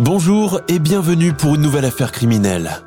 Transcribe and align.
Bonjour 0.00 0.60
et 0.68 0.78
bienvenue 0.78 1.32
pour 1.32 1.56
une 1.56 1.62
nouvelle 1.62 1.84
affaire 1.84 2.12
criminelle. 2.12 2.82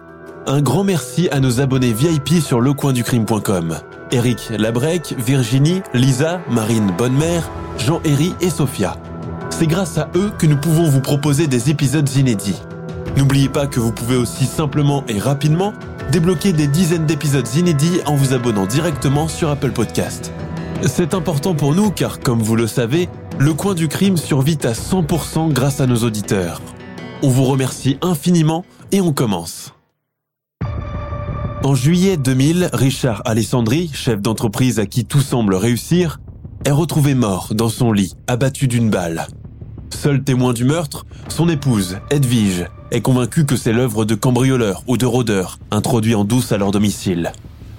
Un 0.48 0.62
grand 0.62 0.86
merci 0.86 1.28
à 1.30 1.42
nos 1.42 1.60
abonnés 1.60 1.92
VIP 1.92 2.42
sur 2.42 2.62
lecoinducrime.com. 2.62 3.80
Eric 4.12 4.50
Labrec, 4.58 5.14
Virginie, 5.18 5.82
Lisa, 5.94 6.40
Marine 6.50 6.90
Bonnemère, 6.98 7.50
Jean-Héry 7.80 8.34
et 8.40 8.50
Sophia. 8.50 8.96
C'est 9.50 9.68
grâce 9.68 9.98
à 9.98 10.10
eux 10.16 10.32
que 10.38 10.46
nous 10.46 10.56
pouvons 10.56 10.88
vous 10.88 11.02
proposer 11.02 11.48
des 11.48 11.70
épisodes 11.70 12.10
inédits. 12.16 12.62
N'oubliez 13.18 13.50
pas 13.50 13.68
que 13.68 13.82
vous 13.82 13.92
pouvez 13.92 14.16
aussi 14.16 14.46
simplement 14.46 15.04
et 15.10 15.20
rapidement 15.20 15.74
débloquer 16.14 16.54
des 16.54 16.68
dizaines 16.68 17.08
d'épisodes 17.08 17.56
inédits 17.56 18.00
en 18.06 18.16
vous 18.16 18.34
abonnant 18.34 18.68
directement 18.68 19.28
sur 19.28 19.50
Apple 19.50 19.72
Podcast. 19.72 20.32
C'est 20.88 21.14
important 21.14 21.56
pour 21.56 21.76
nous 21.76 21.92
car, 21.92 22.22
comme 22.22 22.42
vous 22.42 22.56
le 22.56 22.68
savez, 22.68 23.10
le 23.38 23.54
coin 23.54 23.74
du 23.74 23.90
crime 23.90 24.16
survit 24.16 24.60
à 24.64 24.72
100% 24.72 25.52
grâce 25.52 25.82
à 25.82 25.88
nos 25.88 26.06
auditeurs. 26.06 26.62
On 27.24 27.30
vous 27.30 27.46
remercie 27.46 27.98
infiniment 28.02 28.66
et 28.92 29.00
on 29.00 29.14
commence. 29.14 29.76
En 31.64 31.76
juillet 31.76 32.18
2000, 32.18 32.72
Richard 32.74 33.22
Alessandri, 33.26 33.92
chef 33.94 34.20
d'entreprise 34.20 34.80
à 34.80 34.88
qui 34.88 35.06
tout 35.06 35.22
semble 35.22 35.54
réussir, 35.54 36.20
est 36.66 36.72
retrouvé 36.72 37.14
mort 37.14 37.54
dans 37.54 37.70
son 37.70 37.92
lit, 37.92 38.16
abattu 38.26 38.68
d'une 38.68 38.90
balle. 38.90 39.28
Seul 39.92 40.24
témoin 40.24 40.54
du 40.54 40.66
meurtre, 40.66 41.06
son 41.28 41.48
épouse, 41.48 42.00
Edwige, 42.10 42.66
est 42.90 43.02
convaincue 43.02 43.46
que 43.46 43.56
c'est 43.56 43.74
l'œuvre 43.74 44.04
de 44.04 44.16
cambrioleurs 44.16 44.84
ou 44.88 44.98
de 44.98 45.06
rôdeurs 45.06 45.60
introduits 45.70 46.16
en 46.16 46.24
douce 46.24 46.52
à 46.52 46.58
leur 46.58 46.72
domicile. 46.72 47.34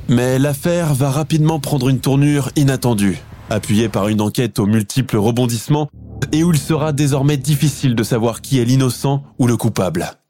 Mais 0.09 0.39
l'affaire 0.39 0.95
va 0.95 1.11
rapidement 1.11 1.59
prendre 1.59 1.89
une 1.89 1.99
tournure 1.99 2.51
inattendue, 2.55 3.19
appuyée 3.51 3.89
par 3.89 4.07
une 4.07 4.21
enquête 4.21 4.61
aux 4.61 4.67
multiples 4.67 5.17
rebondissements 5.17 5.91
et 6.31 6.45
où 6.45 6.53
il 6.53 6.59
sera 6.59 6.93
désormais 6.93 7.37
difficile 7.37 7.95
de 7.95 8.03
savoir 8.03 8.41
qui 8.41 8.61
est 8.61 8.65
l'innocent 8.65 9.23
ou 9.39 9.47
le 9.47 9.57
coupable. 9.57 10.22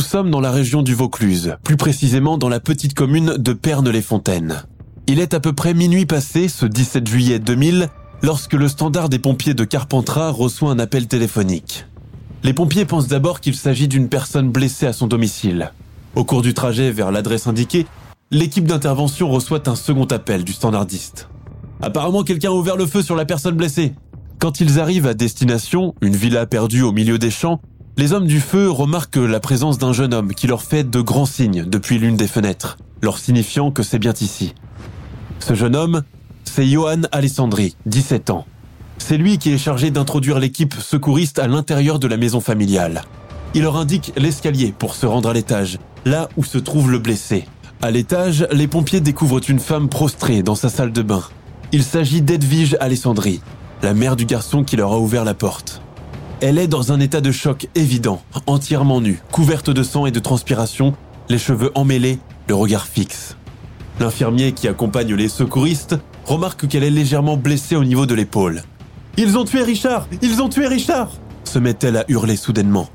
Nous 0.00 0.06
sommes 0.06 0.30
dans 0.30 0.40
la 0.40 0.50
région 0.50 0.80
du 0.80 0.94
Vaucluse, 0.94 1.56
plus 1.62 1.76
précisément 1.76 2.38
dans 2.38 2.48
la 2.48 2.58
petite 2.58 2.94
commune 2.94 3.34
de 3.36 3.52
Pernes-les-Fontaines. 3.52 4.62
Il 5.06 5.20
est 5.20 5.34
à 5.34 5.40
peu 5.40 5.52
près 5.52 5.74
minuit 5.74 6.06
passé, 6.06 6.48
ce 6.48 6.64
17 6.64 7.06
juillet 7.06 7.38
2000, 7.38 7.90
lorsque 8.22 8.54
le 8.54 8.66
standard 8.68 9.10
des 9.10 9.18
pompiers 9.18 9.52
de 9.52 9.62
Carpentras 9.64 10.30
reçoit 10.30 10.70
un 10.70 10.78
appel 10.78 11.06
téléphonique. 11.06 11.84
Les 12.42 12.54
pompiers 12.54 12.86
pensent 12.86 13.08
d'abord 13.08 13.40
qu'il 13.40 13.54
s'agit 13.54 13.88
d'une 13.88 14.08
personne 14.08 14.50
blessée 14.50 14.86
à 14.86 14.94
son 14.94 15.06
domicile. 15.06 15.70
Au 16.14 16.24
cours 16.24 16.40
du 16.40 16.54
trajet 16.54 16.90
vers 16.92 17.12
l'adresse 17.12 17.46
indiquée, 17.46 17.84
l'équipe 18.30 18.66
d'intervention 18.66 19.28
reçoit 19.28 19.68
un 19.68 19.76
second 19.76 20.06
appel 20.06 20.44
du 20.44 20.54
standardiste. 20.54 21.28
Apparemment, 21.82 22.22
quelqu'un 22.22 22.52
a 22.52 22.54
ouvert 22.54 22.78
le 22.78 22.86
feu 22.86 23.02
sur 23.02 23.16
la 23.16 23.26
personne 23.26 23.54
blessée. 23.54 23.92
Quand 24.38 24.60
ils 24.60 24.80
arrivent 24.80 25.06
à 25.06 25.12
destination, 25.12 25.94
une 26.00 26.16
villa 26.16 26.46
perdue 26.46 26.80
au 26.80 26.92
milieu 26.92 27.18
des 27.18 27.30
champs, 27.30 27.60
les 27.96 28.12
hommes 28.12 28.26
du 28.26 28.40
feu 28.40 28.70
remarquent 28.70 29.16
la 29.16 29.40
présence 29.40 29.78
d'un 29.78 29.92
jeune 29.92 30.14
homme 30.14 30.34
qui 30.34 30.46
leur 30.46 30.62
fait 30.62 30.88
de 30.88 31.00
grands 31.00 31.26
signes 31.26 31.64
depuis 31.64 31.98
l'une 31.98 32.16
des 32.16 32.28
fenêtres, 32.28 32.78
leur 33.02 33.18
signifiant 33.18 33.70
que 33.70 33.82
c'est 33.82 33.98
bien 33.98 34.14
ici. 34.20 34.54
Ce 35.38 35.54
jeune 35.54 35.76
homme, 35.76 36.02
c'est 36.44 36.66
Johan 36.66 37.02
Alessandri, 37.12 37.76
17 37.86 38.30
ans. 38.30 38.46
C'est 38.98 39.16
lui 39.16 39.38
qui 39.38 39.52
est 39.52 39.58
chargé 39.58 39.90
d'introduire 39.90 40.38
l'équipe 40.38 40.74
secouriste 40.74 41.38
à 41.38 41.48
l'intérieur 41.48 41.98
de 41.98 42.06
la 42.06 42.16
maison 42.16 42.40
familiale. 42.40 43.02
Il 43.54 43.62
leur 43.62 43.76
indique 43.76 44.12
l'escalier 44.16 44.74
pour 44.76 44.94
se 44.94 45.06
rendre 45.06 45.28
à 45.28 45.32
l'étage, 45.32 45.78
là 46.04 46.28
où 46.36 46.44
se 46.44 46.58
trouve 46.58 46.90
le 46.90 46.98
blessé. 46.98 47.46
À 47.82 47.90
l'étage, 47.90 48.46
les 48.52 48.68
pompiers 48.68 49.00
découvrent 49.00 49.40
une 49.48 49.58
femme 49.58 49.88
prostrée 49.88 50.42
dans 50.42 50.54
sa 50.54 50.68
salle 50.68 50.92
de 50.92 51.02
bain. 51.02 51.22
Il 51.72 51.82
s'agit 51.82 52.22
d'Edwige 52.22 52.76
Alessandri, 52.78 53.40
la 53.82 53.94
mère 53.94 54.16
du 54.16 54.26
garçon 54.26 54.64
qui 54.64 54.76
leur 54.76 54.92
a 54.92 54.98
ouvert 54.98 55.24
la 55.24 55.34
porte. 55.34 55.82
Elle 56.40 56.58
est 56.58 56.68
dans 56.68 56.92
un 56.92 57.00
état 57.00 57.20
de 57.20 57.32
choc 57.32 57.68
évident, 57.74 58.22
entièrement 58.46 59.00
nue, 59.00 59.20
couverte 59.30 59.70
de 59.70 59.82
sang 59.82 60.06
et 60.06 60.10
de 60.10 60.20
transpiration, 60.20 60.94
les 61.28 61.38
cheveux 61.38 61.70
emmêlés, 61.74 62.18
le 62.48 62.54
regard 62.54 62.86
fixe. 62.86 63.36
L'infirmier 63.98 64.52
qui 64.52 64.66
accompagne 64.66 65.14
les 65.14 65.28
secouristes 65.28 65.96
remarque 66.24 66.66
qu'elle 66.66 66.84
est 66.84 66.90
légèrement 66.90 67.36
blessée 67.36 67.76
au 67.76 67.84
niveau 67.84 68.06
de 68.06 68.14
l'épaule. 68.14 68.62
Ils 69.18 69.36
ont 69.36 69.44
tué 69.44 69.62
Richard 69.62 70.08
Ils 70.22 70.40
ont 70.40 70.48
tué 70.48 70.66
Richard 70.66 71.10
se 71.50 71.58
met-elle 71.58 71.96
à 71.96 72.04
hurler 72.08 72.36
soudainement. 72.36 72.88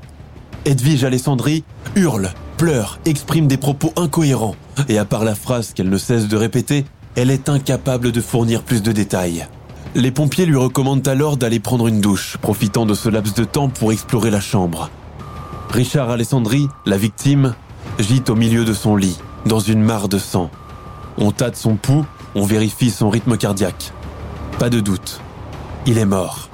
Edwige 0.64 1.04
Alessandri 1.04 1.62
hurle, 1.94 2.32
pleure, 2.56 2.98
exprime 3.04 3.46
des 3.46 3.58
propos 3.58 3.92
incohérents, 3.96 4.56
et 4.88 4.98
à 4.98 5.04
part 5.04 5.24
la 5.24 5.34
phrase 5.34 5.74
qu'elle 5.74 5.90
ne 5.90 5.98
cesse 5.98 6.26
de 6.26 6.36
répéter, 6.36 6.86
elle 7.16 7.30
est 7.30 7.48
incapable 7.48 8.12
de 8.12 8.20
fournir 8.20 8.62
plus 8.62 8.82
de 8.82 8.92
détails. 8.92 9.46
Les 9.96 10.10
pompiers 10.10 10.44
lui 10.44 10.58
recommandent 10.58 11.08
alors 11.08 11.38
d'aller 11.38 11.58
prendre 11.58 11.86
une 11.86 12.02
douche, 12.02 12.36
profitant 12.42 12.84
de 12.84 12.92
ce 12.92 13.08
laps 13.08 13.34
de 13.34 13.44
temps 13.44 13.70
pour 13.70 13.92
explorer 13.92 14.30
la 14.30 14.42
chambre. 14.42 14.90
Richard 15.70 16.10
Alessandri, 16.10 16.68
la 16.84 16.98
victime, 16.98 17.54
gît 17.98 18.24
au 18.28 18.34
milieu 18.34 18.66
de 18.66 18.74
son 18.74 18.94
lit, 18.94 19.16
dans 19.46 19.58
une 19.58 19.82
mare 19.82 20.10
de 20.10 20.18
sang. 20.18 20.50
On 21.16 21.30
tâte 21.30 21.56
son 21.56 21.76
pouls, 21.76 22.04
on 22.34 22.44
vérifie 22.44 22.90
son 22.90 23.08
rythme 23.08 23.38
cardiaque. 23.38 23.94
Pas 24.58 24.68
de 24.68 24.80
doute, 24.80 25.22
il 25.86 25.96
est 25.96 26.04
mort. 26.04 26.50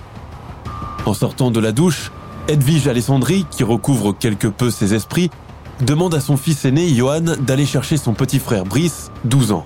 En 1.04 1.12
sortant 1.12 1.50
de 1.50 1.58
la 1.58 1.72
douche, 1.72 2.12
Edwige 2.46 2.86
Alessandri, 2.86 3.44
qui 3.50 3.64
recouvre 3.64 4.12
quelque 4.12 4.46
peu 4.46 4.70
ses 4.70 4.94
esprits, 4.94 5.32
demande 5.80 6.14
à 6.14 6.20
son 6.20 6.36
fils 6.36 6.64
aîné, 6.64 6.94
Johan, 6.94 7.34
d'aller 7.40 7.66
chercher 7.66 7.96
son 7.96 8.12
petit 8.12 8.38
frère 8.38 8.66
Brice, 8.66 9.10
12 9.24 9.50
ans. 9.50 9.64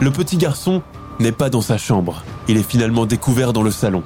Le 0.00 0.10
petit 0.10 0.38
garçon 0.38 0.80
n'est 1.20 1.32
pas 1.32 1.50
dans 1.50 1.60
sa 1.60 1.76
chambre. 1.76 2.24
Il 2.48 2.56
est 2.56 2.62
finalement 2.68 3.06
découvert 3.06 3.52
dans 3.52 3.62
le 3.62 3.70
salon. 3.70 4.02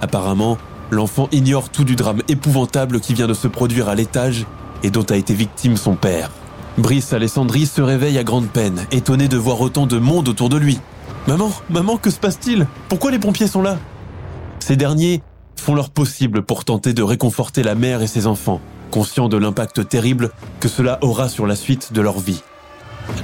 Apparemment, 0.00 0.58
l'enfant 0.90 1.28
ignore 1.32 1.70
tout 1.70 1.84
du 1.84 1.96
drame 1.96 2.22
épouvantable 2.28 3.00
qui 3.00 3.14
vient 3.14 3.26
de 3.26 3.34
se 3.34 3.48
produire 3.48 3.88
à 3.88 3.94
l'étage 3.94 4.46
et 4.82 4.90
dont 4.90 5.04
a 5.10 5.16
été 5.16 5.34
victime 5.34 5.76
son 5.76 5.94
père. 5.94 6.30
Brice 6.78 7.12
Alessandri 7.12 7.66
se 7.66 7.82
réveille 7.82 8.18
à 8.18 8.24
grande 8.24 8.48
peine, 8.48 8.86
étonné 8.90 9.28
de 9.28 9.36
voir 9.36 9.60
autant 9.60 9.86
de 9.86 9.98
monde 9.98 10.28
autour 10.28 10.48
de 10.48 10.56
lui. 10.56 10.80
Maman, 11.26 11.52
maman, 11.70 11.98
que 11.98 12.10
se 12.10 12.18
passe-t-il? 12.18 12.66
Pourquoi 12.88 13.10
les 13.10 13.18
pompiers 13.18 13.46
sont 13.46 13.62
là? 13.62 13.78
Ces 14.58 14.76
derniers 14.76 15.22
font 15.56 15.74
leur 15.74 15.90
possible 15.90 16.42
pour 16.42 16.64
tenter 16.64 16.94
de 16.94 17.02
réconforter 17.02 17.62
la 17.62 17.74
mère 17.74 18.02
et 18.02 18.06
ses 18.06 18.26
enfants, 18.26 18.60
conscients 18.90 19.28
de 19.28 19.36
l'impact 19.36 19.88
terrible 19.88 20.30
que 20.60 20.68
cela 20.68 20.98
aura 21.02 21.28
sur 21.28 21.46
la 21.46 21.56
suite 21.56 21.92
de 21.92 22.00
leur 22.00 22.18
vie. 22.18 22.42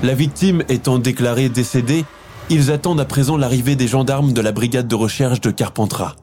La 0.03 0.15
victime 0.15 0.63
étant 0.69 0.99
déclarée 0.99 1.49
décédée, 1.49 2.05
ils 2.51 2.71
attendent 2.71 3.01
à 3.01 3.05
présent 3.05 3.37
l'arrivée 3.37 3.77
des 3.77 3.89
gendarmes 3.89 4.33
de 4.33 4.41
la 4.41 4.53
brigade 4.53 4.89
de 4.89 4.95
recherche 4.95 5.41
de 5.41 5.51
Carpentras. 5.51 6.17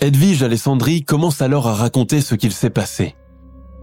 Edwige 0.00 0.42
Alessandri 0.42 1.02
commence 1.02 1.42
alors 1.42 1.68
à 1.68 1.74
raconter 1.74 2.20
ce 2.20 2.34
qu'il 2.34 2.52
s'est 2.52 2.70
passé. 2.70 3.14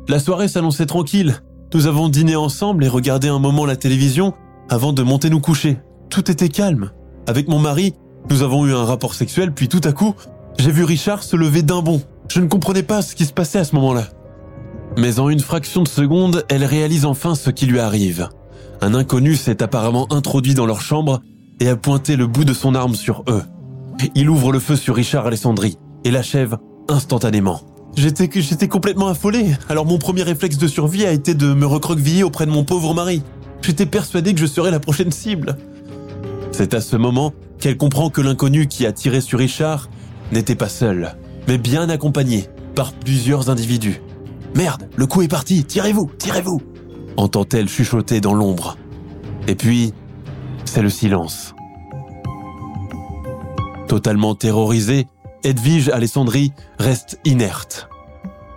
La 0.07 0.19
soirée 0.19 0.47
s'annonçait 0.47 0.85
tranquille. 0.85 1.41
Nous 1.73 1.87
avons 1.87 2.09
dîné 2.09 2.35
ensemble 2.35 2.83
et 2.83 2.87
regardé 2.87 3.27
un 3.27 3.39
moment 3.39 3.65
la 3.65 3.75
télévision 3.75 4.33
avant 4.69 4.93
de 4.93 5.03
monter 5.03 5.29
nous 5.29 5.39
coucher. 5.39 5.77
Tout 6.09 6.31
était 6.31 6.49
calme. 6.49 6.91
Avec 7.27 7.47
mon 7.47 7.59
mari, 7.59 7.93
nous 8.29 8.41
avons 8.41 8.65
eu 8.65 8.73
un 8.73 8.85
rapport 8.85 9.13
sexuel, 9.13 9.53
puis 9.53 9.67
tout 9.67 9.81
à 9.83 9.91
coup, 9.91 10.15
j'ai 10.57 10.71
vu 10.71 10.83
Richard 10.83 11.23
se 11.23 11.35
lever 11.35 11.61
d'un 11.61 11.81
bond. 11.81 12.01
Je 12.27 12.39
ne 12.39 12.47
comprenais 12.47 12.83
pas 12.83 13.01
ce 13.01 13.15
qui 13.15 13.25
se 13.25 13.33
passait 13.33 13.59
à 13.59 13.63
ce 13.63 13.75
moment-là. 13.75 14.07
Mais 14.97 15.19
en 15.19 15.29
une 15.29 15.39
fraction 15.39 15.83
de 15.83 15.87
seconde, 15.87 16.43
elle 16.49 16.65
réalise 16.65 17.05
enfin 17.05 17.35
ce 17.35 17.49
qui 17.49 17.65
lui 17.65 17.79
arrive. 17.79 18.29
Un 18.81 18.93
inconnu 18.93 19.35
s'est 19.35 19.61
apparemment 19.61 20.11
introduit 20.11 20.53
dans 20.53 20.65
leur 20.65 20.81
chambre 20.81 21.21
et 21.59 21.67
a 21.67 21.75
pointé 21.75 22.15
le 22.15 22.27
bout 22.27 22.45
de 22.45 22.53
son 22.53 22.75
arme 22.75 22.95
sur 22.95 23.23
eux. 23.27 23.43
Il 24.15 24.29
ouvre 24.29 24.51
le 24.51 24.59
feu 24.59 24.75
sur 24.75 24.95
Richard 24.95 25.27
Alessandri 25.27 25.77
et 26.03 26.11
l'achève 26.11 26.57
instantanément. 26.87 27.61
J'étais, 27.95 28.67
complètement 28.67 29.07
affolé, 29.07 29.47
alors 29.67 29.85
mon 29.85 29.97
premier 29.97 30.23
réflexe 30.23 30.57
de 30.57 30.67
survie 30.67 31.05
a 31.05 31.11
été 31.11 31.33
de 31.33 31.53
me 31.53 31.65
recroqueviller 31.65 32.23
auprès 32.23 32.45
de 32.45 32.51
mon 32.51 32.63
pauvre 32.63 32.93
mari. 32.93 33.23
J'étais 33.61 33.85
persuadé 33.85 34.33
que 34.33 34.39
je 34.39 34.45
serais 34.45 34.71
la 34.71 34.79
prochaine 34.79 35.11
cible. 35.11 35.57
C'est 36.51 36.73
à 36.73 36.81
ce 36.81 36.95
moment 36.95 37.33
qu'elle 37.59 37.77
comprend 37.77 38.09
que 38.09 38.21
l'inconnu 38.21 38.67
qui 38.67 38.85
a 38.85 38.93
tiré 38.93 39.19
sur 39.19 39.39
Richard 39.39 39.89
n'était 40.31 40.55
pas 40.55 40.69
seul, 40.69 41.15
mais 41.47 41.57
bien 41.57 41.89
accompagné 41.89 42.47
par 42.75 42.93
plusieurs 42.93 43.49
individus. 43.49 44.01
Merde, 44.55 44.87
le 44.95 45.05
coup 45.05 45.21
est 45.21 45.27
parti, 45.27 45.65
tirez-vous, 45.65 46.09
tirez-vous 46.17 46.61
entend-elle 47.19 47.67
chuchoter 47.67 48.21
dans 48.21 48.33
l'ombre. 48.33 48.77
Et 49.47 49.55
puis, 49.55 49.93
c'est 50.69 50.81
le 50.81 50.89
silence. 50.89 51.55
Totalement 53.87 54.35
terrorisée, 54.35 55.07
Edwige 55.43 55.89
Alessandri 55.89 56.53
reste 56.77 57.19
inerte. 57.25 57.89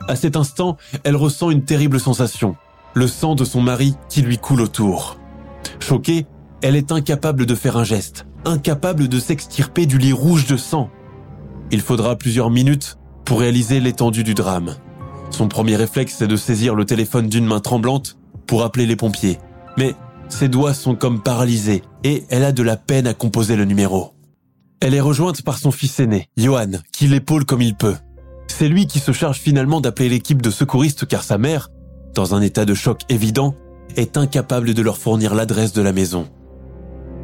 À 0.09 0.17
cet 0.17 0.37
instant, 0.37 0.77
elle 1.05 1.17
ressent 1.17 1.51
une 1.51 1.65
terrible 1.65 1.99
sensation, 1.99 2.57
le 2.93 3.09
sang 3.09 3.35
de 3.35 3.45
son 3.45 3.63
mari 3.63 3.95
qui 4.09 4.21
lui 4.21 4.37
coule 4.37 4.61
autour. 4.61 5.17
Choquée, 5.81 6.27
elle 6.61 6.77
est 6.77 6.93
incapable 6.93 7.47
de 7.47 7.55
faire 7.55 7.79
un 7.79 7.85
geste, 7.85 8.27
incapable 8.45 9.09
de 9.09 9.19
s'extirper 9.19 9.87
du 9.87 9.97
lit 9.97 10.13
rouge 10.13 10.47
de 10.47 10.59
sang. 10.59 10.91
Il 11.71 11.81
faudra 11.81 12.17
plusieurs 12.17 12.51
minutes 12.51 12.99
pour 13.25 13.41
réaliser 13.41 13.81
l'étendue 13.81 14.25
du 14.25 14.35
drame. 14.35 14.77
Son 15.31 15.49
premier 15.49 15.77
réflexe 15.77 16.21
est 16.21 16.29
de 16.29 16.37
saisir 16.37 16.75
le 16.75 16.85
téléphone 16.85 17.29
d'une 17.29 17.47
main 17.47 17.61
tremblante 17.61 18.19
pour 18.47 18.65
appeler 18.65 18.85
les 18.85 18.97
pompiers. 18.97 19.39
Mais 19.79 19.95
ses 20.29 20.49
doigts 20.49 20.75
sont 20.75 20.95
comme 20.95 21.23
paralysés 21.23 21.83
et 22.05 22.25
elle 22.31 22.45
a 22.45 22.53
de 22.53 22.63
la 22.63 22.77
peine 22.77 23.07
à 23.07 23.15
composer 23.15 23.57
le 23.57 23.65
numéro. 23.65 24.13
Elle 24.81 24.95
est 24.95 25.01
rejointe 25.01 25.43
par 25.43 25.59
son 25.59 25.71
fils 25.71 26.01
aîné, 26.01 26.29
Johan, 26.37 26.71
qui 26.93 27.07
l'épaule 27.07 27.45
comme 27.45 27.63
il 27.63 27.77
peut. 27.77 27.97
C'est 28.49 28.69
lui 28.69 28.87
qui 28.87 28.99
se 28.99 29.13
charge 29.13 29.39
finalement 29.39 29.81
d'appeler 29.81 30.09
l'équipe 30.09 30.43
de 30.43 30.51
secouristes 30.51 31.07
car 31.07 31.23
sa 31.23 31.39
mère, 31.39 31.69
dans 32.15 32.35
un 32.35 32.43
état 32.43 32.65
de 32.65 32.75
choc 32.75 33.03
évident, 33.09 33.55
est 33.97 34.17
incapable 34.17 34.75
de 34.75 34.83
leur 34.83 34.99
fournir 34.99 35.35
l'adresse 35.35 35.73
de 35.73 35.83
la 35.83 35.93
maison. 35.93 36.29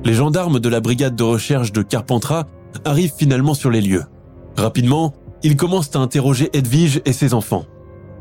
Les 0.05 0.15
gendarmes 0.15 0.61
de 0.61 0.69
la 0.69 0.81
brigade 0.81 1.17
de 1.17 1.25
recherche 1.25 1.73
de 1.73 1.83
Carpentras 1.83 2.47
arrivent 2.85 3.15
finalement 3.17 3.55
sur 3.55 3.71
les 3.71 3.81
lieux. 3.81 4.05
Rapidement, 4.57 5.15
ils 5.43 5.57
commencent 5.57 5.95
à 5.97 5.99
interroger 5.99 6.51
Edwige 6.53 7.01
et 7.05 7.13
ses 7.13 7.35
enfants. 7.35 7.65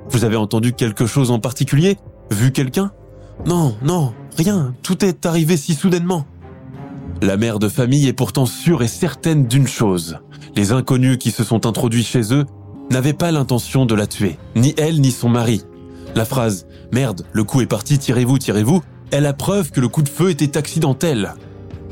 Vous 0.10 0.24
avez 0.24 0.36
entendu 0.36 0.74
quelque 0.74 1.06
chose 1.06 1.32
en 1.32 1.40
particulier? 1.40 1.98
Vu 2.32 2.52
quelqu'un? 2.52 2.92
Non, 3.46 3.76
non, 3.82 4.14
rien, 4.38 4.74
tout 4.84 5.06
est 5.06 5.26
arrivé 5.26 5.58
si 5.58 5.74
soudainement. 5.74 6.26
La 7.22 7.38
mère 7.38 7.60
de 7.60 7.70
famille 7.70 8.08
est 8.08 8.14
pourtant 8.14 8.46
sûre 8.46 8.84
et 8.84 8.88
certaine 8.88 9.48
d'une 9.48 9.68
chose. 9.68 10.20
Les 10.56 10.72
inconnus 10.72 11.18
qui 11.18 11.32
se 11.32 11.44
sont 11.44 11.66
introduits 11.66 12.04
chez 12.04 12.34
eux 12.34 12.46
n'avaient 12.92 13.14
pas 13.14 13.32
l'intention 13.32 13.86
de 13.86 13.96
la 13.96 14.08
tuer, 14.08 14.38
ni 14.56 14.74
elle 14.78 15.02
ni 15.02 15.12
son 15.12 15.30
mari. 15.30 15.64
La 16.16 16.26
phrase⁇ 16.26 16.66
Merde, 16.94 17.26
le 17.32 17.44
coup 17.44 17.62
est 17.62 17.68
parti, 17.68 18.00
tirez-vous, 18.00 18.38
tirez-vous⁇ 18.38 18.78
est 19.12 19.22
la 19.22 19.34
preuve 19.34 19.72
que 19.72 19.80
le 19.80 19.88
coup 19.88 20.02
de 20.02 20.10
feu 20.10 20.30
était 20.30 20.58
accidentel. 20.58 21.34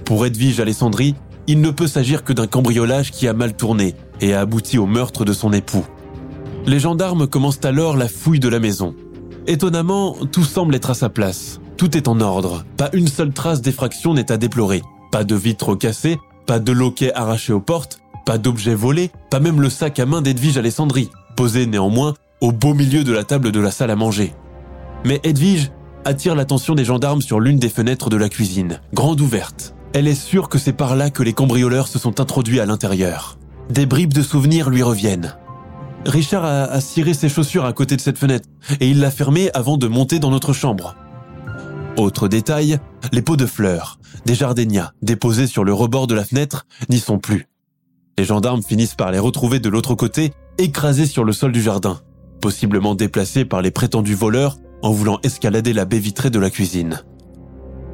Pour 0.03 0.25
Edwige 0.25 0.59
Alessandri, 0.59 1.15
il 1.47 1.61
ne 1.61 1.71
peut 1.71 1.87
s'agir 1.87 2.23
que 2.23 2.33
d'un 2.33 2.47
cambriolage 2.47 3.11
qui 3.11 3.27
a 3.27 3.33
mal 3.33 3.55
tourné 3.55 3.95
et 4.21 4.33
a 4.33 4.41
abouti 4.41 4.77
au 4.77 4.85
meurtre 4.85 5.25
de 5.25 5.33
son 5.33 5.53
époux. 5.53 5.85
Les 6.65 6.79
gendarmes 6.79 7.27
commencent 7.27 7.63
alors 7.63 7.95
la 7.95 8.07
fouille 8.07 8.39
de 8.39 8.49
la 8.49 8.59
maison. 8.59 8.95
Étonnamment, 9.47 10.15
tout 10.31 10.43
semble 10.43 10.73
être 10.73 10.89
à 10.89 10.95
sa 10.95 11.09
place. 11.09 11.59
Tout 11.77 11.95
est 11.95 12.07
en 12.07 12.19
ordre. 12.19 12.65
Pas 12.77 12.89
une 12.93 13.07
seule 13.07 13.31
trace 13.31 13.61
d'effraction 13.61 14.15
n'est 14.15 14.31
à 14.31 14.37
déplorer. 14.37 14.81
Pas 15.11 15.23
de 15.23 15.35
vitres 15.35 15.75
cassées, 15.75 16.17
pas 16.47 16.59
de 16.59 16.71
loquets 16.71 17.13
arrachés 17.13 17.53
aux 17.53 17.59
portes, 17.59 17.99
pas 18.25 18.39
d'objets 18.39 18.73
volés, 18.73 19.11
pas 19.29 19.39
même 19.39 19.61
le 19.61 19.69
sac 19.69 19.99
à 19.99 20.07
main 20.07 20.23
d'Edwige 20.23 20.57
Alessandri, 20.57 21.11
posé 21.37 21.67
néanmoins 21.67 22.15
au 22.41 22.51
beau 22.51 22.73
milieu 22.73 23.03
de 23.03 23.11
la 23.11 23.23
table 23.23 23.51
de 23.51 23.59
la 23.59 23.69
salle 23.69 23.91
à 23.91 23.95
manger. 23.95 24.33
Mais 25.05 25.19
Edwige 25.23 25.71
attire 26.05 26.33
l'attention 26.33 26.73
des 26.73 26.85
gendarmes 26.85 27.21
sur 27.21 27.39
l'une 27.39 27.59
des 27.59 27.69
fenêtres 27.69 28.09
de 28.09 28.17
la 28.17 28.29
cuisine, 28.29 28.81
grande 28.93 29.21
ouverte. 29.21 29.75
Elle 29.93 30.07
est 30.07 30.15
sûre 30.15 30.49
que 30.49 30.57
c'est 30.57 30.73
par 30.73 30.95
là 30.95 31.11
que 31.11 31.23
les 31.23 31.33
cambrioleurs 31.33 31.87
se 31.87 31.99
sont 31.99 32.19
introduits 32.19 32.59
à 32.59 32.65
l'intérieur. 32.65 33.37
Des 33.69 33.85
bribes 33.85 34.13
de 34.13 34.23
souvenirs 34.23 34.69
lui 34.69 34.83
reviennent. 34.83 35.35
Richard 36.05 36.45
a, 36.45 36.79
ciré 36.81 37.13
ses 37.13 37.29
chaussures 37.29 37.65
à 37.65 37.73
côté 37.73 37.95
de 37.95 38.01
cette 38.01 38.17
fenêtre 38.17 38.47
et 38.79 38.89
il 38.89 38.99
l'a 38.99 39.11
fermée 39.11 39.49
avant 39.53 39.77
de 39.77 39.87
monter 39.87 40.19
dans 40.19 40.29
notre 40.29 40.53
chambre. 40.53 40.95
Autre 41.97 42.27
détail, 42.27 42.79
les 43.11 43.21
pots 43.21 43.37
de 43.37 43.45
fleurs, 43.45 43.99
des 44.25 44.35
jardinias 44.35 44.91
déposés 45.01 45.47
sur 45.47 45.63
le 45.63 45.73
rebord 45.73 46.07
de 46.07 46.15
la 46.15 46.23
fenêtre 46.23 46.67
n'y 46.89 46.99
sont 46.99 47.17
plus. 47.17 47.47
Les 48.17 48.25
gendarmes 48.25 48.63
finissent 48.63 48.95
par 48.95 49.11
les 49.11 49.19
retrouver 49.19 49.59
de 49.59 49.69
l'autre 49.69 49.95
côté, 49.95 50.33
écrasés 50.57 51.07
sur 51.07 51.23
le 51.23 51.33
sol 51.33 51.51
du 51.51 51.61
jardin, 51.61 51.99
possiblement 52.39 52.95
déplacés 52.95 53.45
par 53.45 53.61
les 53.61 53.71
prétendus 53.71 54.15
voleurs 54.15 54.57
en 54.83 54.91
voulant 54.91 55.19
escalader 55.23 55.73
la 55.73 55.85
baie 55.85 55.99
vitrée 55.99 56.29
de 56.29 56.39
la 56.39 56.49
cuisine. 56.49 57.01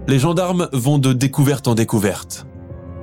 Les 0.08 0.20
gendarmes 0.20 0.68
vont 0.74 0.98
de 0.98 1.14
découverte 1.14 1.68
en 1.68 1.76
découverte. 1.76 2.46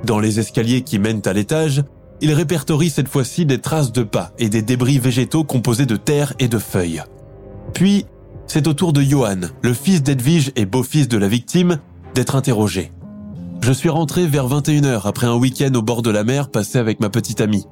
Dans 0.03 0.19
les 0.19 0.39
escaliers 0.39 0.83
qui 0.83 0.99
mènent 0.99 1.21
à 1.25 1.33
l'étage, 1.33 1.83
il 2.21 2.33
répertorie 2.33 2.89
cette 2.89 3.07
fois-ci 3.07 3.45
des 3.45 3.59
traces 3.59 3.91
de 3.91 4.03
pas 4.03 4.31
et 4.37 4.49
des 4.49 4.61
débris 4.61 4.99
végétaux 4.99 5.43
composés 5.43 5.85
de 5.85 5.95
terre 5.95 6.33
et 6.39 6.47
de 6.47 6.57
feuilles. 6.57 7.03
Puis, 7.73 8.05
c'est 8.47 8.67
au 8.67 8.73
tour 8.73 8.93
de 8.93 9.01
Johan, 9.01 9.41
le 9.61 9.73
fils 9.73 10.01
d'Edwige 10.03 10.51
et 10.55 10.65
beau-fils 10.65 11.07
de 11.07 11.17
la 11.17 11.27
victime, 11.27 11.79
d'être 12.15 12.35
interrogé. 12.35 12.91
Je 13.61 13.71
suis 13.71 13.89
rentré 13.89 14.25
vers 14.25 14.47
21h 14.47 15.01
après 15.05 15.27
un 15.27 15.35
week-end 15.35 15.71
au 15.75 15.81
bord 15.81 16.01
de 16.01 16.09
la 16.09 16.23
mer 16.23 16.49
passé 16.49 16.79
avec 16.79 16.99
ma 16.99 17.09
petite 17.09 17.41
amie. 17.41 17.65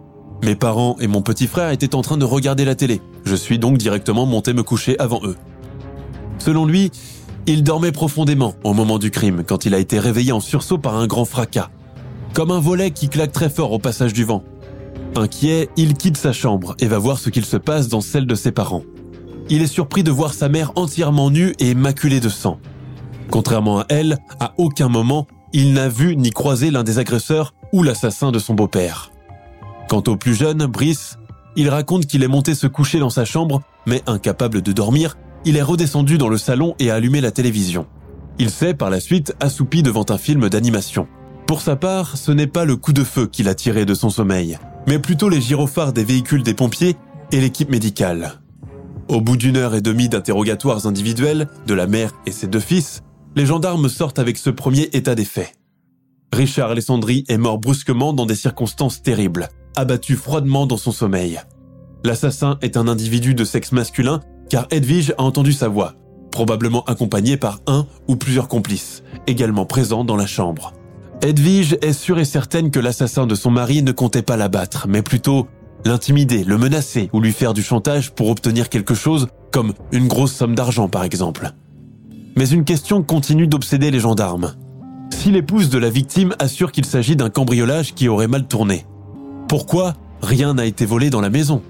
Mes 0.44 0.56
parents 0.56 0.98
et 1.00 1.08
mon 1.08 1.22
petit 1.22 1.48
frère 1.48 1.72
étaient 1.72 1.96
en 1.96 2.02
train 2.02 2.18
de 2.18 2.26
regarder 2.26 2.64
la 2.64 2.76
télé. 2.76 3.02
Je 3.26 3.36
suis 3.36 3.58
donc 3.58 3.78
directement 3.78 4.26
monté 4.26 4.54
me 4.54 4.64
coucher 4.64 5.00
avant 5.00 5.22
eux. 5.24 5.36
Selon 6.38 6.66
lui, 6.66 6.92
il 7.48 7.64
dormait 7.64 7.92
profondément 7.92 8.54
au 8.64 8.74
moment 8.74 9.00
du 9.00 9.10
crime 9.10 9.44
quand 9.48 9.66
il 9.66 9.74
a 9.74 9.80
été 9.80 10.00
réveillé 10.00 10.32
en 10.32 10.40
sursaut 10.40 10.78
par 10.78 10.96
un 10.96 11.08
grand 11.08 11.26
fracas 11.26 11.72
comme 12.38 12.52
un 12.52 12.60
volet 12.60 12.92
qui 12.92 13.10
claque 13.10 13.32
très 13.32 13.50
fort 13.50 13.72
au 13.72 13.80
passage 13.80 14.14
du 14.14 14.24
vent. 14.24 14.44
Inquiet, 15.16 15.70
il 15.76 15.96
quitte 15.96 16.18
sa 16.18 16.34
chambre 16.34 16.76
et 16.80 16.86
va 16.86 17.00
voir 17.00 17.18
ce 17.18 17.32
qu'il 17.32 17.44
se 17.44 17.58
passe 17.58 17.88
dans 17.88 18.00
celle 18.00 18.28
de 18.28 18.36
ses 18.36 18.52
parents. 18.52 18.84
Il 19.50 19.64
est 19.64 19.66
surpris 19.66 20.04
de 20.04 20.12
voir 20.12 20.36
sa 20.36 20.48
mère 20.48 20.72
entièrement 20.76 21.32
nue 21.32 21.56
et 21.58 21.74
maculée 21.74 22.20
de 22.20 22.30
sang. 22.30 22.60
Contrairement 23.32 23.80
à 23.80 23.86
elle, 23.90 24.20
à 24.40 24.54
aucun 24.60 24.88
moment, 24.88 25.26
il 25.52 25.74
n'a 25.74 25.90
vu 25.90 26.16
ni 26.16 26.30
croisé 26.30 26.70
l'un 26.70 26.84
des 26.84 27.00
agresseurs 27.00 27.56
ou 27.74 27.82
l'assassin 27.82 28.32
de 28.32 28.38
son 28.38 28.54
beau-père. 28.54 29.10
Quant 29.90 30.04
au 30.06 30.16
plus 30.16 30.36
jeune, 30.36 30.68
Brice, 30.68 31.18
il 31.56 31.70
raconte 31.70 32.06
qu'il 32.06 32.22
est 32.22 32.28
monté 32.28 32.54
se 32.54 32.68
coucher 32.68 33.00
dans 33.00 33.10
sa 33.10 33.26
chambre, 33.26 33.64
mais 33.88 34.04
incapable 34.06 34.62
de 34.62 34.74
dormir, 34.74 35.18
il 35.44 35.58
est 35.58 35.64
redescendu 35.64 36.20
dans 36.20 36.30
le 36.30 36.38
salon 36.38 36.76
et 36.78 36.92
a 36.92 36.96
allumé 36.96 37.20
la 37.20 37.32
télévision. 37.32 37.88
Il 38.38 38.52
s'est 38.52 38.76
par 38.76 38.92
la 38.92 39.00
suite 39.00 39.34
assoupi 39.40 39.82
devant 39.82 40.06
un 40.10 40.20
film 40.20 40.50
d'animation. 40.50 41.08
Pour 41.48 41.62
sa 41.62 41.78
part, 41.78 42.18
ce 42.18 42.34
n'est 42.34 42.46
pas 42.46 42.66
le 42.66 42.76
coup 42.76 42.92
de 42.92 43.06
feu 43.06 43.26
qui 43.26 43.42
l'a 43.42 43.56
tiré 43.56 43.86
de 43.86 43.94
son 43.94 44.10
sommeil, 44.10 44.60
mais 44.86 45.00
plutôt 45.00 45.30
les 45.30 45.40
gyrophares 45.40 45.94
des 45.94 46.04
véhicules 46.04 46.44
des 46.44 46.54
pompiers 46.54 46.98
et 47.32 47.40
l'équipe 47.40 47.70
médicale. 47.70 48.42
Au 49.08 49.22
bout 49.22 49.38
d'une 49.38 49.56
heure 49.56 49.74
et 49.74 49.80
demie 49.80 50.10
d'interrogatoires 50.10 50.86
individuels 50.86 51.48
de 51.66 51.74
la 51.74 51.88
mère 51.88 52.12
et 52.26 52.32
ses 52.34 52.48
deux 52.48 52.60
fils, 52.60 53.02
les 53.38 53.46
gendarmes 53.46 53.88
sortent 53.88 54.20
avec 54.20 54.38
ce 54.38 54.50
premier 54.50 54.90
état 54.92 55.16
des 55.16 55.24
faits. 55.24 55.54
Richard 56.34 56.72
Alessandri 56.72 57.24
est 57.30 57.38
mort 57.38 57.60
brusquement 57.60 58.12
dans 58.12 58.26
des 58.26 58.36
circonstances 58.36 59.02
terribles, 59.02 59.48
abattu 59.78 60.18
froidement 60.18 60.66
dans 60.68 60.76
son 60.76 60.92
sommeil. 60.92 61.40
L'assassin 62.04 62.58
est 62.62 62.76
un 62.76 62.90
individu 62.90 63.36
de 63.36 63.46
sexe 63.46 63.72
masculin 63.72 64.20
car 64.50 64.68
Edwige 64.70 65.14
a 65.18 65.24
entendu 65.24 65.54
sa 65.54 65.70
voix, 65.70 65.94
probablement 66.30 66.84
accompagné 66.84 67.38
par 67.38 67.62
un 67.68 67.88
ou 68.10 68.18
plusieurs 68.18 68.50
complices, 68.50 69.02
également 69.28 69.66
présents 69.66 70.04
dans 70.04 70.18
la 70.18 70.28
chambre. 70.28 70.74
Edwige 71.22 71.78
est 71.82 71.94
sûre 71.94 72.20
et 72.20 72.26
certaine 72.26 72.70
que 72.70 72.80
l'assassin 72.80 73.26
de 73.26 73.34
son 73.34 73.50
mari 73.50 73.82
ne 73.82 73.92
comptait 73.92 74.22
pas 74.22 74.38
l'abattre, 74.38 74.86
mais 74.88 75.02
plutôt 75.02 75.48
l'intimider, 75.84 76.44
le 76.44 76.58
menacer 76.58 77.10
ou 77.12 77.22
lui 77.22 77.32
faire 77.32 77.54
du 77.54 77.64
chantage 77.64 78.12
pour 78.12 78.30
obtenir 78.30 78.70
quelque 78.70 78.94
chose, 78.94 79.28
comme 79.52 79.74
une 79.92 80.08
grosse 80.08 80.34
somme 80.34 80.54
d'argent 80.54 80.90
par 80.90 81.04
exemple. 81.04 81.52
Mais 82.36 82.48
une 82.50 82.66
question 82.66 83.02
continue 83.02 83.48
d'obséder 83.48 83.90
les 83.90 84.00
gendarmes. 84.00 84.54
Si 85.12 85.32
l'épouse 85.32 85.70
de 85.70 85.80
la 85.80 85.90
victime 85.90 86.36
assure 86.38 86.72
qu'il 86.72 86.86
s'agit 86.86 87.16
d'un 87.16 87.32
cambriolage 87.32 87.96
qui 87.96 88.10
aurait 88.10 88.28
mal 88.28 88.48
tourné, 88.48 88.86
pourquoi 89.48 89.96
rien 90.22 90.54
n'a 90.54 90.66
été 90.66 90.86
volé 90.86 91.10
dans 91.10 91.22
la 91.22 91.32
maison? 91.32 91.64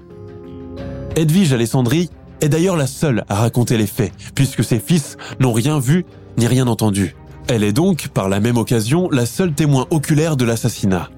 Edwige 1.16 1.54
Alessandri 1.54 2.10
est 2.42 2.50
d'ailleurs 2.50 2.76
la 2.76 2.86
seule 2.86 3.24
à 3.30 3.36
raconter 3.36 3.78
les 3.78 3.86
faits, 3.86 4.12
puisque 4.34 4.62
ses 4.62 4.78
fils 4.78 5.16
n'ont 5.40 5.52
rien 5.52 5.78
vu 5.78 6.04
ni 6.36 6.46
rien 6.46 6.66
entendu. 6.66 7.16
Elle 7.48 7.64
est 7.64 7.72
donc, 7.72 8.08
par 8.08 8.28
la 8.28 8.40
même 8.40 8.58
occasion, 8.58 9.08
la 9.10 9.24
seule 9.24 9.54
témoin 9.54 9.86
oculaire 9.90 10.36
de 10.36 10.44
l'assassinat. 10.44 11.08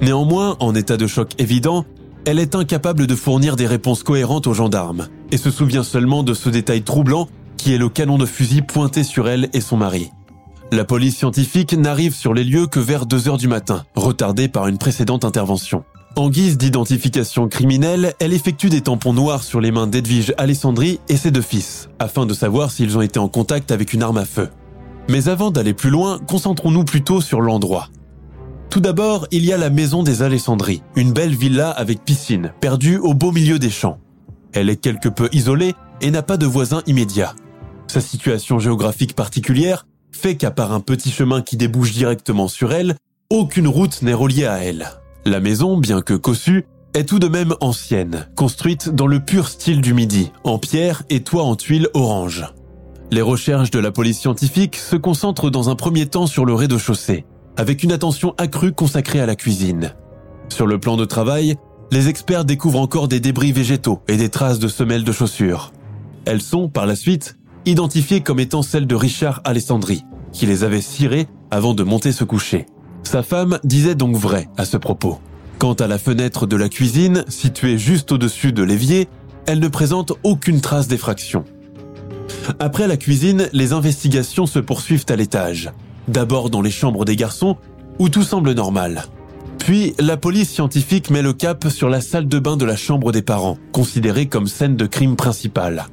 Néanmoins, 0.00 0.56
en 0.60 0.76
état 0.76 0.96
de 0.96 1.08
choc 1.08 1.32
évident, 1.38 1.84
elle 2.24 2.38
est 2.38 2.54
incapable 2.54 3.08
de 3.08 3.14
fournir 3.16 3.56
des 3.56 3.66
réponses 3.66 4.04
cohérentes 4.04 4.46
aux 4.46 4.54
gendarmes, 4.54 5.08
et 5.32 5.36
se 5.36 5.50
souvient 5.50 5.82
seulement 5.82 6.22
de 6.22 6.34
ce 6.34 6.48
détail 6.48 6.82
troublant 6.82 7.28
qui 7.56 7.74
est 7.74 7.78
le 7.78 7.88
canon 7.88 8.16
de 8.16 8.26
fusil 8.26 8.62
pointé 8.62 9.02
sur 9.02 9.28
elle 9.28 9.48
et 9.54 9.60
son 9.60 9.76
mari. 9.76 10.10
La 10.70 10.84
police 10.84 11.16
scientifique 11.16 11.72
n'arrive 11.72 12.14
sur 12.14 12.32
les 12.32 12.44
lieux 12.44 12.68
que 12.68 12.80
vers 12.80 13.06
2 13.06 13.28
heures 13.28 13.36
du 13.36 13.48
matin, 13.48 13.84
retardée 13.96 14.46
par 14.46 14.68
une 14.68 14.78
précédente 14.78 15.24
intervention. 15.24 15.82
En 16.14 16.30
guise 16.30 16.58
d'identification 16.58 17.48
criminelle, 17.48 18.14
elle 18.20 18.32
effectue 18.32 18.68
des 18.68 18.82
tampons 18.82 19.12
noirs 19.12 19.42
sur 19.42 19.60
les 19.60 19.72
mains 19.72 19.86
d'Edwige 19.88 20.32
Alessandri 20.38 21.00
et 21.08 21.16
ses 21.16 21.32
deux 21.32 21.42
fils, 21.42 21.88
afin 21.98 22.24
de 22.24 22.34
savoir 22.34 22.70
s'ils 22.70 22.96
ont 22.96 23.02
été 23.02 23.18
en 23.18 23.28
contact 23.28 23.72
avec 23.72 23.92
une 23.92 24.02
arme 24.02 24.18
à 24.18 24.24
feu. 24.24 24.48
Mais 25.08 25.28
avant 25.28 25.50
d'aller 25.50 25.74
plus 25.74 25.90
loin, 25.90 26.18
concentrons-nous 26.18 26.84
plutôt 26.84 27.20
sur 27.20 27.40
l'endroit. 27.40 27.88
Tout 28.70 28.80
d'abord, 28.80 29.26
il 29.30 29.44
y 29.44 29.52
a 29.52 29.56
la 29.56 29.70
maison 29.70 30.02
des 30.02 30.22
Alessandri, 30.22 30.82
une 30.96 31.12
belle 31.12 31.34
villa 31.34 31.70
avec 31.70 32.04
piscine, 32.04 32.52
perdue 32.60 32.98
au 32.98 33.14
beau 33.14 33.32
milieu 33.32 33.58
des 33.58 33.70
champs. 33.70 33.98
Elle 34.52 34.68
est 34.68 34.76
quelque 34.76 35.08
peu 35.08 35.28
isolée 35.32 35.74
et 36.00 36.10
n'a 36.10 36.22
pas 36.22 36.36
de 36.36 36.46
voisins 36.46 36.82
immédiats. 36.86 37.34
Sa 37.86 38.00
situation 38.00 38.58
géographique 38.58 39.14
particulière 39.14 39.86
fait 40.12 40.36
qu'à 40.36 40.50
part 40.50 40.72
un 40.72 40.80
petit 40.80 41.10
chemin 41.10 41.42
qui 41.42 41.56
débouche 41.56 41.92
directement 41.92 42.48
sur 42.48 42.72
elle, 42.72 42.96
aucune 43.30 43.68
route 43.68 44.02
n'est 44.02 44.14
reliée 44.14 44.46
à 44.46 44.64
elle. 44.64 44.88
La 45.24 45.40
maison, 45.40 45.76
bien 45.76 46.02
que 46.02 46.14
cossue, 46.14 46.66
est 46.94 47.08
tout 47.08 47.18
de 47.18 47.28
même 47.28 47.54
ancienne, 47.60 48.26
construite 48.36 48.88
dans 48.88 49.06
le 49.06 49.20
pur 49.20 49.48
style 49.48 49.80
du 49.80 49.92
Midi, 49.92 50.32
en 50.44 50.58
pierre 50.58 51.02
et 51.10 51.22
toit 51.22 51.44
en 51.44 51.54
tuiles 51.54 51.88
orange. 51.94 52.46
Les 53.12 53.22
recherches 53.22 53.70
de 53.70 53.78
la 53.78 53.92
police 53.92 54.18
scientifique 54.18 54.76
se 54.76 54.96
concentrent 54.96 55.50
dans 55.50 55.70
un 55.70 55.76
premier 55.76 56.06
temps 56.06 56.26
sur 56.26 56.44
le 56.44 56.54
rez-de-chaussée, 56.54 57.24
avec 57.56 57.84
une 57.84 57.92
attention 57.92 58.34
accrue 58.36 58.72
consacrée 58.72 59.20
à 59.20 59.26
la 59.26 59.36
cuisine. 59.36 59.94
Sur 60.48 60.66
le 60.66 60.80
plan 60.80 60.96
de 60.96 61.04
travail, 61.04 61.56
les 61.92 62.08
experts 62.08 62.44
découvrent 62.44 62.80
encore 62.80 63.06
des 63.06 63.20
débris 63.20 63.52
végétaux 63.52 64.02
et 64.08 64.16
des 64.16 64.28
traces 64.28 64.58
de 64.58 64.66
semelles 64.66 65.04
de 65.04 65.12
chaussures. 65.12 65.72
Elles 66.24 66.42
sont, 66.42 66.68
par 66.68 66.86
la 66.86 66.96
suite, 66.96 67.36
identifiées 67.64 68.22
comme 68.22 68.40
étant 68.40 68.62
celles 68.62 68.88
de 68.88 68.96
Richard 68.96 69.40
Alessandri, 69.44 70.04
qui 70.32 70.46
les 70.46 70.64
avait 70.64 70.80
cirées 70.80 71.28
avant 71.52 71.74
de 71.74 71.84
monter 71.84 72.10
se 72.10 72.24
coucher. 72.24 72.66
Sa 73.04 73.22
femme 73.22 73.60
disait 73.62 73.94
donc 73.94 74.16
vrai 74.16 74.48
à 74.56 74.64
ce 74.64 74.76
propos. 74.76 75.20
Quant 75.58 75.74
à 75.74 75.86
la 75.86 75.98
fenêtre 75.98 76.46
de 76.46 76.56
la 76.56 76.68
cuisine, 76.68 77.24
située 77.28 77.78
juste 77.78 78.10
au-dessus 78.10 78.52
de 78.52 78.64
l'évier, 78.64 79.08
elle 79.46 79.60
ne 79.60 79.68
présente 79.68 80.12
aucune 80.24 80.60
trace 80.60 80.88
d'effraction. 80.88 81.44
Après 82.58 82.86
la 82.86 82.96
cuisine, 82.96 83.48
les 83.52 83.72
investigations 83.72 84.46
se 84.46 84.58
poursuivent 84.58 85.06
à 85.08 85.16
l'étage. 85.16 85.70
D'abord 86.08 86.50
dans 86.50 86.62
les 86.62 86.70
chambres 86.70 87.04
des 87.04 87.16
garçons, 87.16 87.56
où 87.98 88.08
tout 88.08 88.22
semble 88.22 88.52
normal. 88.52 89.04
Puis, 89.58 89.94
la 89.98 90.16
police 90.16 90.50
scientifique 90.50 91.10
met 91.10 91.22
le 91.22 91.32
cap 91.32 91.68
sur 91.68 91.88
la 91.88 92.00
salle 92.00 92.28
de 92.28 92.38
bain 92.38 92.56
de 92.56 92.64
la 92.64 92.76
chambre 92.76 93.10
des 93.10 93.22
parents, 93.22 93.58
considérée 93.72 94.26
comme 94.26 94.46
scène 94.46 94.76
de 94.76 94.86
crime 94.86 95.16
principale. 95.16 95.86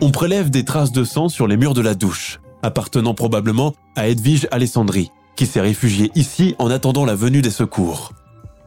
On 0.00 0.10
prélève 0.10 0.50
des 0.50 0.64
traces 0.64 0.92
de 0.92 1.04
sang 1.04 1.28
sur 1.28 1.46
les 1.46 1.56
murs 1.56 1.74
de 1.74 1.80
la 1.80 1.94
douche, 1.94 2.40
appartenant 2.62 3.14
probablement 3.14 3.74
à 3.94 4.08
Edwige 4.08 4.48
Alessandri, 4.50 5.10
qui 5.36 5.46
s'est 5.46 5.60
réfugiée 5.60 6.10
ici 6.14 6.54
en 6.58 6.70
attendant 6.70 7.04
la 7.04 7.14
venue 7.14 7.42
des 7.42 7.50
secours. 7.50 8.12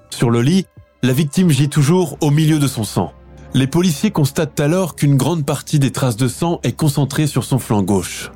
Sur 0.10 0.30
le 0.30 0.42
lit, 0.42 0.66
la 1.04 1.14
victime 1.14 1.50
gît 1.50 1.70
toujours 1.70 2.18
au 2.22 2.32
milieu 2.32 2.60
de 2.60 2.68
son 2.68 2.84
sang. 2.84 3.12
Les 3.54 3.68
policiers 3.68 4.12
constatent 4.12 4.60
alors 4.62 4.96
qu'une 4.96 5.18
grande 5.18 5.46
partie 5.46 5.78
des 5.78 5.92
traces 5.92 6.16
de 6.16 6.30
sang 6.30 6.62
est 6.64 6.72
concentrée 6.72 7.28
sur 7.28 7.44
son 7.44 7.60
flanc 7.60 7.84
gauche. 7.84 8.32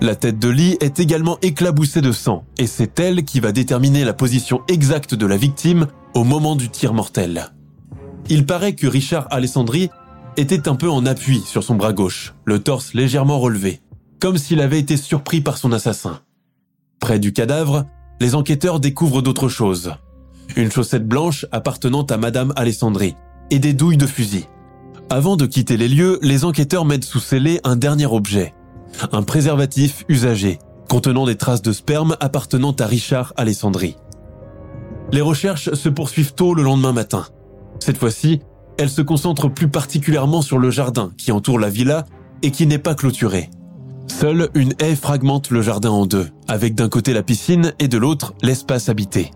La 0.00 0.16
tête 0.16 0.40
de 0.40 0.48
lit 0.48 0.76
est 0.80 0.98
également 0.98 1.38
éclaboussée 1.40 2.00
de 2.00 2.10
sang, 2.10 2.44
et 2.58 2.66
c'est 2.66 2.98
elle 2.98 3.24
qui 3.24 3.38
va 3.38 3.52
déterminer 3.52 4.04
la 4.04 4.12
position 4.12 4.62
exacte 4.66 5.14
de 5.14 5.24
la 5.24 5.36
victime 5.36 5.86
au 6.14 6.24
moment 6.24 6.56
du 6.56 6.68
tir 6.68 6.92
mortel. 6.92 7.52
Il 8.28 8.44
paraît 8.44 8.74
que 8.74 8.88
Richard 8.88 9.28
Alessandri 9.30 9.88
était 10.36 10.68
un 10.68 10.74
peu 10.74 10.90
en 10.90 11.06
appui 11.06 11.40
sur 11.40 11.62
son 11.62 11.76
bras 11.76 11.92
gauche, 11.92 12.34
le 12.44 12.58
torse 12.58 12.92
légèrement 12.92 13.38
relevé, 13.38 13.80
comme 14.20 14.36
s'il 14.36 14.60
avait 14.60 14.80
été 14.80 14.96
surpris 14.96 15.40
par 15.40 15.58
son 15.58 15.70
assassin. 15.70 16.20
Près 16.98 17.20
du 17.20 17.32
cadavre, 17.32 17.86
les 18.20 18.34
enquêteurs 18.34 18.80
découvrent 18.80 19.22
d'autres 19.22 19.48
choses. 19.48 19.94
Une 20.56 20.72
chaussette 20.72 21.06
blanche 21.06 21.46
appartenant 21.52 22.02
à 22.02 22.16
Madame 22.16 22.52
Alessandri 22.56 23.14
et 23.50 23.60
des 23.60 23.72
douilles 23.72 23.96
de 23.96 24.06
fusil. 24.06 24.46
Avant 25.08 25.36
de 25.36 25.46
quitter 25.46 25.76
les 25.76 25.86
lieux, 25.86 26.18
les 26.20 26.44
enquêteurs 26.44 26.84
mettent 26.84 27.04
sous 27.04 27.20
scellé 27.20 27.60
un 27.62 27.76
dernier 27.76 28.06
objet, 28.06 28.54
un 29.12 29.22
préservatif 29.22 30.04
usagé, 30.08 30.58
contenant 30.88 31.26
des 31.26 31.36
traces 31.36 31.62
de 31.62 31.72
sperme 31.72 32.16
appartenant 32.18 32.72
à 32.72 32.86
Richard 32.86 33.32
Alessandri. 33.36 33.96
Les 35.12 35.20
recherches 35.20 35.72
se 35.72 35.88
poursuivent 35.88 36.34
tôt 36.34 36.54
le 36.54 36.64
lendemain 36.64 36.92
matin. 36.92 37.24
Cette 37.78 37.98
fois-ci, 37.98 38.40
elles 38.78 38.90
se 38.90 39.00
concentrent 39.00 39.48
plus 39.48 39.68
particulièrement 39.68 40.42
sur 40.42 40.58
le 40.58 40.70
jardin 40.70 41.12
qui 41.16 41.30
entoure 41.30 41.60
la 41.60 41.70
villa 41.70 42.04
et 42.42 42.50
qui 42.50 42.66
n'est 42.66 42.78
pas 42.78 42.96
clôturé. 42.96 43.48
Seule 44.08 44.48
une 44.54 44.74
haie 44.80 44.96
fragmente 44.96 45.50
le 45.50 45.62
jardin 45.62 45.90
en 45.90 46.06
deux, 46.06 46.28
avec 46.48 46.74
d'un 46.74 46.88
côté 46.88 47.12
la 47.12 47.22
piscine 47.22 47.74
et 47.78 47.86
de 47.86 47.96
l'autre 47.96 48.34
l'espace 48.42 48.88
habité. 48.88 49.30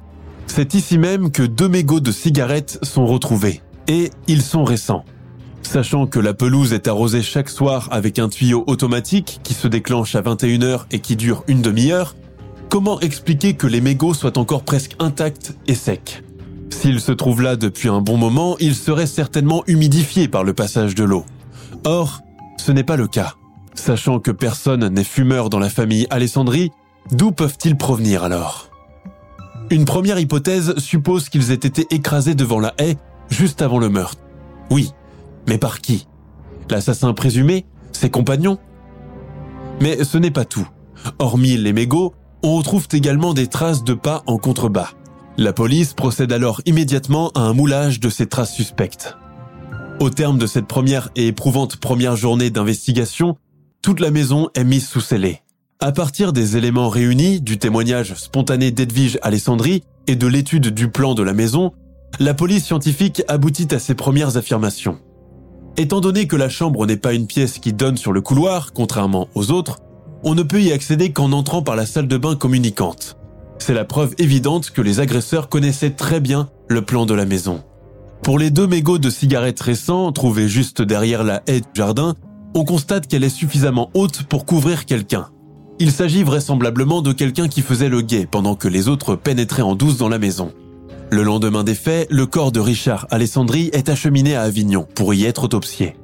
C'est 0.48 0.74
ici 0.74 0.98
même 0.98 1.30
que 1.30 1.44
deux 1.44 1.68
mégots 1.68 2.00
de 2.00 2.10
cigarettes 2.10 2.80
sont 2.82 3.06
retrouvés, 3.06 3.62
et 3.86 4.10
ils 4.26 4.42
sont 4.42 4.64
récents. 4.64 5.04
Sachant 5.72 6.08
que 6.08 6.18
la 6.18 6.34
pelouse 6.34 6.72
est 6.72 6.88
arrosée 6.88 7.22
chaque 7.22 7.48
soir 7.48 7.86
avec 7.92 8.18
un 8.18 8.28
tuyau 8.28 8.64
automatique 8.66 9.38
qui 9.44 9.54
se 9.54 9.68
déclenche 9.68 10.16
à 10.16 10.20
21h 10.20 10.86
et 10.90 10.98
qui 10.98 11.14
dure 11.14 11.44
une 11.46 11.62
demi-heure, 11.62 12.16
comment 12.68 12.98
expliquer 12.98 13.54
que 13.54 13.68
les 13.68 13.80
mégots 13.80 14.12
soient 14.12 14.36
encore 14.36 14.64
presque 14.64 14.96
intacts 14.98 15.54
et 15.68 15.76
secs? 15.76 16.24
S'ils 16.70 16.98
se 16.98 17.12
trouvent 17.12 17.42
là 17.42 17.54
depuis 17.54 17.88
un 17.88 18.00
bon 18.00 18.16
moment, 18.16 18.56
ils 18.58 18.74
seraient 18.74 19.06
certainement 19.06 19.62
humidifiés 19.68 20.26
par 20.26 20.42
le 20.42 20.54
passage 20.54 20.96
de 20.96 21.04
l'eau. 21.04 21.24
Or, 21.84 22.20
ce 22.56 22.72
n'est 22.72 22.82
pas 22.82 22.96
le 22.96 23.06
cas. 23.06 23.34
Sachant 23.76 24.18
que 24.18 24.32
personne 24.32 24.88
n'est 24.88 25.04
fumeur 25.04 25.50
dans 25.50 25.60
la 25.60 25.70
famille 25.70 26.08
Alessandri, 26.10 26.72
d'où 27.12 27.30
peuvent-ils 27.30 27.76
provenir 27.76 28.24
alors? 28.24 28.70
Une 29.70 29.84
première 29.84 30.18
hypothèse 30.18 30.76
suppose 30.78 31.28
qu'ils 31.28 31.52
aient 31.52 31.54
été 31.54 31.86
écrasés 31.90 32.34
devant 32.34 32.58
la 32.58 32.74
haie 32.78 32.96
juste 33.28 33.62
avant 33.62 33.78
le 33.78 33.88
meurtre. 33.88 34.18
Oui, 34.68 34.90
mais 35.46 35.58
par 35.58 35.80
qui? 35.80 36.06
L'assassin 36.70 37.12
présumé 37.14 37.66
Ses 37.92 38.10
compagnons? 38.10 38.58
Mais 39.80 40.04
ce 40.04 40.18
n'est 40.18 40.30
pas 40.30 40.44
tout. 40.44 40.68
Hormis 41.18 41.56
les 41.56 41.72
mégots, 41.72 42.14
on 42.42 42.56
retrouve 42.56 42.86
également 42.92 43.34
des 43.34 43.46
traces 43.46 43.84
de 43.84 43.94
pas 43.94 44.22
en 44.26 44.36
contrebas. 44.36 44.90
La 45.36 45.52
police 45.52 45.94
procède 45.94 46.32
alors 46.32 46.60
immédiatement 46.66 47.30
à 47.34 47.40
un 47.40 47.54
moulage 47.54 48.00
de 48.00 48.10
ces 48.10 48.26
traces 48.26 48.54
suspectes. 48.54 49.16
Au 50.00 50.10
terme 50.10 50.38
de 50.38 50.46
cette 50.46 50.66
première 50.66 51.10
et 51.16 51.28
éprouvante 51.28 51.76
première 51.76 52.16
journée 52.16 52.50
d'investigation, 52.50 53.36
toute 53.82 54.00
la 54.00 54.10
maison 54.10 54.48
est 54.54 54.64
mise 54.64 54.86
sous 54.86 55.00
scellé. 55.00 55.40
À 55.80 55.92
partir 55.92 56.32
des 56.34 56.58
éléments 56.58 56.90
réunis, 56.90 57.40
du 57.40 57.58
témoignage 57.58 58.14
spontané 58.14 58.70
d'Edwige 58.70 59.18
Alessandri 59.22 59.82
et 60.06 60.16
de 60.16 60.26
l'étude 60.26 60.68
du 60.68 60.88
plan 60.88 61.14
de 61.14 61.22
la 61.22 61.32
maison, 61.32 61.72
la 62.18 62.34
police 62.34 62.66
scientifique 62.66 63.22
aboutit 63.28 63.68
à 63.74 63.78
ses 63.78 63.94
premières 63.94 64.36
affirmations. 64.36 64.98
Étant 65.76 66.00
donné 66.00 66.26
que 66.26 66.36
la 66.36 66.48
chambre 66.48 66.86
n'est 66.86 66.96
pas 66.96 67.14
une 67.14 67.26
pièce 67.26 67.58
qui 67.58 67.72
donne 67.72 67.96
sur 67.96 68.12
le 68.12 68.20
couloir, 68.20 68.72
contrairement 68.72 69.28
aux 69.34 69.50
autres, 69.50 69.78
on 70.22 70.34
ne 70.34 70.42
peut 70.42 70.60
y 70.60 70.72
accéder 70.72 71.12
qu'en 71.12 71.32
entrant 71.32 71.62
par 71.62 71.76
la 71.76 71.86
salle 71.86 72.08
de 72.08 72.16
bain 72.16 72.36
communicante. 72.36 73.16
C'est 73.58 73.74
la 73.74 73.84
preuve 73.84 74.14
évidente 74.18 74.70
que 74.70 74.82
les 74.82 75.00
agresseurs 75.00 75.48
connaissaient 75.48 75.90
très 75.90 76.20
bien 76.20 76.48
le 76.68 76.82
plan 76.82 77.06
de 77.06 77.14
la 77.14 77.26
maison. 77.26 77.62
Pour 78.22 78.38
les 78.38 78.50
deux 78.50 78.66
mégots 78.66 78.98
de 78.98 79.08
cigarettes 79.10 79.60
récents 79.60 80.12
trouvés 80.12 80.48
juste 80.48 80.82
derrière 80.82 81.24
la 81.24 81.42
haie 81.46 81.60
du 81.60 81.66
jardin, 81.74 82.14
on 82.54 82.64
constate 82.64 83.06
qu'elle 83.06 83.24
est 83.24 83.28
suffisamment 83.30 83.90
haute 83.94 84.24
pour 84.24 84.44
couvrir 84.44 84.84
quelqu'un. 84.84 85.28
Il 85.78 85.92
s'agit 85.92 86.22
vraisemblablement 86.22 87.00
de 87.00 87.12
quelqu'un 87.12 87.48
qui 87.48 87.62
faisait 87.62 87.88
le 87.88 88.02
guet 88.02 88.26
pendant 88.30 88.56
que 88.56 88.68
les 88.68 88.88
autres 88.88 89.14
pénétraient 89.14 89.62
en 89.62 89.74
douce 89.74 89.96
dans 89.96 90.10
la 90.10 90.18
maison. 90.18 90.52
Le 91.12 91.24
lendemain 91.24 91.64
des 91.64 91.74
faits, 91.74 92.06
le 92.08 92.24
corps 92.24 92.52
de 92.52 92.60
Richard 92.60 93.08
Alessandri 93.10 93.68
est 93.72 93.88
acheminé 93.88 94.36
à 94.36 94.42
Avignon 94.42 94.86
pour 94.94 95.12
y 95.12 95.24
être 95.24 95.42
autopsié. 95.42 95.96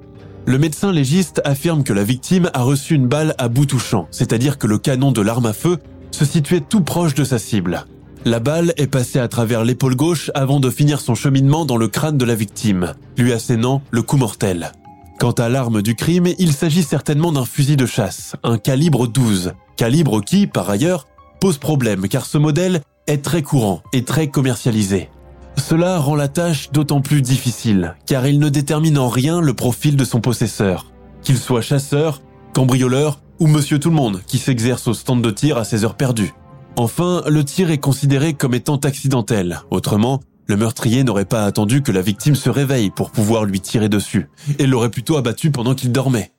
Le 0.46 0.58
médecin 0.58 0.90
légiste 0.90 1.40
affirme 1.44 1.84
que 1.84 1.92
la 1.92 2.02
victime 2.02 2.50
a 2.54 2.62
reçu 2.62 2.96
une 2.96 3.06
balle 3.06 3.36
à 3.38 3.48
bout 3.48 3.66
touchant, 3.66 4.08
c'est-à-dire 4.10 4.58
que 4.58 4.66
le 4.66 4.78
canon 4.78 5.12
de 5.12 5.20
l'arme 5.20 5.46
à 5.46 5.52
feu 5.52 5.78
se 6.10 6.24
situait 6.24 6.60
tout 6.60 6.80
proche 6.80 7.14
de 7.14 7.22
sa 7.22 7.38
cible. 7.38 7.84
La 8.24 8.40
balle 8.40 8.72
est 8.78 8.88
passée 8.88 9.20
à 9.20 9.28
travers 9.28 9.64
l'épaule 9.64 9.94
gauche 9.94 10.32
avant 10.34 10.58
de 10.58 10.70
finir 10.70 10.98
son 10.98 11.14
cheminement 11.14 11.64
dans 11.64 11.76
le 11.76 11.86
crâne 11.86 12.18
de 12.18 12.24
la 12.24 12.34
victime, 12.34 12.94
lui 13.16 13.32
assénant 13.32 13.82
le 13.92 14.02
coup 14.02 14.16
mortel. 14.16 14.72
Quant 15.20 15.32
à 15.32 15.48
l'arme 15.48 15.82
du 15.82 15.94
crime, 15.94 16.26
il 16.40 16.52
s'agit 16.52 16.82
certainement 16.82 17.30
d'un 17.30 17.44
fusil 17.44 17.76
de 17.76 17.86
chasse, 17.86 18.34
un 18.42 18.58
calibre 18.58 19.06
12, 19.06 19.52
calibre 19.76 20.20
qui, 20.20 20.48
par 20.48 20.68
ailleurs, 20.68 21.06
pose 21.40 21.58
problème 21.58 22.08
car 22.08 22.26
ce 22.26 22.38
modèle 22.38 22.82
est 23.06 23.22
très 23.22 23.42
courant 23.42 23.82
et 23.92 24.04
très 24.04 24.28
commercialisé. 24.28 25.08
Cela 25.56 25.98
rend 25.98 26.16
la 26.16 26.28
tâche 26.28 26.70
d'autant 26.70 27.00
plus 27.00 27.22
difficile, 27.22 27.94
car 28.06 28.26
il 28.26 28.38
ne 28.38 28.48
détermine 28.48 28.98
en 28.98 29.08
rien 29.08 29.40
le 29.40 29.54
profil 29.54 29.96
de 29.96 30.04
son 30.04 30.20
possesseur, 30.20 30.92
qu'il 31.22 31.38
soit 31.38 31.62
chasseur, 31.62 32.20
cambrioleur 32.52 33.20
ou 33.38 33.46
monsieur 33.46 33.78
tout 33.78 33.90
le 33.90 33.96
monde 33.96 34.22
qui 34.26 34.38
s'exerce 34.38 34.86
au 34.88 34.94
stand 34.94 35.22
de 35.22 35.30
tir 35.30 35.56
à 35.56 35.64
ses 35.64 35.84
heures 35.84 35.96
perdues. 35.96 36.34
Enfin, 36.76 37.22
le 37.26 37.44
tir 37.44 37.70
est 37.70 37.78
considéré 37.78 38.34
comme 38.34 38.54
étant 38.54 38.76
accidentel, 38.76 39.60
autrement, 39.70 40.20
le 40.46 40.56
meurtrier 40.56 41.04
n'aurait 41.04 41.24
pas 41.24 41.44
attendu 41.44 41.82
que 41.82 41.92
la 41.92 42.02
victime 42.02 42.34
se 42.34 42.50
réveille 42.50 42.90
pour 42.90 43.10
pouvoir 43.10 43.44
lui 43.44 43.60
tirer 43.60 43.88
dessus, 43.88 44.28
et 44.58 44.66
l'aurait 44.66 44.90
plutôt 44.90 45.16
abattu 45.16 45.50
pendant 45.50 45.74
qu'il 45.74 45.90
dormait. 45.90 46.32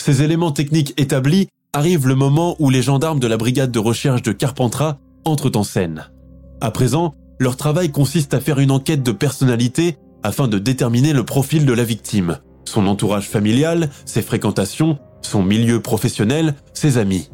Ces 0.00 0.22
éléments 0.22 0.52
techniques 0.52 0.94
établis, 0.98 1.48
arrive 1.74 2.06
le 2.06 2.14
moment 2.14 2.54
où 2.58 2.68
les 2.68 2.82
gendarmes 2.82 3.18
de 3.18 3.26
la 3.26 3.38
brigade 3.38 3.70
de 3.70 3.78
recherche 3.78 4.20
de 4.20 4.32
Carpentras 4.32 4.98
entrent 5.24 5.56
en 5.56 5.64
scène. 5.64 6.10
À 6.60 6.70
présent, 6.70 7.14
leur 7.38 7.56
travail 7.56 7.90
consiste 7.90 8.34
à 8.34 8.40
faire 8.40 8.58
une 8.58 8.70
enquête 8.70 9.02
de 9.02 9.12
personnalité 9.12 9.96
afin 10.22 10.48
de 10.48 10.58
déterminer 10.58 11.12
le 11.12 11.24
profil 11.24 11.66
de 11.66 11.72
la 11.72 11.84
victime, 11.84 12.38
son 12.64 12.86
entourage 12.86 13.28
familial, 13.28 13.90
ses 14.04 14.22
fréquentations, 14.22 14.98
son 15.22 15.42
milieu 15.42 15.80
professionnel, 15.80 16.54
ses 16.72 16.98
amis. 16.98 17.30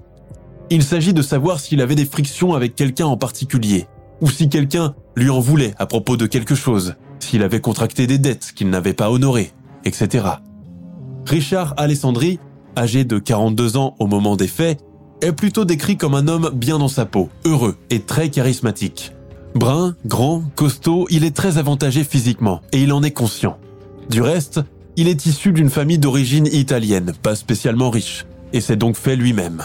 Il 0.71 0.83
s'agit 0.83 1.15
de 1.15 1.23
savoir 1.23 1.61
s'il 1.61 1.81
avait 1.81 1.95
des 1.95 2.05
frictions 2.05 2.55
avec 2.55 2.75
quelqu'un 2.75 3.07
en 3.07 3.17
particulier, 3.17 3.87
ou 4.21 4.29
si 4.31 4.49
quelqu'un 4.49 4.95
lui 5.17 5.31
en 5.31 5.41
voulait 5.41 5.75
à 5.79 5.87
propos 5.87 6.17
de 6.17 6.27
quelque 6.27 6.55
chose, 6.55 6.95
s'il 7.21 7.43
avait 7.43 7.61
contracté 7.61 8.07
des 8.07 8.19
dettes 8.19 8.53
qu'il 8.55 8.71
n'avait 8.71 8.95
pas 8.95 9.11
honorées, 9.11 9.53
etc. 9.85 10.27
Richard 11.27 11.75
Alessandri, 11.77 12.39
âgé 12.77 13.05
de 13.05 13.19
42 13.19 13.77
ans 13.77 13.95
au 13.99 14.07
moment 14.07 14.37
des 14.37 14.49
faits, 14.49 14.81
est 15.21 15.33
plutôt 15.33 15.65
décrit 15.65 15.97
comme 15.97 16.15
un 16.15 16.29
homme 16.29 16.51
bien 16.55 16.79
dans 16.79 16.89
sa 16.89 17.07
peau, 17.07 17.29
heureux 17.45 17.77
et 17.91 18.01
très 18.01 18.31
charismatique. 18.31 19.13
Brun, 19.55 19.97
grand, 20.07 20.45
costaud, 20.55 21.07
il 21.11 21.25
est 21.25 21.35
très 21.35 21.59
avantagé 21.59 22.05
physiquement 22.05 22.61
et 22.73 22.83
il 22.83 22.93
en 22.93 23.03
est 23.03 23.13
conscient. 23.13 23.59
Du 24.11 24.23
reste, 24.23 24.61
il 24.97 25.09
est 25.09 25.27
issu 25.27 25.53
d'une 25.53 25.71
famille 25.71 25.99
d'origine 25.99 26.47
italienne, 26.47 27.13
pas 27.23 27.35
spécialement 27.35 27.91
riche, 27.91 28.27
et 28.53 28.61
s'est 28.61 28.77
donc 28.77 28.97
fait 28.97 29.17
lui-même. 29.17 29.63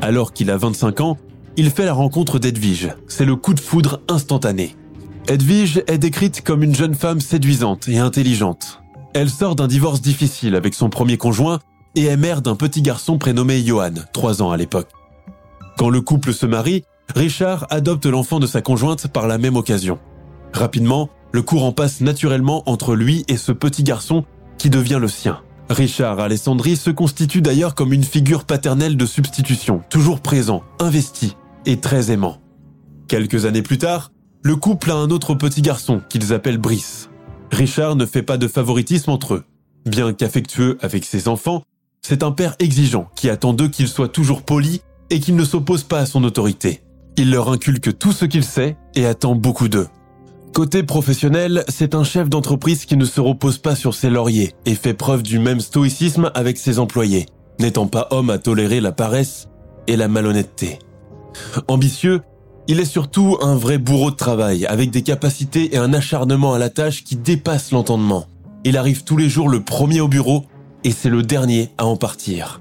Alors 0.00 0.32
qu'il 0.32 0.50
a 0.50 0.56
25 0.56 1.00
ans, 1.00 1.18
il 1.56 1.70
fait 1.70 1.84
la 1.84 1.92
rencontre 1.92 2.38
d'Edwige. 2.38 2.90
C'est 3.08 3.24
le 3.24 3.36
coup 3.36 3.54
de 3.54 3.60
foudre 3.60 4.00
instantané. 4.08 4.76
Edwige 5.28 5.82
est 5.86 5.98
décrite 5.98 6.42
comme 6.42 6.62
une 6.62 6.74
jeune 6.74 6.94
femme 6.94 7.20
séduisante 7.20 7.88
et 7.88 7.98
intelligente. 7.98 8.82
Elle 9.14 9.30
sort 9.30 9.54
d'un 9.54 9.68
divorce 9.68 10.00
difficile 10.00 10.54
avec 10.54 10.74
son 10.74 10.88
premier 10.88 11.18
conjoint 11.18 11.60
et 11.94 12.04
est 12.04 12.16
mère 12.16 12.42
d'un 12.42 12.56
petit 12.56 12.82
garçon 12.82 13.18
prénommé 13.18 13.62
Johan, 13.64 13.94
3 14.12 14.42
ans 14.42 14.50
à 14.50 14.56
l'époque. 14.56 14.88
Quand 15.78 15.90
le 15.90 16.00
couple 16.00 16.32
se 16.32 16.46
marie, 16.46 16.84
Richard 17.14 17.66
adopte 17.70 18.06
l'enfant 18.06 18.40
de 18.40 18.46
sa 18.46 18.62
conjointe 18.62 19.08
par 19.08 19.26
la 19.26 19.38
même 19.38 19.56
occasion. 19.56 19.98
Rapidement, 20.52 21.08
le 21.32 21.42
courant 21.42 21.72
passe 21.72 22.00
naturellement 22.00 22.62
entre 22.66 22.94
lui 22.94 23.24
et 23.28 23.36
ce 23.36 23.52
petit 23.52 23.82
garçon 23.82 24.24
qui 24.58 24.70
devient 24.70 24.98
le 25.00 25.08
sien. 25.08 25.40
Richard 25.70 26.20
Alessandri 26.20 26.76
se 26.76 26.90
constitue 26.90 27.40
d'ailleurs 27.40 27.74
comme 27.74 27.92
une 27.92 28.04
figure 28.04 28.44
paternelle 28.44 28.96
de 28.96 29.06
substitution, 29.06 29.82
toujours 29.88 30.20
présent, 30.20 30.62
investi 30.78 31.36
et 31.64 31.78
très 31.78 32.10
aimant. 32.10 32.38
Quelques 33.08 33.46
années 33.46 33.62
plus 33.62 33.78
tard, 33.78 34.12
le 34.42 34.56
couple 34.56 34.90
a 34.90 34.94
un 34.94 35.10
autre 35.10 35.34
petit 35.34 35.62
garçon 35.62 36.02
qu'ils 36.08 36.32
appellent 36.32 36.58
Brice. 36.58 37.08
Richard 37.50 37.96
ne 37.96 38.06
fait 38.06 38.22
pas 38.22 38.38
de 38.38 38.48
favoritisme 38.48 39.10
entre 39.10 39.34
eux. 39.34 39.44
Bien 39.86 40.12
qu'affectueux 40.12 40.78
avec 40.80 41.04
ses 41.04 41.28
enfants, 41.28 41.62
c'est 42.02 42.24
un 42.24 42.32
père 42.32 42.56
exigeant 42.58 43.08
qui 43.14 43.30
attend 43.30 43.52
d'eux 43.52 43.68
qu'ils 43.68 43.88
soient 43.88 44.08
toujours 44.08 44.42
polis 44.42 44.80
et 45.10 45.20
qu'ils 45.20 45.36
ne 45.36 45.44
s'opposent 45.44 45.84
pas 45.84 46.00
à 46.00 46.06
son 46.06 46.24
autorité. 46.24 46.82
Il 47.16 47.30
leur 47.30 47.48
inculque 47.50 47.96
tout 47.96 48.12
ce 48.12 48.24
qu'il 48.24 48.44
sait 48.44 48.76
et 48.94 49.06
attend 49.06 49.34
beaucoup 49.34 49.68
d'eux. 49.68 49.86
Côté 50.52 50.82
professionnel, 50.82 51.64
c'est 51.68 51.94
un 51.94 52.04
chef 52.04 52.28
d'entreprise 52.28 52.84
qui 52.84 52.96
ne 52.96 53.04
se 53.04 53.20
repose 53.20 53.58
pas 53.58 53.76
sur 53.76 53.94
ses 53.94 54.10
lauriers 54.10 54.52
et 54.66 54.74
fait 54.74 54.94
preuve 54.94 55.22
du 55.22 55.38
même 55.38 55.60
stoïcisme 55.60 56.30
avec 56.34 56.58
ses 56.58 56.78
employés, 56.78 57.26
n'étant 57.60 57.86
pas 57.86 58.08
homme 58.10 58.30
à 58.30 58.38
tolérer 58.38 58.80
la 58.80 58.92
paresse 58.92 59.48
et 59.86 59.96
la 59.96 60.08
malhonnêteté. 60.08 60.80
Ambitieux, 61.68 62.20
il 62.68 62.80
est 62.80 62.84
surtout 62.84 63.38
un 63.40 63.54
vrai 63.54 63.78
bourreau 63.78 64.10
de 64.10 64.16
travail, 64.16 64.66
avec 64.66 64.90
des 64.90 65.02
capacités 65.02 65.74
et 65.74 65.78
un 65.78 65.94
acharnement 65.94 66.52
à 66.52 66.58
la 66.58 66.68
tâche 66.68 67.04
qui 67.04 67.16
dépassent 67.16 67.70
l'entendement. 67.70 68.26
Il 68.64 68.76
arrive 68.76 69.04
tous 69.04 69.16
les 69.16 69.28
jours 69.28 69.48
le 69.48 69.62
premier 69.62 70.00
au 70.00 70.08
bureau 70.08 70.44
et 70.84 70.90
c'est 70.90 71.08
le 71.08 71.22
dernier 71.22 71.70
à 71.78 71.86
en 71.86 71.96
partir. 71.96 72.60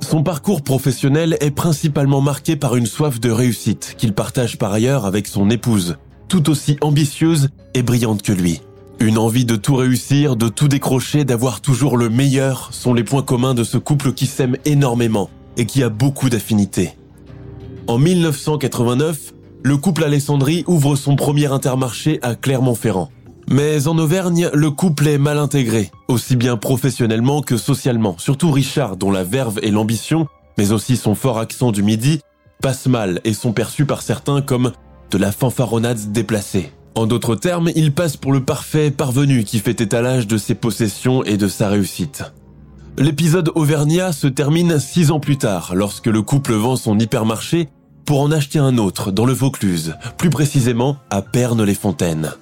Son 0.00 0.22
parcours 0.22 0.62
professionnel 0.62 1.36
est 1.40 1.50
principalement 1.50 2.20
marqué 2.20 2.56
par 2.56 2.76
une 2.76 2.86
soif 2.86 3.20
de 3.20 3.30
réussite 3.30 3.94
qu'il 3.96 4.12
partage 4.12 4.58
par 4.58 4.72
ailleurs 4.72 5.06
avec 5.06 5.26
son 5.26 5.48
épouse, 5.50 5.96
tout 6.28 6.50
aussi 6.50 6.76
ambitieuse 6.82 7.48
et 7.72 7.82
brillante 7.82 8.22
que 8.22 8.32
lui. 8.32 8.60
Une 9.00 9.18
envie 9.18 9.44
de 9.44 9.56
tout 9.56 9.76
réussir, 9.76 10.36
de 10.36 10.48
tout 10.48 10.68
décrocher, 10.68 11.24
d'avoir 11.24 11.60
toujours 11.60 11.96
le 11.96 12.10
meilleur 12.10 12.68
sont 12.72 12.94
les 12.94 13.02
points 13.02 13.22
communs 13.22 13.54
de 13.54 13.64
ce 13.64 13.78
couple 13.78 14.12
qui 14.12 14.26
s'aime 14.26 14.56
énormément 14.64 15.30
et 15.56 15.66
qui 15.66 15.82
a 15.82 15.88
beaucoup 15.88 16.28
d'affinités. 16.28 16.92
En 17.86 17.98
1989, 17.98 19.32
le 19.62 19.76
couple 19.76 20.04
Alessandri 20.04 20.64
ouvre 20.66 20.96
son 20.96 21.16
premier 21.16 21.46
intermarché 21.46 22.18
à 22.22 22.34
Clermont-Ferrand. 22.34 23.10
Mais 23.50 23.86
en 23.88 23.98
Auvergne, 23.98 24.48
le 24.54 24.70
couple 24.70 25.08
est 25.08 25.18
mal 25.18 25.38
intégré, 25.38 25.90
aussi 26.08 26.36
bien 26.36 26.56
professionnellement 26.56 27.42
que 27.42 27.56
socialement. 27.56 28.16
Surtout 28.18 28.50
Richard, 28.50 28.96
dont 28.96 29.10
la 29.10 29.24
verve 29.24 29.58
et 29.62 29.70
l'ambition, 29.70 30.26
mais 30.56 30.72
aussi 30.72 30.96
son 30.96 31.14
fort 31.14 31.38
accent 31.38 31.72
du 31.72 31.82
midi, 31.82 32.20
passent 32.62 32.86
mal 32.86 33.20
et 33.24 33.34
sont 33.34 33.52
perçus 33.52 33.84
par 33.84 34.02
certains 34.02 34.40
comme 34.40 34.72
de 35.10 35.18
la 35.18 35.32
fanfaronnade 35.32 36.12
déplacée. 36.12 36.72
En 36.94 37.06
d'autres 37.06 37.34
termes, 37.34 37.70
il 37.74 37.92
passe 37.92 38.16
pour 38.16 38.32
le 38.32 38.44
parfait 38.44 38.90
parvenu 38.90 39.44
qui 39.44 39.58
fait 39.58 39.80
étalage 39.80 40.26
de 40.26 40.38
ses 40.38 40.54
possessions 40.54 41.24
et 41.24 41.36
de 41.36 41.48
sa 41.48 41.68
réussite. 41.68 42.24
L'épisode 42.96 43.50
Auvergnat 43.56 44.12
se 44.12 44.28
termine 44.28 44.78
six 44.78 45.10
ans 45.10 45.18
plus 45.18 45.36
tard, 45.36 45.72
lorsque 45.74 46.06
le 46.06 46.22
couple 46.22 46.54
vend 46.54 46.76
son 46.76 46.98
hypermarché 46.98 47.68
pour 48.04 48.20
en 48.20 48.30
acheter 48.30 48.60
un 48.60 48.78
autre 48.78 49.10
dans 49.10 49.26
le 49.26 49.32
Vaucluse, 49.32 49.96
plus 50.16 50.30
précisément 50.30 50.96
à 51.10 51.20
Pernes-les-Fontaines. 51.20 52.34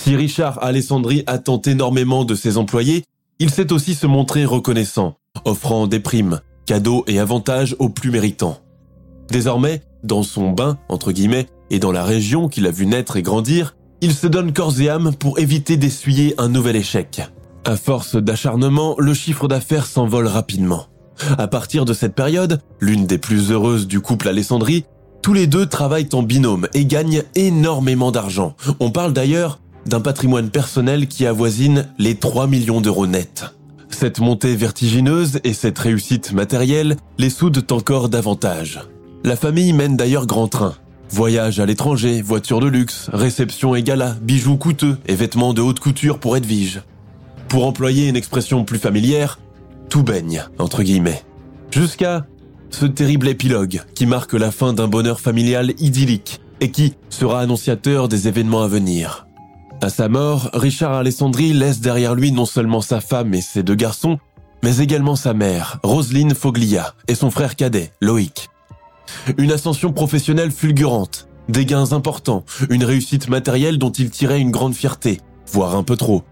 Si 0.00 0.14
Richard 0.14 0.62
Alessandri 0.62 1.24
attend 1.26 1.60
énormément 1.60 2.24
de 2.24 2.36
ses 2.36 2.56
employés, 2.56 3.04
il 3.40 3.50
sait 3.50 3.72
aussi 3.72 3.94
se 3.94 4.06
montrer 4.06 4.44
reconnaissant, 4.44 5.16
offrant 5.44 5.88
des 5.88 5.98
primes, 5.98 6.40
cadeaux 6.66 7.02
et 7.08 7.18
avantages 7.18 7.74
aux 7.80 7.88
plus 7.88 8.12
méritants. 8.12 8.58
Désormais, 9.28 9.82
dans 10.04 10.22
son 10.22 10.52
bain, 10.52 10.78
entre 10.88 11.10
guillemets, 11.10 11.48
et 11.70 11.80
dans 11.80 11.90
la 11.90 12.04
région 12.04 12.48
qu'il 12.48 12.66
a 12.68 12.70
vu 12.70 12.86
naître 12.86 13.16
et 13.16 13.22
grandir, 13.22 13.74
il 14.00 14.14
se 14.14 14.28
donne 14.28 14.52
corps 14.52 14.80
et 14.80 14.88
âme 14.88 15.14
pour 15.18 15.40
éviter 15.40 15.76
d'essuyer 15.76 16.32
un 16.38 16.48
nouvel 16.48 16.76
échec. 16.76 17.20
À 17.64 17.76
force 17.76 18.14
d'acharnement, 18.14 18.94
le 18.98 19.12
chiffre 19.14 19.48
d'affaires 19.48 19.84
s'envole 19.84 20.28
rapidement. 20.28 20.86
À 21.36 21.48
partir 21.48 21.84
de 21.84 21.92
cette 21.92 22.14
période, 22.14 22.62
l'une 22.80 23.06
des 23.06 23.18
plus 23.18 23.50
heureuses 23.50 23.88
du 23.88 24.00
couple 24.00 24.28
Alessandri, 24.28 24.84
tous 25.22 25.32
les 25.34 25.48
deux 25.48 25.66
travaillent 25.66 26.08
en 26.12 26.22
binôme 26.22 26.68
et 26.72 26.86
gagnent 26.86 27.24
énormément 27.34 28.12
d'argent. 28.12 28.54
On 28.78 28.90
parle 28.92 29.12
d'ailleurs 29.12 29.58
d'un 29.88 30.00
patrimoine 30.00 30.50
personnel 30.50 31.08
qui 31.08 31.26
avoisine 31.26 31.88
les 31.98 32.14
3 32.14 32.46
millions 32.46 32.80
d'euros 32.80 33.06
nets. 33.06 33.44
Cette 33.88 34.20
montée 34.20 34.54
vertigineuse 34.54 35.40
et 35.44 35.54
cette 35.54 35.78
réussite 35.78 36.32
matérielle 36.32 36.96
les 37.18 37.30
soudent 37.30 37.66
encore 37.70 38.08
davantage. 38.08 38.80
La 39.24 39.34
famille 39.34 39.72
mène 39.72 39.96
d'ailleurs 39.96 40.26
grand 40.26 40.46
train. 40.46 40.74
Voyage 41.10 41.58
à 41.58 41.66
l'étranger, 41.66 42.22
voitures 42.22 42.60
de 42.60 42.68
luxe, 42.68 43.08
réception 43.12 43.74
et 43.74 43.82
gala, 43.82 44.14
bijoux 44.20 44.58
coûteux 44.58 44.98
et 45.06 45.14
vêtements 45.14 45.54
de 45.54 45.62
haute 45.62 45.80
couture 45.80 46.18
pour 46.18 46.36
Edwige. 46.36 46.82
Pour 47.48 47.66
employer 47.66 48.08
une 48.08 48.16
expression 48.16 48.64
plus 48.64 48.78
familière, 48.78 49.38
tout 49.88 50.02
baigne, 50.02 50.44
entre 50.58 50.82
guillemets. 50.82 51.22
Jusqu'à 51.70 52.26
ce 52.70 52.84
terrible 52.84 53.28
épilogue 53.28 53.80
qui 53.94 54.04
marque 54.04 54.34
la 54.34 54.50
fin 54.50 54.74
d'un 54.74 54.86
bonheur 54.86 55.18
familial 55.20 55.72
idyllique 55.78 56.40
et 56.60 56.70
qui 56.70 56.94
sera 57.08 57.40
annonciateur 57.40 58.08
des 58.08 58.28
événements 58.28 58.62
à 58.62 58.68
venir. 58.68 59.27
À 59.80 59.90
sa 59.90 60.08
mort, 60.08 60.50
Richard 60.54 60.92
Alessandri 60.92 61.52
laisse 61.52 61.80
derrière 61.80 62.16
lui 62.16 62.32
non 62.32 62.46
seulement 62.46 62.80
sa 62.80 63.00
femme 63.00 63.32
et 63.32 63.40
ses 63.40 63.62
deux 63.62 63.76
garçons, 63.76 64.18
mais 64.64 64.78
également 64.78 65.14
sa 65.14 65.34
mère, 65.34 65.78
Roselyne 65.84 66.34
Foglia, 66.34 66.94
et 67.06 67.14
son 67.14 67.30
frère 67.30 67.54
cadet, 67.54 67.92
Loïc. 68.00 68.48
Une 69.36 69.52
ascension 69.52 69.92
professionnelle 69.92 70.50
fulgurante, 70.50 71.28
des 71.48 71.64
gains 71.64 71.92
importants, 71.92 72.44
une 72.70 72.82
réussite 72.82 73.28
matérielle 73.28 73.78
dont 73.78 73.92
il 73.92 74.10
tirait 74.10 74.40
une 74.40 74.50
grande 74.50 74.74
fierté, 74.74 75.20
voire 75.52 75.76
un 75.76 75.84
peu 75.84 75.96
trop, 75.96 76.24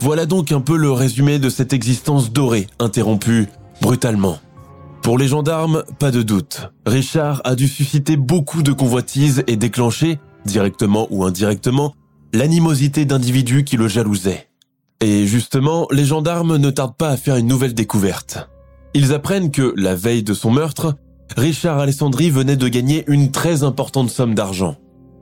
voilà 0.00 0.26
donc 0.26 0.50
un 0.50 0.60
peu 0.60 0.76
le 0.76 0.90
résumé 0.90 1.38
de 1.38 1.50
cette 1.50 1.72
existence 1.72 2.32
dorée, 2.32 2.66
interrompue 2.80 3.46
brutalement. 3.80 4.38
Pour 5.02 5.18
les 5.18 5.28
gendarmes, 5.28 5.84
pas 5.98 6.10
de 6.10 6.22
doute. 6.22 6.72
Richard 6.84 7.40
a 7.44 7.54
dû 7.54 7.68
susciter 7.68 8.16
beaucoup 8.16 8.62
de 8.62 8.72
convoitises 8.72 9.44
et 9.46 9.56
déclencher, 9.56 10.18
directement 10.44 11.06
ou 11.10 11.24
indirectement, 11.24 11.94
l'animosité 12.32 13.04
d'individus 13.04 13.64
qui 13.64 13.76
le 13.76 13.88
jalousaient. 13.88 14.48
Et 15.00 15.26
justement, 15.26 15.86
les 15.90 16.04
gendarmes 16.04 16.56
ne 16.56 16.70
tardent 16.70 16.96
pas 16.96 17.10
à 17.10 17.16
faire 17.16 17.36
une 17.36 17.46
nouvelle 17.46 17.74
découverte. 17.74 18.48
Ils 18.94 19.12
apprennent 19.12 19.50
que, 19.50 19.72
la 19.76 19.94
veille 19.94 20.22
de 20.22 20.34
son 20.34 20.50
meurtre, 20.50 20.96
Richard 21.36 21.78
Alessandri 21.78 22.30
venait 22.30 22.56
de 22.56 22.68
gagner 22.68 23.04
une 23.06 23.30
très 23.30 23.62
importante 23.62 24.10
somme 24.10 24.34
d'argent. 24.34 24.76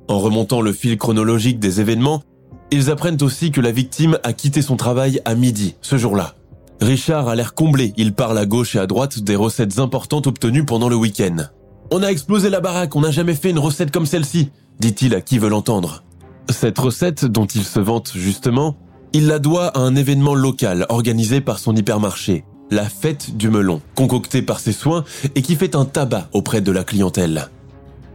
En 0.09 0.19
remontant 0.19 0.61
le 0.61 0.73
fil 0.73 0.97
chronologique 0.97 1.59
des 1.59 1.81
événements, 1.81 2.23
ils 2.71 2.91
apprennent 2.91 3.23
aussi 3.23 3.51
que 3.51 3.61
la 3.61 3.73
victime 3.73 4.19
a 4.23 4.33
quitté 4.33 4.63
son 4.63 4.77
travail 4.77 5.21
à 5.25 5.35
midi, 5.35 5.75
ce 5.83 5.99
jour-là. 5.99 6.35
Richard 6.81 7.29
a 7.29 7.35
l'air 7.35 7.55
comblé, 7.55 7.93
il 7.97 8.13
parle 8.13 8.39
à 8.39 8.47
gauche 8.47 8.77
et 8.77 8.79
à 8.79 8.87
droite 8.87 9.21
des 9.21 9.37
recettes 9.37 9.79
importantes 9.79 10.27
obtenues 10.27 10.65
pendant 10.65 10.89
le 10.89 10.97
week-end. 10.97 11.37
On 11.91 12.03
a 12.03 12.09
explosé 12.09 12.51
la 12.51 12.61
baraque, 12.61 12.97
on 12.97 13.01
n'a 13.01 13.11
jamais 13.11 13.35
fait 13.35 13.51
une 13.51 13.59
recette 13.59 13.91
comme 13.91 14.07
celle-ci, 14.07 14.51
dit-il 14.81 15.15
à 15.15 15.21
qui 15.21 15.39
veut 15.39 15.49
l'entendre. 15.49 16.03
Cette 16.49 16.79
recette, 16.79 17.25
dont 17.25 17.47
il 17.47 17.65
se 17.65 17.81
vante 17.81 18.13
justement, 18.15 18.77
il 19.13 19.27
la 19.27 19.39
doit 19.39 19.67
à 19.69 19.81
un 19.81 19.97
événement 19.97 20.35
local 20.35 20.87
organisé 20.89 21.41
par 21.41 21.59
son 21.59 21.75
hypermarché, 21.75 22.45
la 22.71 22.85
fête 22.85 23.37
du 23.37 23.51
melon, 23.51 23.81
concoctée 23.95 24.43
par 24.43 24.61
ses 24.61 24.73
soins 24.73 25.05
et 25.35 25.43
qui 25.43 25.57
fait 25.57 25.75
un 25.75 25.85
tabac 25.85 26.29
auprès 26.33 26.61
de 26.61 26.71
la 26.71 26.85
clientèle. 26.85 27.49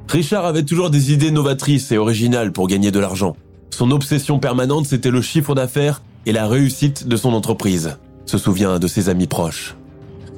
Richard 0.07 0.45
avait 0.45 0.63
toujours 0.63 0.89
des 0.89 1.11
idées 1.13 1.31
novatrices 1.31 1.91
et 1.91 1.97
originales 1.97 2.51
pour 2.51 2.67
gagner 2.67 2.91
de 2.91 2.99
l'argent. 2.99 3.35
Son 3.69 3.91
obsession 3.91 4.39
permanente, 4.39 4.85
c'était 4.85 5.11
le 5.11 5.21
chiffre 5.21 5.55
d'affaires 5.55 6.01
et 6.25 6.31
la 6.31 6.47
réussite 6.47 7.07
de 7.07 7.15
son 7.15 7.33
entreprise, 7.33 7.97
se 8.25 8.37
souvient 8.37 8.71
un 8.71 8.79
de 8.79 8.87
ses 8.87 9.09
amis 9.09 9.27
proches. 9.27 9.75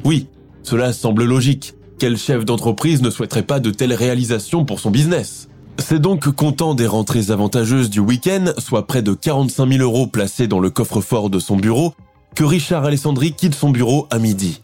Oui, 0.03 0.27
cela 0.63 0.93
semble 0.93 1.23
logique. 1.25 1.73
Quel 1.99 2.17
chef 2.17 2.45
d'entreprise 2.45 3.01
ne 3.01 3.10
souhaiterait 3.10 3.43
pas 3.43 3.60
de 3.60 3.69
telles 3.69 3.93
réalisations 3.93 4.65
pour 4.65 4.79
son 4.79 4.91
business? 4.91 5.49
C'est 5.79 5.99
donc 5.99 6.29
comptant 6.29 6.75
des 6.75 6.88
rentrées 6.88 7.31
avantageuses 7.31 7.89
du 7.89 7.99
week-end, 7.99 8.45
soit 8.57 8.88
près 8.88 9.01
de 9.01 9.13
45 9.13 9.67
000 9.67 9.81
euros 9.83 10.07
placés 10.07 10.47
dans 10.47 10.59
le 10.59 10.69
coffre-fort 10.69 11.29
de 11.29 11.39
son 11.39 11.57
bureau, 11.57 11.93
que 12.36 12.43
Richard 12.43 12.86
Alessandri 12.86 13.33
quitte 13.33 13.55
son 13.55 13.69
bureau 13.69 14.07
à 14.09 14.19
midi. 14.19 14.62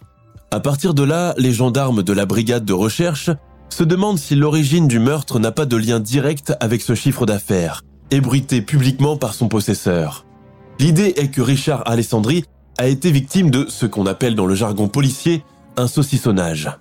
À 0.52 0.60
partir 0.60 0.94
de 0.94 1.04
là, 1.04 1.34
les 1.38 1.54
gendarmes 1.54 2.04
de 2.04 2.14
la 2.14 2.26
brigade 2.26 2.66
de 2.66 2.74
recherche 2.74 3.30
se 3.70 3.84
demandent 3.84 4.18
si 4.18 4.36
l'origine 4.36 4.88
du 4.88 5.00
meurtre 5.00 5.40
n'a 5.40 5.52
pas 5.52 5.66
de 5.66 5.76
lien 5.76 6.00
direct 6.00 6.54
avec 6.60 6.82
ce 6.82 6.96
chiffre 6.96 7.26
d'affaires, 7.26 7.84
ébruité 8.12 8.62
publiquement 8.62 9.18
par 9.18 9.34
son 9.34 9.48
possesseur. 9.48 10.26
L'idée 10.80 11.14
est 11.18 11.30
que 11.30 11.42
Richard 11.42 11.84
Alessandri 11.86 12.46
a 12.78 12.88
été 12.88 13.12
victime 13.12 13.52
de 13.52 13.66
ce 13.68 13.86
qu'on 13.86 14.06
appelle 14.06 14.36
dans 14.36 14.46
le 14.46 14.56
jargon 14.56 14.88
policier 14.88 15.44
un 15.78 15.88
saucissonnage. 15.88 16.72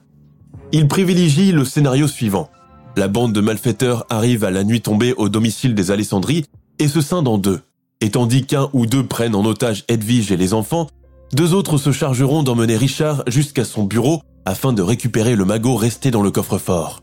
Il 0.73 0.87
privilégie 0.89 1.53
le 1.53 1.65
scénario 1.65 2.07
suivant. 2.07 2.49
La 2.97 3.09
bande 3.09 3.33
de 3.33 3.41
malfaiteurs 3.41 4.07
arrive 4.11 4.45
à 4.45 4.51
la 4.51 4.65
nuit 4.65 4.81
tombée 4.81 5.15
au 5.17 5.29
domicile 5.29 5.75
des 5.75 5.91
Alessandri 5.91 6.45
et 6.79 6.89
se 6.89 7.01
scinde 7.01 7.29
en 7.29 7.39
deux. 7.39 7.61
Et 8.01 8.11
tandis 8.11 8.45
qu'un 8.45 8.69
ou 8.73 8.87
deux 8.87 9.07
prennent 9.07 9.35
en 9.35 9.45
otage 9.45 9.85
Edwige 9.89 10.33
et 10.33 10.37
les 10.37 10.55
enfants, 10.55 10.89
deux 11.33 11.55
autres 11.55 11.79
se 11.79 11.93
chargeront 11.93 12.43
d'emmener 12.43 12.77
Richard 12.77 13.23
jusqu'à 13.27 13.65
son 13.65 13.85
bureau 13.85 14.23
afin 14.45 14.73
de 14.73 14.83
récupérer 14.83 15.37
le 15.37 15.45
magot 15.45 15.77
resté 15.77 16.11
dans 16.11 16.23
le 16.23 16.31
coffre-fort. 16.31 17.03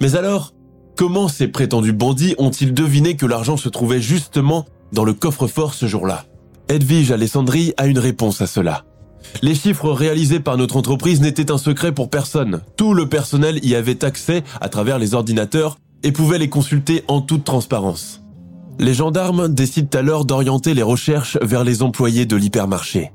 Mais 0.00 0.14
alors, 0.14 0.52
comment 0.96 1.28
ces 1.28 1.48
prétendus 1.48 1.92
bandits 1.92 2.34
ont-ils 2.38 2.72
deviné 2.72 3.16
que 3.16 3.26
l'argent 3.26 3.56
se 3.56 3.68
trouvait 3.68 4.00
justement 4.00 4.66
dans 4.92 5.04
le 5.04 5.12
coffre-fort 5.12 5.74
ce 5.74 5.86
jour-là? 5.86 6.24
Edwige 6.68 7.10
Alessandri 7.10 7.72
a 7.78 7.86
une 7.86 7.98
réponse 7.98 8.40
à 8.40 8.46
cela. 8.46 8.84
Les 9.42 9.54
chiffres 9.54 9.90
réalisés 9.90 10.40
par 10.40 10.56
notre 10.56 10.76
entreprise 10.76 11.20
n'étaient 11.20 11.50
un 11.50 11.58
secret 11.58 11.92
pour 11.92 12.10
personne. 12.10 12.60
Tout 12.76 12.94
le 12.94 13.08
personnel 13.08 13.64
y 13.64 13.74
avait 13.74 14.04
accès 14.04 14.42
à 14.60 14.68
travers 14.68 14.98
les 14.98 15.14
ordinateurs 15.14 15.78
et 16.02 16.12
pouvait 16.12 16.38
les 16.38 16.48
consulter 16.48 17.04
en 17.08 17.20
toute 17.20 17.44
transparence. 17.44 18.22
Les 18.78 18.94
gendarmes 18.94 19.48
décident 19.48 19.98
alors 19.98 20.24
d'orienter 20.24 20.74
les 20.74 20.82
recherches 20.82 21.36
vers 21.42 21.64
les 21.64 21.82
employés 21.82 22.26
de 22.26 22.36
l'hypermarché. 22.36 23.12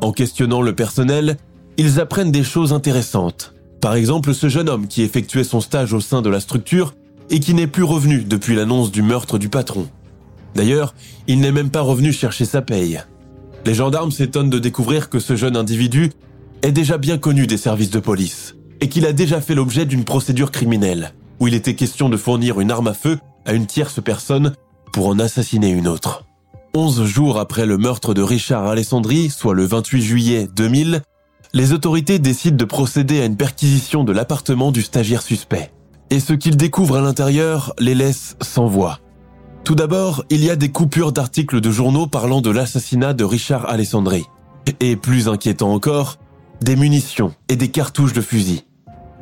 En 0.00 0.12
questionnant 0.12 0.60
le 0.60 0.74
personnel, 0.74 1.36
ils 1.76 2.00
apprennent 2.00 2.32
des 2.32 2.44
choses 2.44 2.72
intéressantes. 2.72 3.54
Par 3.80 3.94
exemple, 3.94 4.34
ce 4.34 4.48
jeune 4.48 4.68
homme 4.68 4.88
qui 4.88 5.02
effectuait 5.02 5.44
son 5.44 5.60
stage 5.60 5.92
au 5.92 6.00
sein 6.00 6.22
de 6.22 6.30
la 6.30 6.40
structure 6.40 6.94
et 7.30 7.38
qui 7.38 7.54
n'est 7.54 7.68
plus 7.68 7.84
revenu 7.84 8.24
depuis 8.24 8.56
l'annonce 8.56 8.90
du 8.90 9.02
meurtre 9.02 9.38
du 9.38 9.48
patron. 9.48 9.88
D'ailleurs, 10.54 10.94
il 11.28 11.40
n'est 11.40 11.52
même 11.52 11.70
pas 11.70 11.82
revenu 11.82 12.12
chercher 12.12 12.44
sa 12.44 12.62
paye. 12.62 13.00
Les 13.64 13.74
gendarmes 13.74 14.10
s'étonnent 14.10 14.50
de 14.50 14.58
découvrir 14.58 15.10
que 15.10 15.18
ce 15.18 15.36
jeune 15.36 15.56
individu 15.56 16.10
est 16.62 16.72
déjà 16.72 16.98
bien 16.98 17.18
connu 17.18 17.46
des 17.46 17.56
services 17.56 17.90
de 17.90 18.00
police 18.00 18.54
et 18.80 18.88
qu'il 18.88 19.06
a 19.06 19.12
déjà 19.12 19.40
fait 19.40 19.54
l'objet 19.54 19.86
d'une 19.86 20.04
procédure 20.04 20.50
criminelle 20.50 21.12
où 21.40 21.48
il 21.48 21.54
était 21.54 21.74
question 21.74 22.08
de 22.08 22.16
fournir 22.16 22.60
une 22.60 22.70
arme 22.70 22.88
à 22.88 22.94
feu 22.94 23.18
à 23.44 23.52
une 23.52 23.66
tierce 23.66 24.02
personne 24.02 24.54
pour 24.92 25.08
en 25.08 25.18
assassiner 25.18 25.70
une 25.70 25.88
autre. 25.88 26.24
Onze 26.74 27.04
jours 27.04 27.38
après 27.38 27.66
le 27.66 27.78
meurtre 27.78 28.14
de 28.14 28.22
Richard 28.22 28.66
Alessandri, 28.66 29.30
soit 29.30 29.54
le 29.54 29.64
28 29.64 30.02
juillet 30.02 30.48
2000, 30.54 31.02
les 31.54 31.72
autorités 31.72 32.18
décident 32.18 32.56
de 32.56 32.64
procéder 32.64 33.20
à 33.20 33.24
une 33.24 33.36
perquisition 33.36 34.04
de 34.04 34.12
l'appartement 34.12 34.70
du 34.70 34.82
stagiaire 34.82 35.22
suspect. 35.22 35.72
Et 36.10 36.20
ce 36.20 36.34
qu'ils 36.34 36.56
découvrent 36.56 36.96
à 36.96 37.00
l'intérieur 37.00 37.74
les 37.78 37.94
laisse 37.94 38.36
sans 38.42 38.66
voix. 38.66 38.98
Tout 39.68 39.74
d'abord, 39.74 40.24
il 40.30 40.42
y 40.42 40.48
a 40.48 40.56
des 40.56 40.70
coupures 40.70 41.12
d'articles 41.12 41.60
de 41.60 41.70
journaux 41.70 42.06
parlant 42.06 42.40
de 42.40 42.48
l'assassinat 42.48 43.12
de 43.12 43.22
Richard 43.22 43.68
Alessandri. 43.68 44.24
Et 44.80 44.96
plus 44.96 45.28
inquiétant 45.28 45.74
encore, 45.74 46.16
des 46.62 46.74
munitions 46.74 47.34
et 47.50 47.56
des 47.56 47.68
cartouches 47.68 48.14
de 48.14 48.22
fusil. 48.22 48.64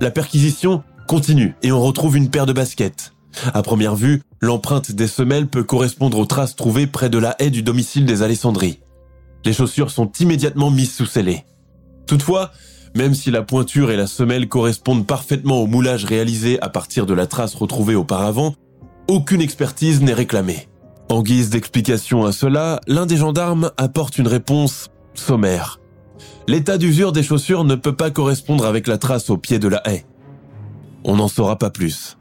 La 0.00 0.12
perquisition 0.12 0.84
continue 1.08 1.56
et 1.64 1.72
on 1.72 1.82
retrouve 1.82 2.16
une 2.16 2.30
paire 2.30 2.46
de 2.46 2.52
baskets, 2.52 3.12
à 3.54 3.62
première 3.62 3.96
vue, 3.96 4.22
l'empreinte 4.40 4.92
des 4.92 5.08
semelles 5.08 5.48
peut 5.48 5.64
correspondre 5.64 6.16
aux 6.16 6.26
traces 6.26 6.54
trouvées 6.54 6.86
près 6.86 7.10
de 7.10 7.18
la 7.18 7.34
haie 7.40 7.50
du 7.50 7.64
domicile 7.64 8.06
des 8.06 8.22
Alessandri. 8.22 8.78
Les 9.44 9.52
chaussures 9.52 9.90
sont 9.90 10.12
immédiatement 10.20 10.70
mises 10.70 10.94
sous 10.94 11.06
scellé. 11.06 11.44
Toutefois, 12.06 12.52
même 12.94 13.14
si 13.14 13.32
la 13.32 13.42
pointure 13.42 13.90
et 13.90 13.96
la 13.96 14.06
semelle 14.06 14.48
correspondent 14.48 15.08
parfaitement 15.08 15.60
au 15.60 15.66
moulage 15.66 16.04
réalisé 16.04 16.62
à 16.62 16.68
partir 16.68 17.04
de 17.04 17.14
la 17.14 17.26
trace 17.26 17.56
retrouvée 17.56 17.96
auparavant, 17.96 18.54
aucune 19.08 19.40
expertise 19.40 20.02
n'est 20.02 20.14
réclamée. 20.14 20.68
En 21.08 21.22
guise 21.22 21.50
d'explication 21.50 22.24
à 22.24 22.32
cela, 22.32 22.80
l'un 22.86 23.06
des 23.06 23.16
gendarmes 23.16 23.70
apporte 23.76 24.18
une 24.18 24.26
réponse 24.26 24.90
sommaire. 25.14 25.80
L'état 26.48 26.78
d'usure 26.78 27.12
des 27.12 27.22
chaussures 27.22 27.64
ne 27.64 27.74
peut 27.74 27.94
pas 27.94 28.10
correspondre 28.10 28.66
avec 28.66 28.86
la 28.86 28.98
trace 28.98 29.30
au 29.30 29.36
pied 29.36 29.58
de 29.58 29.68
la 29.68 29.82
haie. 29.88 30.04
On 31.04 31.16
n'en 31.16 31.28
saura 31.28 31.56
pas 31.56 31.70
plus. 31.70 32.16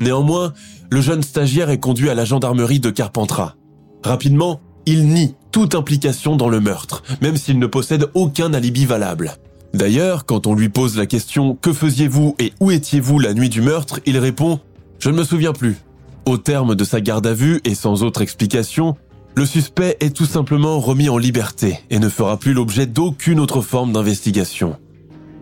Néanmoins, 0.00 0.52
le 0.90 1.00
jeune 1.00 1.22
stagiaire 1.22 1.70
est 1.70 1.78
conduit 1.78 2.10
à 2.10 2.14
la 2.14 2.24
gendarmerie 2.24 2.80
de 2.80 2.90
Carpentras. 2.90 3.54
Rapidement, 4.02 4.60
il 4.86 5.06
nie 5.06 5.34
toute 5.52 5.74
implication 5.74 6.34
dans 6.34 6.48
le 6.48 6.60
meurtre, 6.60 7.02
même 7.20 7.36
s'il 7.36 7.58
ne 7.58 7.66
possède 7.66 8.10
aucun 8.14 8.52
alibi 8.54 8.84
valable. 8.84 9.34
D'ailleurs, 9.74 10.26
quand 10.26 10.46
on 10.46 10.54
lui 10.54 10.68
pose 10.68 10.96
la 10.96 11.06
question⁇ 11.06 11.54
Que 11.60 11.72
faisiez-vous 11.72 12.34
et 12.38 12.52
où 12.60 12.70
étiez-vous 12.70 13.18
la 13.18 13.32
nuit 13.32 13.48
du 13.48 13.62
meurtre?⁇ 13.62 13.98
il 14.06 14.18
répond⁇ 14.18 14.54
Je 14.98 15.10
ne 15.10 15.16
me 15.16 15.24
souviens 15.24 15.52
plus. 15.52 15.76
Au 16.24 16.38
terme 16.38 16.76
de 16.76 16.84
sa 16.84 17.00
garde 17.00 17.26
à 17.26 17.34
vue 17.34 17.60
et 17.64 17.74
sans 17.74 18.04
autre 18.04 18.22
explication, 18.22 18.96
le 19.34 19.44
suspect 19.44 19.96
est 20.00 20.14
tout 20.14 20.26
simplement 20.26 20.78
remis 20.78 21.08
en 21.08 21.18
liberté 21.18 21.80
et 21.90 21.98
ne 21.98 22.08
fera 22.08 22.36
plus 22.36 22.52
l'objet 22.52 22.86
d'aucune 22.86 23.40
autre 23.40 23.60
forme 23.60 23.92
d'investigation. 23.92 24.76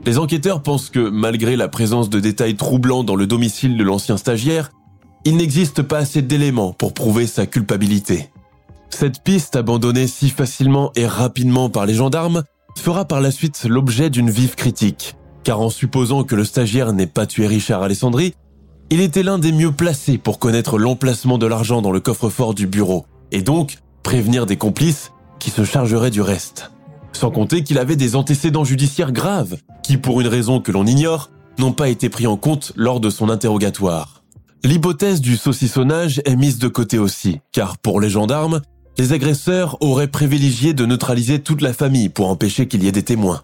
Les 0.06 0.16
enquêteurs 0.16 0.62
pensent 0.62 0.88
que, 0.88 1.10
malgré 1.10 1.56
la 1.56 1.68
présence 1.68 2.08
de 2.08 2.20
détails 2.20 2.56
troublants 2.56 3.04
dans 3.04 3.16
le 3.16 3.26
domicile 3.26 3.76
de 3.76 3.84
l'ancien 3.84 4.16
stagiaire, 4.16 4.70
il 5.26 5.36
n'existe 5.36 5.82
pas 5.82 5.98
assez 5.98 6.22
d'éléments 6.22 6.72
pour 6.72 6.94
prouver 6.94 7.26
sa 7.26 7.44
culpabilité. 7.44 8.30
Cette 8.88 9.22
piste 9.22 9.56
abandonnée 9.56 10.06
si 10.06 10.30
facilement 10.30 10.92
et 10.96 11.06
rapidement 11.06 11.68
par 11.68 11.84
les 11.84 11.94
gendarmes 11.94 12.42
fera 12.78 13.04
par 13.04 13.20
la 13.20 13.30
suite 13.30 13.66
l'objet 13.68 14.08
d'une 14.08 14.30
vive 14.30 14.54
critique, 14.54 15.16
car 15.44 15.60
en 15.60 15.68
supposant 15.68 16.24
que 16.24 16.34
le 16.34 16.44
stagiaire 16.44 16.94
n'ait 16.94 17.06
pas 17.06 17.26
tué 17.26 17.46
Richard 17.46 17.82
Alessandri, 17.82 18.34
il 18.90 19.00
était 19.00 19.22
l'un 19.22 19.38
des 19.38 19.52
mieux 19.52 19.70
placés 19.70 20.18
pour 20.18 20.38
connaître 20.38 20.76
l'emplacement 20.76 21.38
de 21.38 21.46
l'argent 21.46 21.80
dans 21.80 21.92
le 21.92 22.00
coffre-fort 22.00 22.54
du 22.54 22.66
bureau, 22.66 23.06
et 23.30 23.42
donc 23.42 23.78
prévenir 24.02 24.46
des 24.46 24.56
complices 24.56 25.12
qui 25.38 25.50
se 25.50 25.64
chargeraient 25.64 26.10
du 26.10 26.20
reste. 26.20 26.72
Sans 27.12 27.30
compter 27.30 27.62
qu'il 27.62 27.78
avait 27.78 27.96
des 27.96 28.16
antécédents 28.16 28.64
judiciaires 28.64 29.12
graves, 29.12 29.56
qui 29.84 29.96
pour 29.96 30.20
une 30.20 30.26
raison 30.26 30.60
que 30.60 30.72
l'on 30.72 30.86
ignore, 30.86 31.30
n'ont 31.58 31.72
pas 31.72 31.88
été 31.88 32.08
pris 32.08 32.26
en 32.26 32.36
compte 32.36 32.72
lors 32.74 33.00
de 33.00 33.10
son 33.10 33.28
interrogatoire. 33.28 34.24
L'hypothèse 34.64 35.20
du 35.20 35.36
saucissonnage 35.36 36.20
est 36.24 36.36
mise 36.36 36.58
de 36.58 36.68
côté 36.68 36.98
aussi, 36.98 37.40
car 37.52 37.78
pour 37.78 38.00
les 38.00 38.10
gendarmes, 38.10 38.60
les 38.98 39.12
agresseurs 39.12 39.78
auraient 39.80 40.08
privilégié 40.08 40.74
de 40.74 40.84
neutraliser 40.84 41.38
toute 41.38 41.62
la 41.62 41.72
famille 41.72 42.08
pour 42.08 42.28
empêcher 42.28 42.66
qu'il 42.66 42.82
y 42.82 42.88
ait 42.88 42.92
des 42.92 43.04
témoins. 43.04 43.42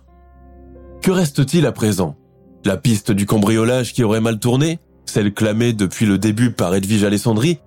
Que 1.02 1.10
reste-t-il 1.10 1.66
à 1.66 1.72
présent? 1.72 2.16
La 2.64 2.76
piste 2.76 3.12
du 3.12 3.26
cambriolage 3.26 3.92
qui 3.92 4.02
aurait 4.02 4.20
mal 4.20 4.38
tourné? 4.38 4.80
Celle 5.06 5.32
clamée 5.32 5.72
depuis 5.72 6.06
le 6.06 6.18
début 6.18 6.50
par 6.50 6.74
Edwige 6.74 7.04
Alessandri 7.04 7.58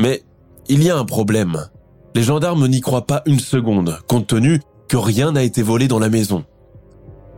Mais 0.00 0.22
il 0.68 0.82
y 0.82 0.90
a 0.90 0.96
un 0.96 1.04
problème. 1.04 1.68
Les 2.14 2.22
gendarmes 2.22 2.66
n'y 2.66 2.80
croient 2.80 3.06
pas 3.06 3.22
une 3.26 3.40
seconde, 3.40 3.98
compte 4.06 4.26
tenu 4.26 4.60
que 4.88 4.96
rien 4.96 5.32
n'a 5.32 5.42
été 5.42 5.62
volé 5.62 5.88
dans 5.88 5.98
la 5.98 6.10
maison. 6.10 6.44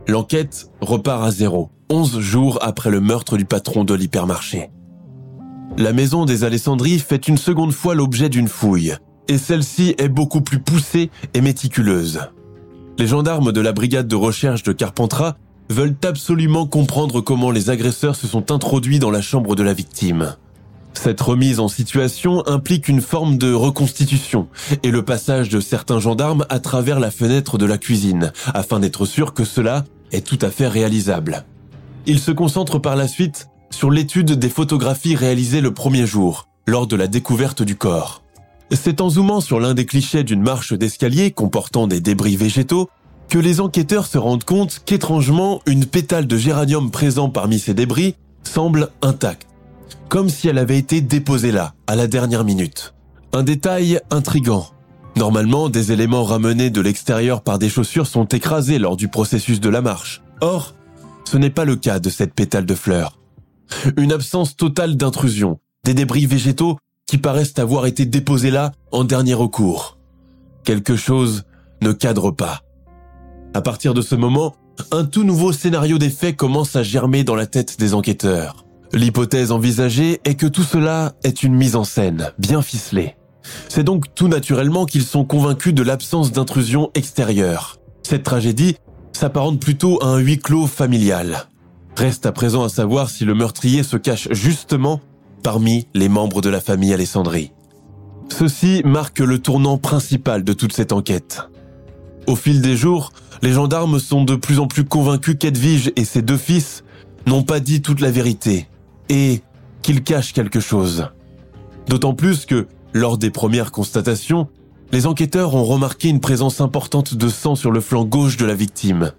L'enquête 0.07 0.69
repart 0.81 1.23
à 1.23 1.31
zéro, 1.31 1.69
11 1.89 2.19
jours 2.19 2.59
après 2.61 2.91
le 2.91 2.99
meurtre 2.99 3.37
du 3.37 3.45
patron 3.45 3.83
de 3.83 3.93
l'hypermarché. 3.93 4.69
La 5.77 5.93
maison 5.93 6.25
des 6.25 6.43
Alessandries 6.43 6.99
fait 6.99 7.27
une 7.27 7.37
seconde 7.37 7.71
fois 7.71 7.95
l'objet 7.95 8.29
d'une 8.29 8.47
fouille, 8.47 8.95
et 9.27 9.37
celle-ci 9.37 9.95
est 9.97 10.09
beaucoup 10.09 10.41
plus 10.41 10.59
poussée 10.59 11.09
et 11.33 11.41
méticuleuse. 11.41 12.19
Les 12.97 13.07
gendarmes 13.07 13.51
de 13.51 13.61
la 13.61 13.73
brigade 13.73 14.07
de 14.07 14.15
recherche 14.15 14.63
de 14.63 14.71
Carpentras 14.71 15.35
veulent 15.69 15.95
absolument 16.03 16.65
comprendre 16.65 17.21
comment 17.21 17.51
les 17.51 17.69
agresseurs 17.69 18.15
se 18.15 18.27
sont 18.27 18.51
introduits 18.51 18.99
dans 18.99 19.11
la 19.11 19.21
chambre 19.21 19.55
de 19.55 19.63
la 19.63 19.73
victime. 19.73 20.35
Cette 20.93 21.21
remise 21.21 21.59
en 21.59 21.67
situation 21.67 22.45
implique 22.47 22.87
une 22.87 23.01
forme 23.01 23.37
de 23.37 23.53
reconstitution 23.53 24.47
et 24.81 24.91
le 24.91 25.03
passage 25.03 25.49
de 25.49 25.59
certains 25.59 25.99
gendarmes 25.99 26.45
à 26.49 26.59
travers 26.59 26.99
la 26.99 27.11
fenêtre 27.11 27.57
de 27.57 27.65
la 27.65 27.77
cuisine, 27.77 28.31
afin 28.53 28.79
d'être 28.79 29.05
sûr 29.05 29.33
que 29.33 29.43
cela 29.43 29.83
est 30.11 30.25
tout 30.25 30.39
à 30.41 30.49
fait 30.49 30.67
réalisable. 30.67 31.43
Il 32.05 32.19
se 32.19 32.31
concentre 32.31 32.79
par 32.79 32.95
la 32.95 33.07
suite 33.07 33.49
sur 33.71 33.91
l'étude 33.91 34.31
des 34.31 34.49
photographies 34.49 35.15
réalisées 35.15 35.61
le 35.61 35.73
premier 35.73 36.05
jour, 36.05 36.47
lors 36.65 36.87
de 36.87 36.95
la 36.95 37.07
découverte 37.07 37.61
du 37.61 37.75
corps. 37.75 38.23
C'est 38.71 39.01
en 39.01 39.09
zoomant 39.09 39.41
sur 39.41 39.59
l'un 39.59 39.73
des 39.73 39.85
clichés 39.85 40.23
d'une 40.23 40.41
marche 40.41 40.73
d'escalier 40.73 41.31
comportant 41.31 41.87
des 41.87 41.99
débris 41.99 42.35
végétaux 42.35 42.89
que 43.29 43.39
les 43.39 43.59
enquêteurs 43.59 44.05
se 44.05 44.17
rendent 44.17 44.43
compte 44.43 44.81
qu'étrangement, 44.85 45.61
une 45.65 45.85
pétale 45.85 46.27
de 46.27 46.37
géranium 46.37 46.91
présent 46.91 47.29
parmi 47.29 47.59
ces 47.59 47.73
débris 47.73 48.15
semble 48.43 48.89
intacte, 49.01 49.47
comme 50.09 50.29
si 50.29 50.47
elle 50.47 50.57
avait 50.57 50.77
été 50.77 51.01
déposée 51.01 51.51
là, 51.51 51.73
à 51.87 51.95
la 51.95 52.07
dernière 52.07 52.43
minute. 52.43 52.93
Un 53.33 53.43
détail 53.43 53.99
intrigant. 54.11 54.67
Normalement, 55.15 55.69
des 55.69 55.91
éléments 55.91 56.23
ramenés 56.23 56.69
de 56.69 56.81
l'extérieur 56.81 57.41
par 57.41 57.59
des 57.59 57.69
chaussures 57.69 58.07
sont 58.07 58.25
écrasés 58.25 58.79
lors 58.79 58.97
du 58.97 59.07
processus 59.07 59.59
de 59.59 59.69
la 59.69 59.81
marche. 59.81 60.21
Or, 60.41 60.73
ce 61.25 61.37
n'est 61.37 61.49
pas 61.49 61.65
le 61.65 61.75
cas 61.75 61.99
de 61.99 62.09
cette 62.09 62.33
pétale 62.33 62.65
de 62.65 62.75
fleurs. 62.75 63.17
Une 63.97 64.11
absence 64.11 64.55
totale 64.55 64.95
d'intrusion, 64.95 65.59
des 65.83 65.93
débris 65.93 66.25
végétaux 66.25 66.77
qui 67.07 67.17
paraissent 67.17 67.57
avoir 67.57 67.85
été 67.85 68.05
déposés 68.05 68.51
là 68.51 68.71
en 68.91 69.03
dernier 69.03 69.33
recours. 69.33 69.97
Quelque 70.63 70.95
chose 70.95 71.43
ne 71.81 71.91
cadre 71.91 72.31
pas. 72.31 72.61
À 73.55 73.61
partir 73.61 73.93
de 73.93 74.01
ce 74.01 74.15
moment, 74.15 74.53
un 74.91 75.05
tout 75.05 75.23
nouveau 75.23 75.53
scénario 75.53 75.97
des 75.97 76.09
faits 76.09 76.35
commence 76.35 76.75
à 76.75 76.83
germer 76.83 77.23
dans 77.23 77.35
la 77.35 77.45
tête 77.45 77.79
des 77.79 77.93
enquêteurs. 77.93 78.65
L'hypothèse 78.91 79.53
envisagée 79.53 80.19
est 80.25 80.35
que 80.35 80.45
tout 80.45 80.63
cela 80.63 81.13
est 81.23 81.41
une 81.41 81.53
mise 81.53 81.77
en 81.77 81.85
scène, 81.85 82.33
bien 82.37 82.61
ficelée. 82.61 83.15
C'est 83.69 83.85
donc 83.85 84.13
tout 84.13 84.27
naturellement 84.27 84.85
qu'ils 84.85 85.05
sont 85.05 85.23
convaincus 85.23 85.73
de 85.73 85.83
l'absence 85.83 86.33
d'intrusion 86.33 86.91
extérieure. 86.95 87.77
Cette 88.03 88.23
tragédie 88.23 88.75
s'apparente 89.13 89.61
plutôt 89.61 90.03
à 90.03 90.07
un 90.07 90.17
huis 90.17 90.39
clos 90.39 90.67
familial. 90.67 91.47
Reste 91.95 92.25
à 92.25 92.33
présent 92.33 92.65
à 92.65 92.69
savoir 92.69 93.09
si 93.09 93.23
le 93.23 93.35
meurtrier 93.35 93.83
se 93.83 93.95
cache 93.95 94.27
justement 94.31 94.99
parmi 95.43 95.87
les 95.93 96.09
membres 96.09 96.41
de 96.41 96.49
la 96.49 96.59
famille 96.59 96.93
Alessandri. 96.93 97.53
Ceci 98.37 98.81
marque 98.83 99.19
le 99.19 99.39
tournant 99.39 99.77
principal 99.77 100.43
de 100.43 100.51
toute 100.51 100.73
cette 100.73 100.91
enquête. 100.91 101.47
Au 102.27 102.35
fil 102.35 102.61
des 102.61 102.75
jours, 102.75 103.11
les 103.41 103.51
gendarmes 103.51 103.99
sont 103.99 104.23
de 104.23 104.35
plus 104.35 104.59
en 104.59 104.67
plus 104.67 104.85
convaincus 104.85 105.35
qu'Edwige 105.39 105.91
et 105.95 106.05
ses 106.05 106.21
deux 106.21 106.37
fils 106.37 106.83
n'ont 107.27 107.43
pas 107.43 107.59
dit 107.59 107.81
toute 107.81 108.01
la 108.01 108.11
vérité 108.11 108.67
et 109.09 109.41
qu'ils 109.81 110.03
cachent 110.03 110.33
quelque 110.33 110.59
chose. 110.59 111.09
D'autant 111.87 112.13
plus 112.13 112.45
que, 112.45 112.67
lors 112.93 113.17
des 113.17 113.29
premières 113.29 113.71
constatations, 113.71 114.47
les 114.91 115.07
enquêteurs 115.07 115.55
ont 115.55 115.63
remarqué 115.63 116.09
une 116.09 116.19
présence 116.19 116.61
importante 116.61 117.15
de 117.15 117.29
sang 117.29 117.55
sur 117.55 117.71
le 117.71 117.81
flanc 117.81 118.05
gauche 118.05 118.37
de 118.37 118.45
la 118.45 118.55
victime. 118.55 119.11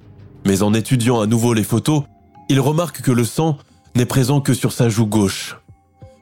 Mais 0.45 0.63
en 0.63 0.75
étudiant 0.75 1.21
à 1.21 1.27
nouveau 1.27 1.55
les 1.55 1.65
photos, 1.65 2.05
ils 2.49 2.61
remarquent 2.61 3.03
que 3.03 3.13
le 3.13 3.25
sang 3.25 3.59
n'est 3.95 4.07
présent 4.07 4.41
que 4.41 4.55
sur 4.55 4.73
sa 4.73 4.89
joue 4.89 5.07
gauche. 5.07 5.57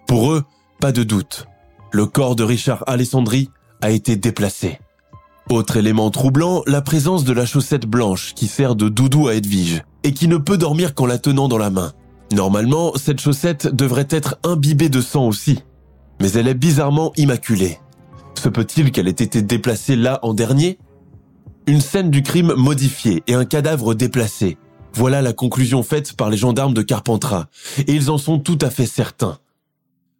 Pour 0.06 0.32
eux, 0.32 0.44
pas 0.80 0.92
de 0.92 1.02
doute. 1.02 1.46
Le 1.92 2.06
corps 2.06 2.36
de 2.36 2.44
Richard 2.44 2.84
Alessandri 2.86 3.50
a 3.80 3.90
été 3.90 4.16
déplacé. 4.16 4.78
Autre 5.50 5.76
élément 5.76 6.10
troublant, 6.10 6.62
la 6.66 6.80
présence 6.80 7.22
de 7.24 7.32
la 7.34 7.44
chaussette 7.44 7.86
blanche 7.86 8.32
qui 8.34 8.46
sert 8.46 8.74
de 8.74 8.88
doudou 8.88 9.28
à 9.28 9.34
Edwige 9.34 9.82
et 10.02 10.14
qui 10.14 10.26
ne 10.26 10.38
peut 10.38 10.56
dormir 10.56 10.94
qu'en 10.94 11.04
la 11.04 11.18
tenant 11.18 11.48
dans 11.48 11.58
la 11.58 11.68
main. 11.68 11.92
Normalement, 12.32 12.92
cette 12.96 13.20
chaussette 13.20 13.66
devrait 13.66 14.08
être 14.08 14.36
imbibée 14.42 14.88
de 14.88 15.02
sang 15.02 15.26
aussi, 15.26 15.62
mais 16.20 16.32
elle 16.32 16.48
est 16.48 16.54
bizarrement 16.54 17.12
immaculée. 17.16 17.78
Se 18.42 18.48
peut-il 18.48 18.90
qu'elle 18.90 19.06
ait 19.06 19.10
été 19.10 19.42
déplacée 19.42 19.96
là 19.96 20.18
en 20.22 20.32
dernier? 20.32 20.78
Une 21.66 21.82
scène 21.82 22.10
du 22.10 22.22
crime 22.22 22.54
modifiée 22.54 23.22
et 23.26 23.34
un 23.34 23.44
cadavre 23.44 23.94
déplacé. 23.94 24.56
Voilà 24.94 25.20
la 25.20 25.34
conclusion 25.34 25.82
faite 25.82 26.14
par 26.14 26.30
les 26.30 26.36
gendarmes 26.38 26.74
de 26.74 26.82
Carpentras, 26.82 27.46
et 27.78 27.92
ils 27.92 28.10
en 28.10 28.18
sont 28.18 28.38
tout 28.38 28.58
à 28.62 28.70
fait 28.70 28.86
certains. 28.86 29.38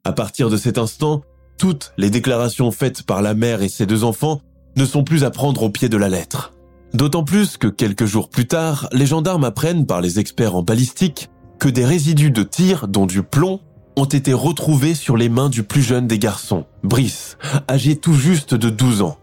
À 0.05 0.13
partir 0.13 0.51
de 0.51 0.59
cet 0.59 0.77
instant, 0.77 1.23
toutes 1.57 1.93
les 1.97 2.11
déclarations 2.11 2.71
faites 2.71 3.05
par 3.05 3.23
la 3.23 3.35
mère 3.35 3.63
et 3.63 3.69
ses 3.69 3.87
deux 3.87 4.05
enfants 4.05 4.43
ne 4.77 4.85
sont 4.85 5.05
plus 5.05 5.25
à 5.25 5.31
prendre 5.31 5.63
au 5.63 5.71
pied 5.71 5.89
de 5.89 5.97
la 5.97 6.09
lettre. 6.09 6.53
D'autant 6.93 7.25
plus 7.25 7.57
que 7.57 7.67
quelques 7.67 8.07
jours 8.07 8.29
plus 8.29 8.47
tard, 8.47 8.89
les 8.93 9.07
gendarmes 9.07 9.45
apprennent 9.45 9.87
par 9.87 10.01
les 10.01 10.21
experts 10.21 10.55
en 10.55 10.63
balistique 10.63 11.29
que 11.59 11.69
des 11.69 11.85
résidus 11.85 12.31
de 12.31 12.43
tir, 12.43 12.89
dont 12.89 13.07
du 13.07 13.23
plomb, 13.23 13.61
ont 13.97 14.05
été 14.05 14.33
retrouvés 14.33 14.95
sur 14.95 15.17
les 15.17 15.29
mains 15.29 15.49
du 15.49 15.63
plus 15.63 15.83
jeune 15.83 16.07
des 16.07 16.19
garçons, 16.19 16.65
Brice, 16.83 17.37
âgé 17.69 17.97
tout 17.97 18.15
juste 18.15 18.55
de 18.55 18.71
12 18.71 19.03
ans. 19.03 19.19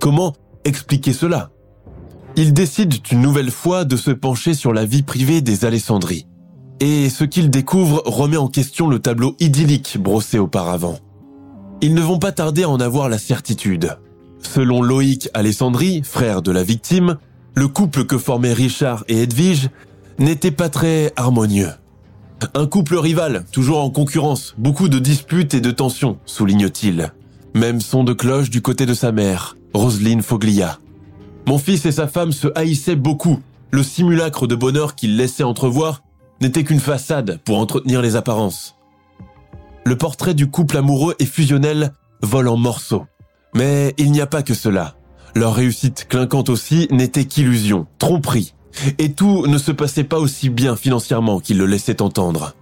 Comment 0.00 0.34
expliquer 0.64 1.12
cela? 1.12 1.50
Ils 2.36 2.52
décident 2.52 2.96
une 3.12 3.20
nouvelle 3.20 3.50
fois 3.50 3.84
de 3.84 3.96
se 3.96 4.10
pencher 4.10 4.54
sur 4.54 4.72
la 4.72 4.84
vie 4.84 5.02
privée 5.02 5.40
des 5.40 5.64
Alessandries. 5.64 6.26
Et 6.80 7.08
ce 7.08 7.24
qu'ils 7.24 7.50
découvrent 7.50 8.02
remet 8.04 8.36
en 8.36 8.48
question 8.48 8.88
le 8.88 8.98
tableau 8.98 9.36
idyllique 9.38 9.96
brossé 9.98 10.38
auparavant. 10.38 10.98
Ils 11.80 11.94
ne 11.94 12.00
vont 12.00 12.18
pas 12.18 12.32
tarder 12.32 12.64
à 12.64 12.68
en 12.68 12.80
avoir 12.80 13.08
la 13.08 13.18
certitude. 13.18 13.96
Selon 14.46 14.82
Loïc 14.82 15.28
Alessandri, 15.34 16.02
frère 16.04 16.42
de 16.42 16.52
la 16.52 16.62
victime, 16.62 17.16
le 17.54 17.68
couple 17.68 18.04
que 18.04 18.18
formaient 18.18 18.52
Richard 18.52 19.04
et 19.08 19.22
Edwige 19.22 19.68
n'était 20.18 20.50
pas 20.50 20.68
très 20.68 21.12
harmonieux. 21.16 21.70
Un 22.54 22.66
couple 22.66 22.96
rival, 22.96 23.44
toujours 23.52 23.82
en 23.82 23.90
concurrence, 23.90 24.54
beaucoup 24.58 24.88
de 24.88 24.98
disputes 24.98 25.54
et 25.54 25.60
de 25.60 25.70
tensions, 25.70 26.18
souligne-t-il. 26.26 27.12
Même 27.54 27.80
son 27.80 28.04
de 28.04 28.12
cloche 28.12 28.50
du 28.50 28.60
côté 28.60 28.86
de 28.86 28.94
sa 28.94 29.12
mère, 29.12 29.56
Roselyne 29.72 30.22
Foglia. 30.22 30.78
Mon 31.46 31.58
fils 31.58 31.86
et 31.86 31.92
sa 31.92 32.06
femme 32.06 32.32
se 32.32 32.48
haïssaient 32.54 32.96
beaucoup. 32.96 33.40
Le 33.70 33.82
simulacre 33.82 34.46
de 34.46 34.54
bonheur 34.54 34.94
qu'ils 34.94 35.16
laissaient 35.16 35.42
entrevoir 35.42 36.02
n'était 36.40 36.64
qu'une 36.64 36.80
façade 36.80 37.40
pour 37.44 37.58
entretenir 37.58 38.02
les 38.02 38.16
apparences. 38.16 38.76
Le 39.84 39.96
portrait 39.96 40.34
du 40.34 40.50
couple 40.50 40.76
amoureux 40.76 41.14
et 41.18 41.26
fusionnel 41.26 41.92
vole 42.22 42.48
en 42.48 42.56
morceaux. 42.56 43.04
Mais 43.54 43.94
il 43.98 44.10
n'y 44.10 44.20
a 44.20 44.26
pas 44.26 44.42
que 44.42 44.54
cela. 44.54 44.96
Leur 45.34 45.54
réussite 45.54 46.06
clinquante 46.08 46.48
aussi 46.48 46.88
n'était 46.90 47.24
qu'illusion, 47.24 47.86
tromperie. 47.98 48.54
Et 48.98 49.12
tout 49.12 49.46
ne 49.46 49.58
se 49.58 49.72
passait 49.72 50.04
pas 50.04 50.18
aussi 50.18 50.50
bien 50.50 50.76
financièrement 50.76 51.40
qu'ils 51.40 51.58
le 51.58 51.66
laissaient 51.66 52.02
entendre. 52.02 52.54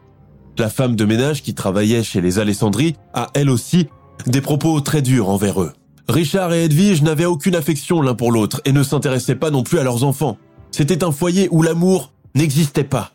La 0.58 0.68
femme 0.68 0.96
de 0.96 1.04
ménage 1.04 1.42
qui 1.42 1.54
travaillait 1.54 2.02
chez 2.02 2.20
les 2.20 2.38
Alessandri 2.38 2.96
a 3.14 3.30
elle 3.34 3.48
aussi 3.48 3.88
des 4.26 4.42
propos 4.42 4.80
très 4.80 5.00
durs 5.00 5.30
envers 5.30 5.62
eux. 5.62 5.72
Richard 6.08 6.52
et 6.52 6.64
Edwige 6.64 7.02
n'avaient 7.02 7.24
aucune 7.24 7.54
affection 7.54 8.02
l'un 8.02 8.14
pour 8.14 8.32
l'autre 8.32 8.60
et 8.64 8.72
ne 8.72 8.82
s'intéressaient 8.82 9.34
pas 9.34 9.50
non 9.50 9.62
plus 9.62 9.78
à 9.78 9.84
leurs 9.84 10.04
enfants. 10.04 10.36
C'était 10.70 11.04
un 11.04 11.12
foyer 11.12 11.48
où 11.50 11.62
l'amour 11.62 12.12
n'existait 12.34 12.84
pas. 12.84 13.12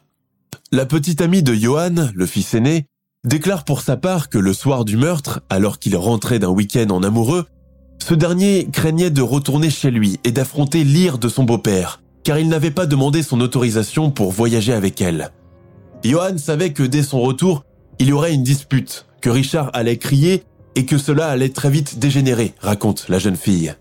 La 0.71 0.85
petite 0.85 1.21
amie 1.21 1.43
de 1.43 1.53
Johan, 1.53 2.09
le 2.13 2.25
fils 2.25 2.53
aîné, 2.53 2.85
déclare 3.23 3.65
pour 3.65 3.81
sa 3.81 3.97
part 3.97 4.29
que 4.29 4.37
le 4.37 4.53
soir 4.53 4.85
du 4.85 4.97
meurtre, 4.97 5.41
alors 5.49 5.79
qu'il 5.79 5.95
rentrait 5.95 6.39
d'un 6.39 6.49
week-end 6.49 6.89
en 6.89 7.03
amoureux, 7.03 7.45
ce 7.99 8.13
dernier 8.13 8.67
craignait 8.71 9.09
de 9.09 9.21
retourner 9.21 9.69
chez 9.69 9.91
lui 9.91 10.19
et 10.23 10.31
d'affronter 10.31 10.83
l'ire 10.83 11.17
de 11.17 11.29
son 11.29 11.43
beau-père, 11.43 12.01
car 12.23 12.39
il 12.39 12.47
n'avait 12.49 12.71
pas 12.71 12.85
demandé 12.85 13.23
son 13.23 13.41
autorisation 13.41 14.11
pour 14.11 14.31
voyager 14.31 14.73
avec 14.73 15.01
elle. 15.01 15.31
Johan 16.03 16.37
savait 16.37 16.73
que 16.73 16.83
dès 16.83 17.03
son 17.03 17.21
retour, 17.21 17.63
il 17.99 18.07
y 18.09 18.13
aurait 18.13 18.33
une 18.33 18.43
dispute, 18.43 19.07
que 19.21 19.29
Richard 19.29 19.71
allait 19.73 19.97
crier 19.97 20.43
et 20.75 20.85
que 20.85 20.97
cela 20.97 21.27
allait 21.27 21.49
très 21.49 21.69
vite 21.69 21.99
dégénérer, 21.99 22.53
raconte 22.59 23.09
la 23.09 23.19
jeune 23.19 23.35
fille. 23.35 23.73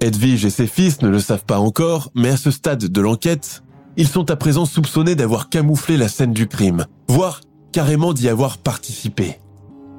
Edwige 0.00 0.44
et 0.44 0.50
ses 0.50 0.66
fils 0.66 1.00
ne 1.02 1.08
le 1.08 1.20
savent 1.20 1.44
pas 1.44 1.58
encore, 1.58 2.10
mais 2.14 2.30
à 2.30 2.36
ce 2.36 2.50
stade 2.50 2.84
de 2.84 3.00
l'enquête, 3.00 3.62
ils 3.96 4.08
sont 4.08 4.30
à 4.30 4.36
présent 4.36 4.66
soupçonnés 4.66 5.14
d'avoir 5.14 5.48
camouflé 5.48 5.96
la 5.96 6.08
scène 6.08 6.32
du 6.32 6.48
crime, 6.48 6.86
voire 7.08 7.40
carrément 7.72 8.12
d'y 8.12 8.28
avoir 8.28 8.58
participé. 8.58 9.38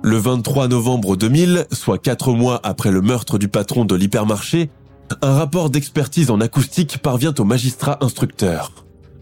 Le 0.05 0.17
23 0.17 0.67
novembre 0.67 1.15
2000, 1.15 1.65
soit 1.71 1.97
quatre 1.97 2.33
mois 2.33 2.59
après 2.63 2.91
le 2.91 2.99
meurtre 2.99 3.37
du 3.37 3.47
patron 3.47 3.85
de 3.85 3.95
l'hypermarché, 3.95 4.69
un 5.21 5.33
rapport 5.33 5.69
d'expertise 5.69 6.29
en 6.29 6.41
acoustique 6.41 6.97
parvient 6.97 7.33
au 7.39 7.45
magistrat 7.45 7.99
instructeur. 8.01 8.73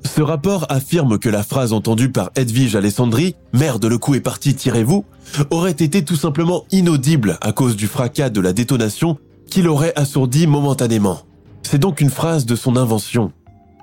Ce 0.04 0.24
rapport 0.24 0.66
affirme 0.70 1.20
que 1.20 1.30
la 1.30 1.44
phrase 1.44 1.72
entendue 1.72 2.10
par 2.10 2.32
Edwige 2.36 2.76
Alessandri, 2.76 3.36
merde 3.54 3.86
le 3.86 4.00
coup 4.00 4.16
est 4.16 4.22
parti, 4.22 4.56
tirez-vous, 4.56 5.06
aurait 5.52 5.70
été 5.70 6.04
tout 6.04 6.16
simplement 6.16 6.66
inaudible 6.72 7.38
à 7.42 7.52
cause 7.52 7.76
du 7.76 7.86
fracas 7.86 8.32
de 8.32 8.42
la 8.42 8.52
détonation 8.52 9.20
qui 9.52 9.62
l'aurait 9.62 9.94
assourdi 9.96 10.48
momentanément. 10.48 11.20
C'est 11.62 11.78
donc 11.78 12.02
une 12.02 12.10
phrase 12.10 12.48
de 12.48 12.56
son 12.56 12.76
invention. 12.76 13.32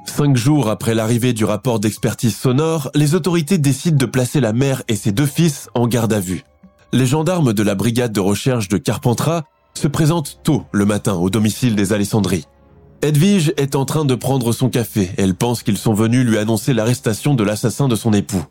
Cinq 0.05 0.37
jours 0.37 0.69
après 0.69 0.97
l'arrivée 0.97 1.33
du 1.33 1.45
rapport 1.45 1.79
d'expertise 1.79 2.35
sonore, 2.35 2.91
les 2.97 3.15
autorités 3.15 3.59
décident 3.59 3.97
de 3.99 4.07
placer 4.07 4.41
la 4.41 4.53
mère 4.53 4.83
et 4.89 4.97
ses 4.97 5.13
deux 5.13 5.27
fils 5.27 5.69
en 5.77 5.87
garde 5.87 6.13
à 6.13 6.19
vue 6.19 6.43
les 6.93 7.07
gendarmes 7.07 7.53
de 7.53 7.63
la 7.63 7.75
brigade 7.75 8.13
de 8.13 8.21
recherche 8.21 8.69
de 8.69 8.79
Carpentras 8.79 9.45
se 9.75 9.89
présentent 9.89 10.41
tôt 10.43 10.65
le 10.73 10.87
matin 10.87 11.15
au 11.15 11.31
domicile 11.31 11.77
des 11.77 11.93
Alessandries. 11.93 12.47
Edwige 13.03 13.53
est 13.57 13.77
en 13.77 13.85
train 13.85 14.05
de 14.05 14.15
prendre 14.15 14.53
son 14.53 14.71
café. 14.71 15.11
Elle 15.19 15.35
pense 15.35 15.63
qu'ils 15.63 15.79
sont 15.79 15.95
venus 15.95 16.27
lui 16.27 16.39
annoncer 16.39 16.75
l'arrestation 16.75 17.35
de 17.35 17.45
l'assassin 17.45 17.87
de 17.89 17.95
son 17.95 18.13
époux. 18.13 18.43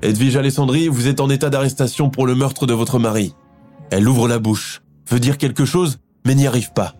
Edwige 0.00 0.36
Alessandrie, 0.36 0.88
vous 0.88 1.06
êtes 1.06 1.20
en 1.20 1.30
état 1.30 1.48
d'arrestation 1.48 2.10
pour 2.10 2.26
le 2.26 2.34
meurtre 2.34 2.66
de 2.66 2.74
votre 2.74 2.98
mari. 2.98 3.34
Elle 3.90 4.08
ouvre 4.08 4.26
la 4.26 4.40
bouche, 4.40 4.82
veut 5.08 5.20
dire 5.20 5.38
quelque 5.38 5.64
chose, 5.64 5.98
mais 6.26 6.34
n'y 6.34 6.46
arrive 6.46 6.72
pas. 6.72 6.94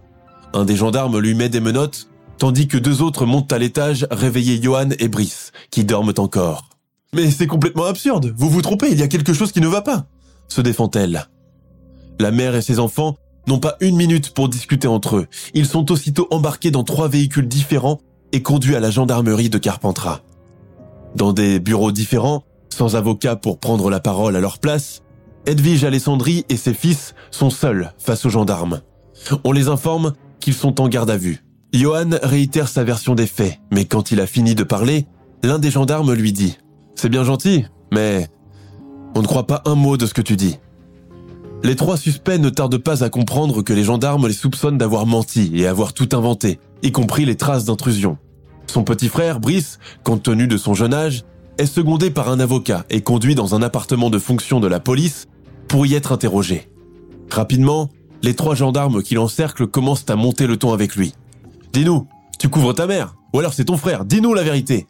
Un 0.55 0.65
des 0.65 0.77
gendarmes 0.77 1.19
lui 1.19 1.35
met 1.35 1.49
des 1.49 1.61
menottes, 1.61 2.09
tandis 2.39 2.69
que 2.69 2.79
deux 2.79 3.03
autres 3.03 3.27
montent 3.27 3.53
à 3.53 3.59
l'étage 3.59 4.07
réveiller 4.11 4.63
Johan 4.63 4.91
et 5.01 5.09
Brice, 5.09 5.51
qui 5.71 5.85
dorment 5.85 6.15
encore. 6.19 6.69
Mais 7.13 7.31
c'est 7.31 7.47
complètement 7.49 7.87
absurde, 7.87 8.33
vous 8.37 8.51
vous 8.51 8.63
trompez, 8.63 8.91
il 8.93 9.01
y 9.01 9.03
a 9.03 9.09
quelque 9.09 9.33
chose 9.33 9.51
qui 9.51 9.61
ne 9.61 9.67
va 9.69 9.83
pas 9.83 10.07
se 10.49 10.61
défend-elle. 10.61 11.29
La 12.21 12.31
mère 12.31 12.55
et 12.55 12.63
ses 12.63 12.79
enfants 12.79 13.17
n'ont 13.49 13.59
pas 13.59 13.77
une 13.81 13.97
minute 13.97 14.31
pour 14.31 14.49
discuter 14.49 14.89
entre 14.89 15.17
eux. 15.17 15.27
Ils 15.55 15.67
sont 15.67 15.91
aussitôt 15.91 16.29
embarqués 16.31 16.71
dans 16.71 16.85
trois 16.85 17.09
véhicules 17.09 17.49
différents 17.49 18.01
et 18.33 18.43
conduit 18.43 18.77
à 18.77 18.81
la 18.81 18.91
gendarmerie 18.91 19.51
de 19.51 19.59
Carpentras. 19.59 20.21
Dans 21.17 21.33
des 21.33 21.61
bureaux 21.61 21.93
différents, 21.93 22.45
sans 22.71 22.97
avocat 22.97 23.37
pour 23.37 23.59
prendre 23.59 23.91
la 23.91 24.01
parole 24.01 24.37
à 24.37 24.41
leur 24.41 24.59
place, 24.59 25.03
Edwige 25.47 25.85
Alessandri 25.85 26.45
et 26.49 26.57
ses 26.57 26.75
fils 26.75 27.15
sont 27.31 27.51
seuls 27.51 27.93
face 27.99 28.25
aux 28.25 28.31
gendarmes. 28.31 28.81
On 29.45 29.53
les 29.53 29.69
informe 29.69 30.13
qu'ils 30.41 30.55
sont 30.55 30.81
en 30.81 30.89
garde 30.89 31.11
à 31.11 31.17
vue. 31.17 31.45
Johan 31.73 32.11
réitère 32.23 32.69
sa 32.69 32.85
version 32.85 33.15
des 33.15 33.27
faits, 33.27 33.59
mais 33.71 33.85
quand 33.85 34.11
il 34.11 34.21
a 34.21 34.27
fini 34.27 34.55
de 34.55 34.63
parler, 34.63 35.07
l'un 35.43 35.59
des 35.59 35.71
gendarmes 35.71 36.13
lui 36.13 36.33
dit⁇ 36.33 36.49
C'est 36.95 37.09
bien 37.09 37.25
gentil, 37.25 37.65
mais 37.91 38.29
on 39.15 39.23
ne 39.23 39.27
croit 39.27 39.47
pas 39.47 39.63
un 39.67 39.75
mot 39.75 39.97
de 39.97 40.07
ce 40.07 40.15
que 40.15 40.23
tu 40.23 40.37
dis. 40.37 40.59
Les 41.65 41.77
trois 41.77 41.97
suspects 41.97 42.39
ne 42.39 42.51
tardent 42.51 42.79
pas 42.79 43.05
à 43.05 43.09
comprendre 43.09 43.63
que 43.63 43.73
les 43.73 43.85
gendarmes 43.85 44.27
les 44.27 44.35
soupçonnent 44.35 44.79
d'avoir 44.79 45.07
menti 45.07 45.53
et 45.55 45.67
avoir 45.67 45.93
tout 45.93 46.09
inventé, 46.13 46.59
y 46.83 46.91
compris 46.91 47.25
les 47.25 47.37
traces 47.37 47.65
d'intrusion. 47.65 48.19
Son 48.67 48.83
petit 48.83 49.09
frère, 49.09 49.39
Brice, 49.39 49.79
compte 50.03 50.23
tenu 50.23 50.49
de 50.49 50.57
son 50.57 50.75
jeune 50.75 50.95
âge, 50.95 51.25
est 51.59 51.67
secondé 51.67 52.11
par 52.11 52.31
un 52.31 52.41
avocat 52.41 52.85
et 52.91 53.03
conduit 53.03 53.35
dans 53.35 53.55
un 53.55 53.63
appartement 53.63 54.11
de 54.11 54.19
fonction 54.19 54.59
de 54.59 54.67
la 54.67 54.81
police 54.81 55.29
pour 55.69 55.87
y 55.87 55.95
être 55.95 56.13
interrogé. 56.13 56.69
Rapidement, 57.31 57.91
les 58.23 58.35
trois 58.35 58.55
gendarmes 58.55 59.03
qui 59.03 59.15
l'encerclent 59.15 59.67
commencent 59.67 60.09
à 60.09 60.17
monter 60.17 60.47
le 60.47 60.57
ton 60.57 60.73
avec 60.73 60.97
lui. 60.97 61.15
Dis-nous, 61.73 62.07
tu 62.39 62.49
couvres 62.49 62.73
ta 62.73 62.87
mère 62.87 63.15
Ou 63.35 63.39
alors 63.39 63.53
c'est 63.53 63.67
ton 63.67 63.77
frère 63.77 64.05
Dis-nous 64.05 64.35
la 64.35 64.43
vérité 64.43 64.87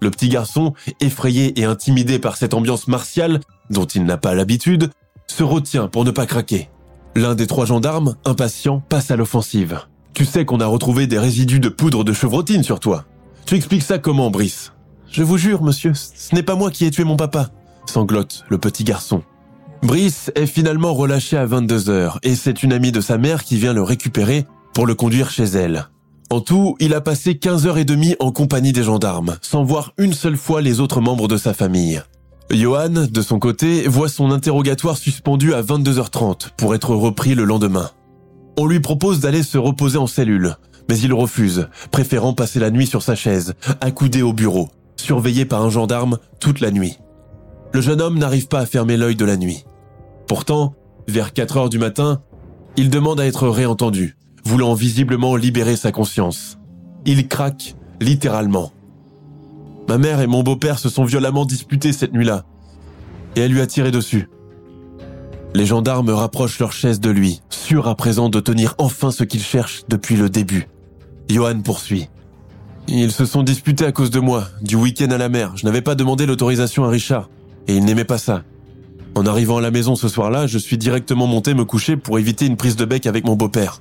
Le 0.00 0.10
petit 0.10 0.28
garçon, 0.28 0.72
effrayé 1.00 1.60
et 1.60 1.64
intimidé 1.64 2.18
par 2.18 2.36
cette 2.36 2.54
ambiance 2.54 2.88
martiale, 2.88 3.40
dont 3.68 3.84
il 3.84 4.04
n'a 4.04 4.16
pas 4.16 4.34
l'habitude, 4.34 4.90
se 5.26 5.42
retient 5.42 5.88
pour 5.88 6.04
ne 6.04 6.10
pas 6.10 6.26
craquer. 6.26 6.68
L'un 7.16 7.34
des 7.34 7.46
trois 7.46 7.66
gendarmes, 7.66 8.16
impatient, 8.24 8.82
passe 8.88 9.10
à 9.10 9.16
l'offensive. 9.16 9.80
Tu 10.14 10.24
sais 10.24 10.44
qu'on 10.44 10.60
a 10.60 10.66
retrouvé 10.66 11.06
des 11.06 11.18
résidus 11.18 11.60
de 11.60 11.68
poudre 11.68 12.04
de 12.04 12.12
chevrotine 12.12 12.62
sur 12.62 12.80
toi. 12.80 13.04
Tu 13.46 13.56
expliques 13.56 13.82
ça 13.82 13.98
comment, 13.98 14.30
Brice? 14.30 14.72
Je 15.10 15.22
vous 15.22 15.38
jure, 15.38 15.62
monsieur, 15.62 15.92
ce 15.94 16.34
n'est 16.34 16.42
pas 16.42 16.54
moi 16.54 16.70
qui 16.70 16.84
ai 16.84 16.90
tué 16.90 17.04
mon 17.04 17.16
papa, 17.16 17.50
sanglote 17.86 18.44
le 18.48 18.58
petit 18.58 18.84
garçon. 18.84 19.22
Brice 19.82 20.30
est 20.34 20.46
finalement 20.46 20.94
relâché 20.94 21.36
à 21.36 21.46
22h 21.46 22.18
et 22.22 22.36
c'est 22.36 22.62
une 22.62 22.72
amie 22.72 22.92
de 22.92 23.00
sa 23.00 23.18
mère 23.18 23.44
qui 23.44 23.56
vient 23.56 23.72
le 23.72 23.82
récupérer 23.82 24.46
pour 24.72 24.86
le 24.86 24.94
conduire 24.94 25.30
chez 25.30 25.44
elle. 25.44 25.88
En 26.32 26.40
tout, 26.40 26.76
il 26.78 26.94
a 26.94 27.00
passé 27.00 27.32
15h30 27.32 28.14
en 28.20 28.30
compagnie 28.30 28.72
des 28.72 28.84
gendarmes, 28.84 29.36
sans 29.42 29.64
voir 29.64 29.92
une 29.98 30.12
seule 30.12 30.36
fois 30.36 30.60
les 30.60 30.78
autres 30.78 31.00
membres 31.00 31.26
de 31.26 31.36
sa 31.36 31.54
famille. 31.54 32.00
Johan, 32.52 33.06
de 33.10 33.20
son 33.20 33.40
côté, 33.40 33.88
voit 33.88 34.08
son 34.08 34.30
interrogatoire 34.30 34.96
suspendu 34.96 35.54
à 35.54 35.62
22h30 35.62 36.50
pour 36.56 36.76
être 36.76 36.94
repris 36.94 37.34
le 37.34 37.42
lendemain. 37.42 37.90
On 38.56 38.66
lui 38.66 38.78
propose 38.78 39.18
d'aller 39.18 39.42
se 39.42 39.58
reposer 39.58 39.98
en 39.98 40.06
cellule, 40.06 40.54
mais 40.88 40.96
il 41.00 41.12
refuse, 41.12 41.68
préférant 41.90 42.32
passer 42.32 42.60
la 42.60 42.70
nuit 42.70 42.86
sur 42.86 43.02
sa 43.02 43.16
chaise, 43.16 43.54
accoudé 43.80 44.22
au 44.22 44.32
bureau, 44.32 44.68
surveillé 44.94 45.46
par 45.46 45.62
un 45.62 45.70
gendarme 45.70 46.18
toute 46.38 46.60
la 46.60 46.70
nuit. 46.70 46.98
Le 47.72 47.80
jeune 47.80 48.00
homme 48.00 48.18
n'arrive 48.18 48.46
pas 48.46 48.60
à 48.60 48.66
fermer 48.66 48.96
l'œil 48.96 49.16
de 49.16 49.24
la 49.24 49.36
nuit. 49.36 49.64
Pourtant, 50.28 50.74
vers 51.08 51.32
4 51.32 51.56
heures 51.56 51.70
du 51.70 51.78
matin, 51.78 52.22
il 52.76 52.88
demande 52.88 53.18
à 53.18 53.26
être 53.26 53.48
réentendu, 53.48 54.16
voulant 54.44 54.74
visiblement 54.74 55.36
libérer 55.36 55.76
sa 55.76 55.92
conscience. 55.92 56.58
Il 57.06 57.28
craque, 57.28 57.74
littéralement. 58.00 58.72
Ma 59.88 59.98
mère 59.98 60.20
et 60.20 60.26
mon 60.26 60.42
beau-père 60.42 60.78
se 60.78 60.88
sont 60.88 61.04
violemment 61.04 61.44
disputés 61.44 61.92
cette 61.92 62.12
nuit-là, 62.12 62.44
et 63.36 63.40
elle 63.40 63.52
lui 63.52 63.60
a 63.60 63.66
tiré 63.66 63.90
dessus. 63.90 64.28
Les 65.54 65.66
gendarmes 65.66 66.10
rapprochent 66.10 66.60
leur 66.60 66.72
chaise 66.72 67.00
de 67.00 67.10
lui, 67.10 67.40
sûrs 67.50 67.88
à 67.88 67.96
présent 67.96 68.28
de 68.28 68.38
tenir 68.38 68.74
enfin 68.78 69.10
ce 69.10 69.24
qu'ils 69.24 69.42
cherchent 69.42 69.82
depuis 69.88 70.16
le 70.16 70.28
début. 70.28 70.68
Johan 71.28 71.60
poursuit. 71.62 72.08
Ils 72.86 73.12
se 73.12 73.24
sont 73.24 73.42
disputés 73.42 73.84
à 73.84 73.92
cause 73.92 74.10
de 74.10 74.20
moi, 74.20 74.46
du 74.62 74.76
week-end 74.76 75.10
à 75.10 75.18
la 75.18 75.28
mer. 75.28 75.56
Je 75.56 75.64
n'avais 75.64 75.82
pas 75.82 75.94
demandé 75.94 76.26
l'autorisation 76.26 76.84
à 76.84 76.88
Richard, 76.88 77.28
et 77.66 77.76
il 77.76 77.84
n'aimait 77.84 78.04
pas 78.04 78.18
ça. 78.18 78.42
En 79.16 79.26
arrivant 79.26 79.58
à 79.58 79.60
la 79.60 79.70
maison 79.70 79.96
ce 79.96 80.08
soir-là, 80.08 80.46
je 80.46 80.58
suis 80.58 80.78
directement 80.78 81.26
monté 81.26 81.54
me 81.54 81.64
coucher 81.64 81.96
pour 81.96 82.18
éviter 82.18 82.46
une 82.46 82.56
prise 82.56 82.76
de 82.76 82.84
bec 82.84 83.06
avec 83.06 83.24
mon 83.24 83.34
beau-père. 83.34 83.80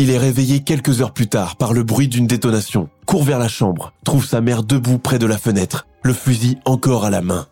Il 0.00 0.08
est 0.08 0.16
réveillé 0.16 0.60
quelques 0.60 1.02
heures 1.02 1.12
plus 1.12 1.26
tard 1.26 1.56
par 1.56 1.74
le 1.74 1.82
bruit 1.82 2.08
d'une 2.08 2.26
détonation, 2.26 2.88
court 3.04 3.22
vers 3.22 3.38
la 3.38 3.48
chambre, 3.48 3.92
trouve 4.02 4.24
sa 4.24 4.40
mère 4.40 4.62
debout 4.62 4.96
près 4.96 5.18
de 5.18 5.26
la 5.26 5.36
fenêtre, 5.36 5.86
le 6.02 6.14
fusil 6.14 6.56
encore 6.64 7.04
à 7.04 7.10
la 7.10 7.20
main. 7.20 7.48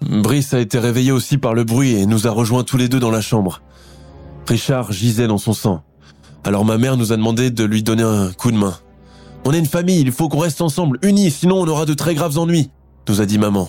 Brice 0.00 0.54
a 0.54 0.60
été 0.60 0.78
réveillé 0.78 1.12
aussi 1.12 1.36
par 1.36 1.52
le 1.52 1.62
bruit 1.62 1.92
et 1.92 2.06
nous 2.06 2.26
a 2.26 2.30
rejoints 2.30 2.64
tous 2.64 2.78
les 2.78 2.88
deux 2.88 3.00
dans 3.00 3.10
la 3.10 3.20
chambre. 3.20 3.60
Richard 4.48 4.92
gisait 4.92 5.26
dans 5.26 5.36
son 5.36 5.52
sang. 5.52 5.82
Alors 6.42 6.64
ma 6.64 6.78
mère 6.78 6.96
nous 6.96 7.12
a 7.12 7.18
demandé 7.18 7.50
de 7.50 7.64
lui 7.64 7.82
donner 7.82 8.02
un 8.02 8.32
coup 8.32 8.50
de 8.50 8.56
main. 8.56 8.78
On 9.44 9.52
est 9.52 9.58
une 9.58 9.66
famille, 9.66 10.00
il 10.00 10.10
faut 10.10 10.30
qu'on 10.30 10.38
reste 10.38 10.62
ensemble, 10.62 10.98
unis, 11.02 11.30
sinon 11.30 11.60
on 11.60 11.68
aura 11.68 11.84
de 11.84 11.92
très 11.92 12.14
graves 12.14 12.38
ennuis, 12.38 12.70
nous 13.10 13.20
a 13.20 13.26
dit 13.26 13.36
maman. 13.36 13.68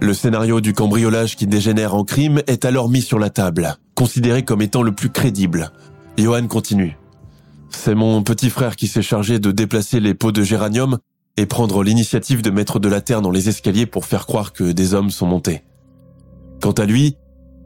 Le 0.00 0.12
scénario 0.12 0.60
du 0.60 0.72
cambriolage 0.72 1.36
qui 1.36 1.46
dégénère 1.46 1.94
en 1.94 2.02
crime 2.02 2.42
est 2.48 2.64
alors 2.64 2.88
mis 2.88 3.00
sur 3.00 3.20
la 3.20 3.30
table, 3.30 3.76
considéré 3.94 4.44
comme 4.44 4.60
étant 4.60 4.82
le 4.82 4.90
plus 4.90 5.10
crédible. 5.10 5.70
Johan 6.18 6.48
continue. 6.48 6.96
C'est 7.76 7.94
mon 7.94 8.22
petit 8.22 8.48
frère 8.48 8.76
qui 8.76 8.88
s'est 8.88 9.02
chargé 9.02 9.38
de 9.38 9.50
déplacer 9.50 10.00
les 10.00 10.14
pots 10.14 10.32
de 10.32 10.42
géranium 10.42 10.98
et 11.36 11.44
prendre 11.44 11.82
l'initiative 11.82 12.40
de 12.40 12.48
mettre 12.48 12.78
de 12.78 12.88
la 12.88 13.02
terre 13.02 13.20
dans 13.20 13.30
les 13.30 13.50
escaliers 13.50 13.84
pour 13.84 14.06
faire 14.06 14.26
croire 14.26 14.54
que 14.54 14.72
des 14.72 14.94
hommes 14.94 15.10
sont 15.10 15.26
montés. 15.26 15.64
Quant 16.62 16.72
à 16.72 16.86
lui, 16.86 17.16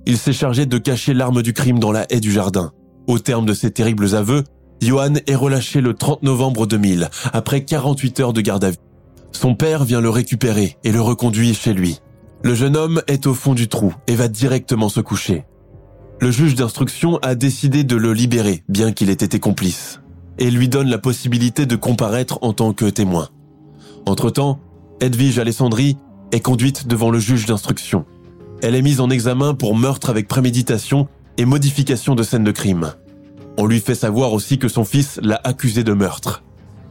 il 0.07 0.19
s'est 0.19 0.33
chargé 0.33 0.67
de 0.67 0.79
cacher 0.79 1.15
l'arme 1.15 1.43
du 1.43 1.53
crime 1.53 1.79
dans 1.79 1.93
la 1.93 2.05
haie 2.11 2.21
du 2.21 2.33
jardin. 2.33 2.73
Au 3.07 3.21
terme 3.21 3.47
de 3.47 3.55
ces 3.55 3.71
terribles 3.71 4.17
aveux, 4.17 4.43
Johan 4.83 5.15
est 5.27 5.35
relâché 5.37 5.81
le 5.81 5.95
30 5.95 6.25
novembre 6.25 6.67
2000, 6.67 7.11
après 7.33 7.65
48 7.65 8.21
heures 8.21 8.33
de 8.33 8.41
garde 8.41 8.65
à 8.65 8.71
vue. 8.71 8.77
Son 9.31 9.55
père 9.55 9.85
vient 9.85 10.01
le 10.01 10.11
récupérer 10.11 10.79
et 10.83 10.91
le 10.91 11.01
reconduit 11.01 11.55
chez 11.55 11.75
lui. 11.75 12.01
Le 12.43 12.55
jeune 12.55 12.77
homme 12.77 13.03
est 13.07 13.27
au 13.27 13.35
fond 13.35 13.55
du 13.55 13.69
trou 13.69 13.95
et 14.09 14.17
va 14.17 14.27
directement 14.27 14.89
se 14.89 15.01
coucher. 15.01 15.45
Le 16.21 16.31
juge 16.31 16.55
d'instruction 16.55 17.19
a 17.23 17.35
décidé 17.35 17.85
de 17.85 17.97
le 17.97 18.13
libérer, 18.13 18.65
bien 18.69 18.93
qu'il 18.93 19.09
ait 19.09 19.13
été 19.13 19.39
complice, 19.39 20.01
et 20.39 20.51
lui 20.51 20.69
donne 20.69 20.89
la 20.89 20.99
possibilité 20.99 21.65
de 21.65 21.77
comparaître 21.77 22.39
en 22.43 22.53
tant 22.53 22.73
que 22.73 22.87
témoin. 22.87 23.29
Entre-temps, 24.07 24.59
Edwige 25.01 25.39
Alessandri 25.39 25.97
est 26.33 26.41
conduite 26.41 26.89
devant 26.89 27.11
le 27.11 27.21
juge 27.21 27.47
d'instruction. 27.47 28.05
Elle 28.63 28.75
est 28.75 28.83
mise 28.83 29.01
en 29.01 29.11
examen 29.11 29.55
pour 29.55 29.77
meurtre 29.77 30.11
avec 30.11 30.27
préméditation 30.27 31.07
et 31.37 31.45
modification 31.45 32.17
de 32.17 32.25
scène 32.25 32.45
de 32.45 32.51
crime. 32.51 32.95
On 33.57 33.67
lui 33.67 33.81
fait 33.81 33.95
savoir 33.95 34.33
aussi 34.33 34.59
que 34.59 34.69
son 34.69 34.85
fils 34.85 35.21
l'a 35.23 35.41
accusé 35.45 35.85
de 35.85 35.93
meurtre. 35.93 36.43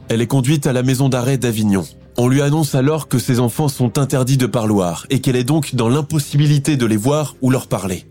Elle 0.08 0.22
est 0.22 0.26
conduite 0.26 0.66
à 0.66 0.72
la 0.72 0.82
maison 0.82 1.10
d'arrêt 1.10 1.36
d'Avignon, 1.36 1.84
on 2.20 2.26
lui 2.26 2.42
annonce 2.42 2.74
alors 2.74 3.06
que 3.06 3.20
ses 3.20 3.38
enfants 3.38 3.68
sont 3.68 3.96
interdits 3.96 4.36
de 4.36 4.46
parloir 4.46 5.06
et 5.08 5.20
qu'elle 5.20 5.36
est 5.36 5.44
donc 5.44 5.76
dans 5.76 5.88
l'impossibilité 5.88 6.76
de 6.76 6.84
les 6.84 6.96
voir 6.96 7.36
ou 7.42 7.50
leur 7.50 7.68
parler. 7.68 8.07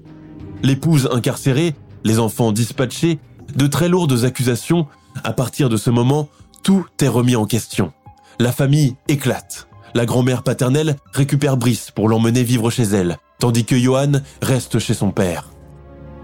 L'épouse 0.63 1.09
incarcérée, 1.11 1.75
les 2.03 2.19
enfants 2.19 2.51
dispatchés, 2.51 3.19
de 3.55 3.67
très 3.67 3.89
lourdes 3.89 4.23
accusations, 4.23 4.87
à 5.23 5.33
partir 5.33 5.69
de 5.69 5.77
ce 5.77 5.89
moment, 5.89 6.29
tout 6.63 6.85
est 7.01 7.07
remis 7.07 7.35
en 7.35 7.45
question. 7.45 7.93
La 8.39 8.51
famille 8.51 8.95
éclate. 9.07 9.67
La 9.93 10.05
grand-mère 10.05 10.43
paternelle 10.43 10.97
récupère 11.13 11.57
Brice 11.57 11.91
pour 11.91 12.09
l'emmener 12.09 12.43
vivre 12.43 12.69
chez 12.69 12.83
elle, 12.83 13.17
tandis 13.39 13.65
que 13.65 13.77
Johan 13.77 14.11
reste 14.41 14.79
chez 14.79 14.93
son 14.93 15.11
père. 15.11 15.49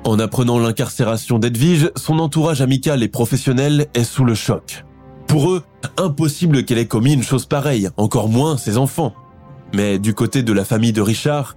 En 0.03 0.19
apprenant 0.19 0.59
l'incarcération 0.59 1.39
d'Edwige, 1.39 1.91
son 1.95 2.19
entourage 2.19 2.61
amical 2.61 3.03
et 3.03 3.07
professionnel 3.07 3.87
est 3.93 4.03
sous 4.03 4.25
le 4.25 4.35
choc. 4.35 4.83
Pour 5.27 5.51
eux, 5.51 5.63
impossible 5.97 6.65
qu'elle 6.65 6.77
ait 6.77 6.87
commis 6.87 7.13
une 7.13 7.23
chose 7.23 7.45
pareille, 7.45 7.89
encore 7.95 8.27
moins 8.27 8.57
ses 8.57 8.77
enfants. 8.77 9.13
Mais 9.73 9.97
du 9.97 10.13
côté 10.13 10.43
de 10.43 10.53
la 10.53 10.65
famille 10.65 10.93
de 10.93 11.01
Richard, 11.01 11.55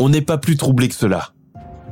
on 0.00 0.08
n'est 0.08 0.22
pas 0.22 0.38
plus 0.38 0.56
troublé 0.56 0.88
que 0.88 0.94
cela. 0.94 1.32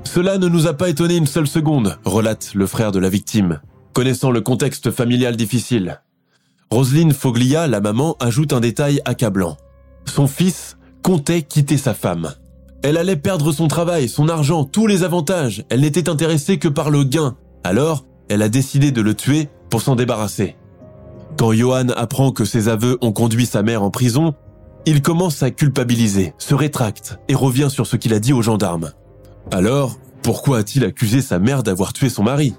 Cela 0.04 0.38
ne 0.38 0.48
nous 0.48 0.66
a 0.66 0.74
pas 0.74 0.88
étonné 0.88 1.16
une 1.16 1.26
seule 1.26 1.46
seconde, 1.46 1.98
relate 2.04 2.52
le 2.54 2.66
frère 2.66 2.92
de 2.92 2.98
la 2.98 3.08
victime, 3.08 3.60
connaissant 3.92 4.30
le 4.30 4.40
contexte 4.40 4.90
familial 4.90 5.36
difficile. 5.36 6.00
Roselyne 6.70 7.12
Foglia, 7.12 7.66
la 7.66 7.80
maman, 7.80 8.16
ajoute 8.20 8.52
un 8.52 8.60
détail 8.60 9.00
accablant. 9.04 9.56
Son 10.06 10.26
fils 10.26 10.76
comptait 11.02 11.42
quitter 11.42 11.79
sa 11.79 11.94
femme. 11.94 12.33
Elle 12.83 12.96
allait 12.96 13.16
perdre 13.16 13.52
son 13.52 13.68
travail, 13.68 14.08
son 14.08 14.29
argent, 14.29 14.64
tous 14.64 14.87
les 14.87 15.04
avantages. 15.04 15.64
Elle 15.70 15.81
n'était 15.81 16.08
intéressée 16.08 16.58
que 16.58 16.68
par 16.68 16.90
le 16.90 17.04
gain. 17.04 17.37
Alors, 17.62 18.04
elle 18.29 18.42
a 18.42 18.48
décidé 18.48 18.90
de 18.90 19.00
le 19.00 19.14
tuer 19.14 19.48
pour 19.70 19.83
s'en 19.83 19.96
débarrasser. 19.96 20.56
Quand 21.38 21.52
Johan 21.52 21.88
apprend 21.96 22.31
que 22.31 22.44
ses 22.44 22.68
aveux 22.68 22.98
ont 23.00 23.12
conduit 23.12 23.46
sa 23.46 23.62
mère 23.62 23.83
en 23.83 23.90
prison, 23.90 24.35
il 24.87 25.02
commence 25.02 25.42
à 25.42 25.50
culpabiliser, 25.50 26.35
se 26.38 26.54
rétracte 26.54 27.18
et 27.29 27.35
revient 27.35 27.68
sur 27.70 27.87
ce 27.87 27.96
qu'il 27.96 28.12
a 28.14 28.20
dit 28.20 28.33
aux 28.33 28.42
gendarmes. 28.42 28.92
Alors, 29.50 29.98
pourquoi 30.22 30.58
a-t-il 30.58 30.84
accusé 30.84 31.20
sa 31.20 31.38
mère 31.38 31.62
d'avoir 31.62 31.92
tué 31.92 32.08
son 32.08 32.22
mari? 32.22 32.54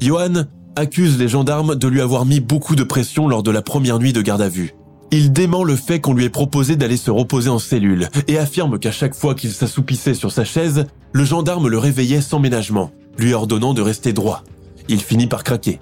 Johan 0.00 0.44
accuse 0.76 1.18
les 1.18 1.28
gendarmes 1.28 1.74
de 1.74 1.88
lui 1.88 2.00
avoir 2.00 2.24
mis 2.24 2.40
beaucoup 2.40 2.76
de 2.76 2.84
pression 2.84 3.28
lors 3.28 3.42
de 3.42 3.50
la 3.50 3.62
première 3.62 3.98
nuit 3.98 4.12
de 4.12 4.22
garde 4.22 4.42
à 4.42 4.48
vue. 4.48 4.74
Il 5.10 5.32
dément 5.32 5.64
le 5.64 5.76
fait 5.76 6.00
qu'on 6.00 6.14
lui 6.14 6.24
ait 6.24 6.30
proposé 6.30 6.76
d'aller 6.76 6.96
se 6.96 7.10
reposer 7.10 7.50
en 7.50 7.58
cellule 7.58 8.08
et 8.26 8.38
affirme 8.38 8.78
qu'à 8.78 8.90
chaque 8.90 9.14
fois 9.14 9.34
qu'il 9.34 9.52
s'assoupissait 9.52 10.14
sur 10.14 10.32
sa 10.32 10.44
chaise, 10.44 10.86
le 11.12 11.24
gendarme 11.24 11.68
le 11.68 11.78
réveillait 11.78 12.20
sans 12.20 12.40
ménagement, 12.40 12.90
lui 13.18 13.32
ordonnant 13.32 13.74
de 13.74 13.82
rester 13.82 14.12
droit. 14.12 14.42
Il 14.88 15.00
finit 15.00 15.28
par 15.28 15.44
craquer. 15.44 15.78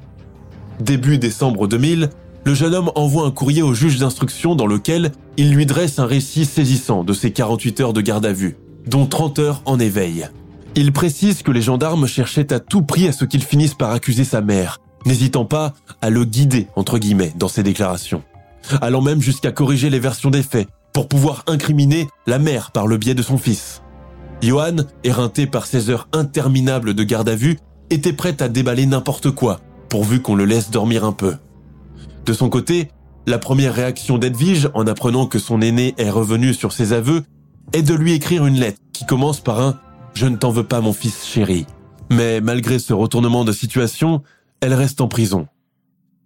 Début 0.80 1.18
décembre 1.18 1.66
2000, 1.66 2.10
le 2.44 2.54
jeune 2.54 2.74
homme 2.74 2.90
envoie 2.94 3.26
un 3.26 3.30
courrier 3.30 3.62
au 3.62 3.72
juge 3.72 3.98
d'instruction 3.98 4.54
dans 4.54 4.66
lequel 4.66 5.12
il 5.36 5.54
lui 5.54 5.64
dresse 5.64 5.98
un 5.98 6.06
récit 6.06 6.44
saisissant 6.44 7.04
de 7.04 7.12
ses 7.12 7.30
48 7.30 7.80
heures 7.80 7.92
de 7.92 8.00
garde 8.00 8.26
à 8.26 8.32
vue, 8.32 8.56
dont 8.86 9.06
30 9.06 9.38
heures 9.38 9.62
en 9.64 9.78
éveil. 9.78 10.28
Il 10.74 10.92
précise 10.92 11.42
que 11.42 11.50
les 11.50 11.62
gendarmes 11.62 12.06
cherchaient 12.06 12.52
à 12.52 12.60
tout 12.60 12.82
prix 12.82 13.08
à 13.08 13.12
ce 13.12 13.24
qu'il 13.24 13.42
finisse 13.42 13.74
par 13.74 13.90
accuser 13.90 14.24
sa 14.24 14.40
mère, 14.40 14.80
n'hésitant 15.04 15.44
pas 15.44 15.74
à 16.00 16.10
le 16.10 16.24
guider, 16.24 16.68
entre 16.76 16.98
guillemets, 16.98 17.32
dans 17.36 17.48
ses 17.48 17.62
déclarations, 17.62 18.22
allant 18.80 19.02
même 19.02 19.20
jusqu'à 19.20 19.52
corriger 19.52 19.90
les 19.90 20.00
versions 20.00 20.30
des 20.30 20.42
faits 20.42 20.68
pour 20.92 21.08
pouvoir 21.08 21.44
incriminer 21.46 22.08
la 22.26 22.38
mère 22.38 22.70
par 22.70 22.86
le 22.86 22.96
biais 22.96 23.14
de 23.14 23.22
son 23.22 23.38
fils. 23.38 23.82
Johan, 24.42 24.76
éreinté 25.04 25.46
par 25.46 25.66
ses 25.66 25.90
heures 25.90 26.08
interminables 26.12 26.94
de 26.94 27.04
garde 27.04 27.28
à 27.28 27.36
vue, 27.36 27.58
était 27.90 28.12
prêt 28.12 28.42
à 28.42 28.48
déballer 28.48 28.86
n'importe 28.86 29.30
quoi, 29.30 29.60
pourvu 29.88 30.20
qu'on 30.20 30.34
le 30.34 30.44
laisse 30.44 30.70
dormir 30.70 31.04
un 31.04 31.12
peu. 31.12 31.36
De 32.24 32.32
son 32.32 32.48
côté, 32.48 32.88
la 33.26 33.38
première 33.38 33.74
réaction 33.74 34.18
d'Edwige, 34.18 34.68
en 34.74 34.86
apprenant 34.86 35.26
que 35.26 35.38
son 35.38 35.60
aîné 35.60 35.94
est 35.98 36.10
revenu 36.10 36.54
sur 36.54 36.72
ses 36.72 36.92
aveux, 36.92 37.22
est 37.72 37.82
de 37.82 37.94
lui 37.94 38.12
écrire 38.12 38.46
une 38.46 38.58
lettre 38.58 38.78
qui 38.92 39.06
commence 39.06 39.40
par 39.40 39.60
un⁇ 39.60 39.70
Je 40.14 40.26
ne 40.26 40.36
t'en 40.36 40.50
veux 40.50 40.64
pas 40.64 40.80
mon 40.80 40.92
fils 40.92 41.26
chéri⁇ 41.26 41.66
Mais 42.14 42.40
malgré 42.40 42.78
ce 42.78 42.92
retournement 42.92 43.44
de 43.44 43.52
situation, 43.52 44.22
elle 44.60 44.74
reste 44.74 45.00
en 45.00 45.08
prison. 45.08 45.46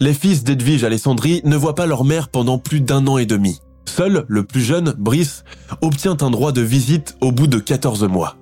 Les 0.00 0.12
fils 0.12 0.44
d'Edwige 0.44 0.84
Alessandri 0.84 1.40
ne 1.44 1.56
voient 1.56 1.74
pas 1.74 1.86
leur 1.86 2.04
mère 2.04 2.28
pendant 2.28 2.58
plus 2.58 2.80
d'un 2.80 3.06
an 3.06 3.16
et 3.16 3.26
demi. 3.26 3.60
Seul, 3.86 4.26
le 4.28 4.44
plus 4.44 4.60
jeune, 4.60 4.94
Brice, 4.98 5.44
obtient 5.80 6.16
un 6.20 6.30
droit 6.30 6.52
de 6.52 6.60
visite 6.60 7.16
au 7.20 7.32
bout 7.32 7.46
de 7.46 7.58
14 7.58 8.04
mois. 8.04 8.36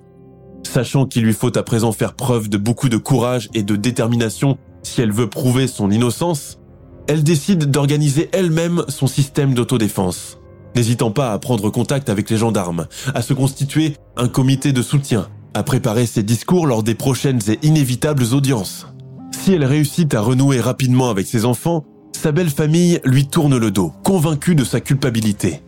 Sachant 0.64 1.06
qu'il 1.06 1.22
lui 1.22 1.32
faut 1.32 1.56
à 1.56 1.62
présent 1.62 1.92
faire 1.92 2.14
preuve 2.14 2.48
de 2.48 2.56
beaucoup 2.56 2.88
de 2.88 2.96
courage 2.96 3.48
et 3.54 3.62
de 3.62 3.76
détermination 3.76 4.58
si 4.82 5.00
elle 5.00 5.12
veut 5.12 5.28
prouver 5.28 5.66
son 5.66 5.90
innocence, 5.90 6.58
elle 7.06 7.22
décide 7.22 7.70
d'organiser 7.70 8.28
elle-même 8.32 8.84
son 8.88 9.06
système 9.06 9.54
d'autodéfense, 9.54 10.38
n'hésitant 10.74 11.10
pas 11.10 11.32
à 11.32 11.38
prendre 11.38 11.70
contact 11.70 12.08
avec 12.08 12.30
les 12.30 12.36
gendarmes, 12.36 12.86
à 13.14 13.22
se 13.22 13.34
constituer 13.34 13.96
un 14.16 14.28
comité 14.28 14.72
de 14.72 14.82
soutien, 14.82 15.28
à 15.54 15.62
préparer 15.62 16.06
ses 16.06 16.22
discours 16.22 16.66
lors 16.66 16.82
des 16.82 16.94
prochaines 16.94 17.40
et 17.48 17.58
inévitables 17.62 18.34
audiences. 18.34 18.86
Si 19.32 19.52
elle 19.52 19.64
réussit 19.64 20.12
à 20.14 20.20
renouer 20.20 20.60
rapidement 20.60 21.10
avec 21.10 21.26
ses 21.26 21.44
enfants, 21.44 21.84
sa 22.12 22.32
belle 22.32 22.50
famille 22.50 23.00
lui 23.04 23.26
tourne 23.26 23.58
le 23.58 23.70
dos, 23.70 23.92
convaincue 24.02 24.54
de 24.54 24.64
sa 24.64 24.80
culpabilité. 24.80 25.60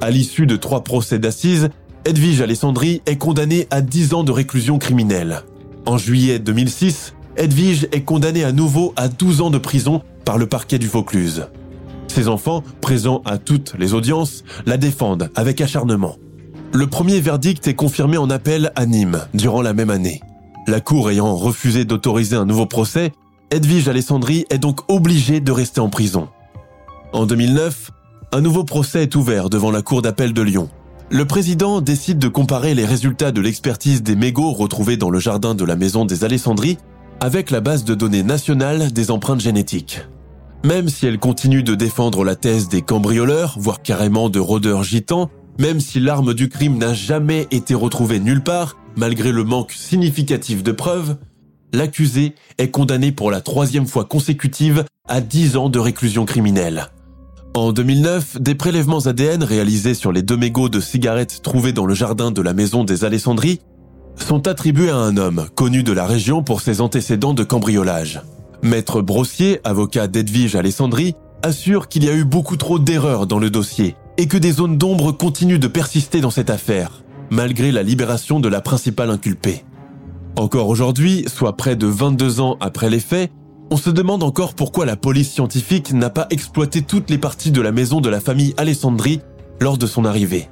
À 0.00 0.10
l'issue 0.10 0.46
de 0.46 0.56
trois 0.56 0.84
procès 0.84 1.18
d'assises, 1.18 1.70
Edwige 2.04 2.40
Alessandri 2.40 3.02
est 3.06 3.16
condamnée 3.16 3.66
à 3.70 3.80
10 3.80 4.14
ans 4.14 4.24
de 4.24 4.32
réclusion 4.32 4.78
criminelle. 4.78 5.42
En 5.86 5.98
juillet 5.98 6.38
2006, 6.38 7.14
Edwige 7.36 7.88
est 7.92 8.02
condamnée 8.02 8.44
à 8.44 8.52
nouveau 8.52 8.92
à 8.96 9.08
12 9.08 9.40
ans 9.40 9.50
de 9.50 9.58
prison 9.58 10.02
par 10.24 10.38
le 10.38 10.46
parquet 10.46 10.78
du 10.78 10.86
Vaucluse. 10.86 11.46
Ses 12.16 12.28
enfants, 12.28 12.62
présents 12.80 13.20
à 13.26 13.36
toutes 13.36 13.74
les 13.78 13.92
audiences, 13.92 14.42
la 14.64 14.78
défendent 14.78 15.28
avec 15.34 15.60
acharnement. 15.60 16.16
Le 16.72 16.86
premier 16.86 17.20
verdict 17.20 17.68
est 17.68 17.74
confirmé 17.74 18.16
en 18.16 18.30
appel 18.30 18.72
à 18.74 18.86
Nîmes 18.86 19.26
durant 19.34 19.60
la 19.60 19.74
même 19.74 19.90
année. 19.90 20.22
La 20.66 20.80
Cour 20.80 21.10
ayant 21.10 21.36
refusé 21.36 21.84
d'autoriser 21.84 22.34
un 22.34 22.46
nouveau 22.46 22.64
procès, 22.64 23.12
Edwige 23.50 23.86
Alessandri 23.88 24.46
est 24.48 24.56
donc 24.56 24.80
obligée 24.90 25.40
de 25.40 25.52
rester 25.52 25.80
en 25.80 25.90
prison. 25.90 26.30
En 27.12 27.26
2009, 27.26 27.90
un 28.32 28.40
nouveau 28.40 28.64
procès 28.64 29.02
est 29.02 29.14
ouvert 29.14 29.50
devant 29.50 29.70
la 29.70 29.82
Cour 29.82 30.00
d'appel 30.00 30.32
de 30.32 30.40
Lyon. 30.40 30.70
Le 31.10 31.26
président 31.26 31.82
décide 31.82 32.18
de 32.18 32.28
comparer 32.28 32.74
les 32.74 32.86
résultats 32.86 33.30
de 33.30 33.42
l'expertise 33.42 34.02
des 34.02 34.16
mégots 34.16 34.52
retrouvés 34.52 34.96
dans 34.96 35.10
le 35.10 35.18
jardin 35.18 35.54
de 35.54 35.66
la 35.66 35.76
maison 35.76 36.06
des 36.06 36.24
Alessandri 36.24 36.78
avec 37.20 37.50
la 37.50 37.60
base 37.60 37.84
de 37.84 37.94
données 37.94 38.22
nationale 38.22 38.90
des 38.90 39.10
empreintes 39.10 39.40
génétiques. 39.40 40.00
Même 40.64 40.88
si 40.88 41.06
elle 41.06 41.18
continue 41.18 41.62
de 41.62 41.74
défendre 41.74 42.24
la 42.24 42.34
thèse 42.34 42.68
des 42.68 42.82
cambrioleurs, 42.82 43.56
voire 43.58 43.82
carrément 43.82 44.28
de 44.28 44.40
rôdeurs 44.40 44.82
gitans, 44.82 45.30
même 45.58 45.80
si 45.80 46.00
l'arme 46.00 46.34
du 46.34 46.48
crime 46.48 46.76
n'a 46.76 46.92
jamais 46.92 47.46
été 47.50 47.74
retrouvée 47.74 48.20
nulle 48.20 48.42
part, 48.42 48.76
malgré 48.96 49.32
le 49.32 49.44
manque 49.44 49.72
significatif 49.72 50.62
de 50.62 50.72
preuves, 50.72 51.16
l'accusé 51.72 52.34
est 52.58 52.70
condamné 52.70 53.12
pour 53.12 53.30
la 53.30 53.40
troisième 53.40 53.86
fois 53.86 54.04
consécutive 54.04 54.84
à 55.08 55.20
10 55.20 55.56
ans 55.56 55.68
de 55.68 55.78
réclusion 55.78 56.24
criminelle. 56.24 56.88
En 57.54 57.72
2009, 57.72 58.40
des 58.40 58.54
prélèvements 58.54 59.00
ADN 59.00 59.42
réalisés 59.42 59.94
sur 59.94 60.12
les 60.12 60.22
deux 60.22 60.36
mégots 60.36 60.68
de 60.68 60.80
cigarettes 60.80 61.40
trouvés 61.42 61.72
dans 61.72 61.86
le 61.86 61.94
jardin 61.94 62.30
de 62.30 62.42
la 62.42 62.52
maison 62.52 62.84
des 62.84 63.04
Alessandries 63.04 63.60
sont 64.16 64.46
attribués 64.48 64.90
à 64.90 64.96
un 64.96 65.16
homme 65.16 65.46
connu 65.54 65.82
de 65.82 65.92
la 65.92 66.06
région 66.06 66.42
pour 66.42 66.60
ses 66.60 66.80
antécédents 66.80 67.34
de 67.34 67.44
cambriolage. 67.44 68.20
Maître 68.62 69.02
Brossier, 69.02 69.60
avocat 69.64 70.08
d'Edwige 70.08 70.56
Alessandri, 70.56 71.14
assure 71.42 71.88
qu'il 71.88 72.04
y 72.04 72.08
a 72.08 72.14
eu 72.14 72.24
beaucoup 72.24 72.56
trop 72.56 72.78
d'erreurs 72.78 73.26
dans 73.26 73.38
le 73.38 73.50
dossier 73.50 73.96
et 74.18 74.26
que 74.26 74.36
des 74.36 74.52
zones 74.52 74.78
d'ombre 74.78 75.12
continuent 75.12 75.58
de 75.58 75.68
persister 75.68 76.20
dans 76.20 76.30
cette 76.30 76.50
affaire, 76.50 77.04
malgré 77.30 77.70
la 77.70 77.82
libération 77.82 78.40
de 78.40 78.48
la 78.48 78.60
principale 78.60 79.10
inculpée. 79.10 79.64
Encore 80.36 80.68
aujourd'hui, 80.68 81.24
soit 81.28 81.56
près 81.56 81.76
de 81.76 81.86
22 81.86 82.40
ans 82.40 82.56
après 82.60 82.90
les 82.90 83.00
faits, 83.00 83.30
on 83.70 83.76
se 83.76 83.90
demande 83.90 84.22
encore 84.22 84.54
pourquoi 84.54 84.86
la 84.86 84.96
police 84.96 85.32
scientifique 85.32 85.92
n'a 85.92 86.10
pas 86.10 86.26
exploité 86.30 86.82
toutes 86.82 87.10
les 87.10 87.18
parties 87.18 87.50
de 87.50 87.60
la 87.60 87.72
maison 87.72 88.00
de 88.00 88.08
la 88.08 88.20
famille 88.20 88.54
Alessandri 88.56 89.20
lors 89.60 89.78
de 89.78 89.86
son 89.86 90.04
arrivée. 90.04 90.48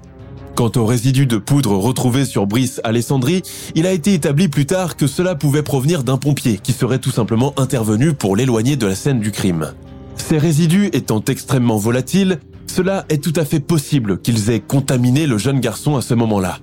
Quant 0.54 0.70
aux 0.76 0.86
résidus 0.86 1.26
de 1.26 1.36
poudre 1.36 1.76
retrouvés 1.76 2.24
sur 2.24 2.46
Brice 2.46 2.80
Alessandri, 2.84 3.42
il 3.74 3.86
a 3.86 3.92
été 3.92 4.14
établi 4.14 4.46
plus 4.46 4.66
tard 4.66 4.96
que 4.96 5.08
cela 5.08 5.34
pouvait 5.34 5.64
provenir 5.64 6.04
d'un 6.04 6.16
pompier 6.16 6.58
qui 6.62 6.72
serait 6.72 7.00
tout 7.00 7.10
simplement 7.10 7.52
intervenu 7.56 8.12
pour 8.12 8.36
l'éloigner 8.36 8.76
de 8.76 8.86
la 8.86 8.94
scène 8.94 9.18
du 9.18 9.32
crime. 9.32 9.72
Ces 10.16 10.38
résidus 10.38 10.90
étant 10.92 11.22
extrêmement 11.26 11.76
volatiles, 11.76 12.38
cela 12.68 13.04
est 13.08 13.22
tout 13.22 13.32
à 13.34 13.44
fait 13.44 13.58
possible 13.58 14.20
qu'ils 14.20 14.50
aient 14.50 14.60
contaminé 14.60 15.26
le 15.26 15.38
jeune 15.38 15.58
garçon 15.58 15.96
à 15.96 16.02
ce 16.02 16.14
moment-là. 16.14 16.58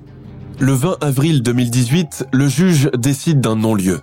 Le 0.60 0.72
20 0.72 0.98
avril 1.02 1.44
2018, 1.44 2.28
le 2.32 2.48
juge 2.48 2.90
décide 2.98 3.42
d'un 3.42 3.58
non-lieu. 3.58 4.00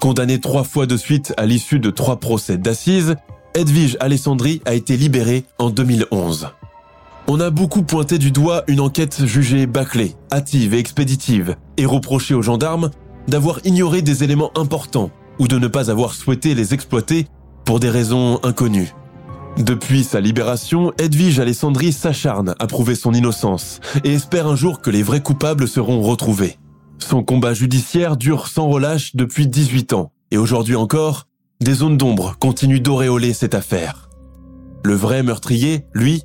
Condamné 0.00 0.40
trois 0.40 0.64
fois 0.64 0.86
de 0.86 0.96
suite 0.96 1.34
à 1.36 1.46
l'issue 1.46 1.78
de 1.78 1.90
trois 1.90 2.18
procès 2.18 2.58
d'assises, 2.58 3.14
Edwige 3.54 3.96
Alessandri 4.00 4.60
a 4.64 4.74
été 4.74 4.96
libérée 4.96 5.44
en 5.58 5.70
2011. 5.70 6.48
On 7.32 7.38
a 7.38 7.50
beaucoup 7.50 7.84
pointé 7.84 8.18
du 8.18 8.32
doigt 8.32 8.64
une 8.66 8.80
enquête 8.80 9.24
jugée 9.24 9.68
bâclée, 9.68 10.16
hâtive 10.32 10.74
et 10.74 10.80
expéditive, 10.80 11.54
et 11.76 11.86
reproché 11.86 12.34
aux 12.34 12.42
gendarmes 12.42 12.90
d'avoir 13.28 13.60
ignoré 13.64 14.02
des 14.02 14.24
éléments 14.24 14.50
importants 14.58 15.12
ou 15.38 15.46
de 15.46 15.56
ne 15.56 15.68
pas 15.68 15.92
avoir 15.92 16.12
souhaité 16.14 16.56
les 16.56 16.74
exploiter 16.74 17.28
pour 17.64 17.78
des 17.78 17.88
raisons 17.88 18.40
inconnues. 18.42 18.92
Depuis 19.58 20.02
sa 20.02 20.18
libération, 20.20 20.92
Edwige 20.98 21.38
Alessandri 21.38 21.92
s'acharne 21.92 22.56
à 22.58 22.66
prouver 22.66 22.96
son 22.96 23.12
innocence 23.12 23.78
et 24.02 24.12
espère 24.12 24.48
un 24.48 24.56
jour 24.56 24.80
que 24.80 24.90
les 24.90 25.04
vrais 25.04 25.22
coupables 25.22 25.68
seront 25.68 26.02
retrouvés. 26.02 26.58
Son 26.98 27.22
combat 27.22 27.54
judiciaire 27.54 28.16
dure 28.16 28.48
sans 28.48 28.66
relâche 28.66 29.14
depuis 29.14 29.46
18 29.46 29.92
ans, 29.92 30.10
et 30.32 30.36
aujourd'hui 30.36 30.74
encore, 30.74 31.28
des 31.60 31.74
zones 31.74 31.96
d'ombre 31.96 32.34
continuent 32.40 32.82
d'auréoler 32.82 33.34
cette 33.34 33.54
affaire. 33.54 34.08
Le 34.82 34.94
vrai 34.94 35.22
meurtrier, 35.22 35.84
lui, 35.92 36.24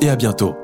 et 0.00 0.10
à 0.10 0.16
bientôt. 0.16 0.63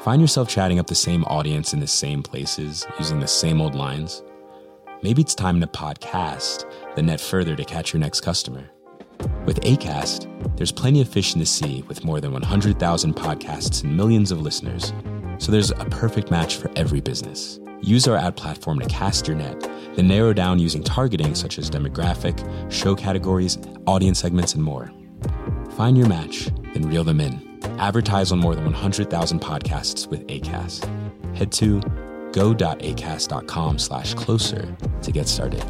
Find 0.00 0.20
yourself 0.20 0.48
chatting 0.48 0.78
up 0.78 0.86
the 0.86 0.94
same 0.94 1.24
audience 1.24 1.72
in 1.72 1.80
the 1.80 1.86
same 1.86 2.22
places 2.22 2.86
using 2.98 3.18
the 3.18 3.26
same 3.26 3.60
old 3.60 3.74
lines? 3.74 4.22
Maybe 5.02 5.22
it's 5.22 5.34
time 5.34 5.60
to 5.60 5.66
podcast 5.66 6.70
the 6.94 7.02
net 7.02 7.20
further 7.20 7.56
to 7.56 7.64
catch 7.64 7.92
your 7.92 8.00
next 8.00 8.20
customer. 8.20 8.70
With 9.44 9.60
ACAST, 9.62 10.56
there's 10.56 10.70
plenty 10.70 11.00
of 11.00 11.08
fish 11.08 11.34
in 11.34 11.40
the 11.40 11.46
sea 11.46 11.82
with 11.88 12.04
more 12.04 12.20
than 12.20 12.32
100,000 12.32 13.14
podcasts 13.14 13.82
and 13.82 13.96
millions 13.96 14.30
of 14.30 14.40
listeners. 14.40 14.92
So 15.38 15.50
there's 15.50 15.70
a 15.70 15.86
perfect 15.90 16.30
match 16.30 16.56
for 16.56 16.70
every 16.76 17.00
business. 17.00 17.58
Use 17.80 18.06
our 18.06 18.16
ad 18.16 18.36
platform 18.36 18.78
to 18.80 18.88
cast 18.88 19.26
your 19.26 19.36
net, 19.36 19.60
then 19.94 20.08
narrow 20.08 20.32
down 20.32 20.58
using 20.58 20.82
targeting 20.82 21.34
such 21.34 21.58
as 21.58 21.70
demographic, 21.70 22.38
show 22.70 22.94
categories, 22.94 23.58
audience 23.86 24.20
segments, 24.20 24.54
and 24.54 24.62
more. 24.62 24.92
Find 25.72 25.96
your 25.96 26.08
match, 26.08 26.50
then 26.74 26.88
reel 26.88 27.04
them 27.04 27.20
in. 27.20 27.45
Advertise 27.78 28.32
on 28.32 28.38
more 28.38 28.54
than 28.54 28.64
100,000 28.64 29.40
podcasts 29.40 30.06
with 30.08 30.26
ACAST. 30.26 31.36
Head 31.36 31.52
to 31.52 31.80
go.acast.com 32.32 33.78
slash 33.78 34.14
closer 34.14 34.76
to 35.02 35.12
get 35.12 35.28
started. 35.28 35.64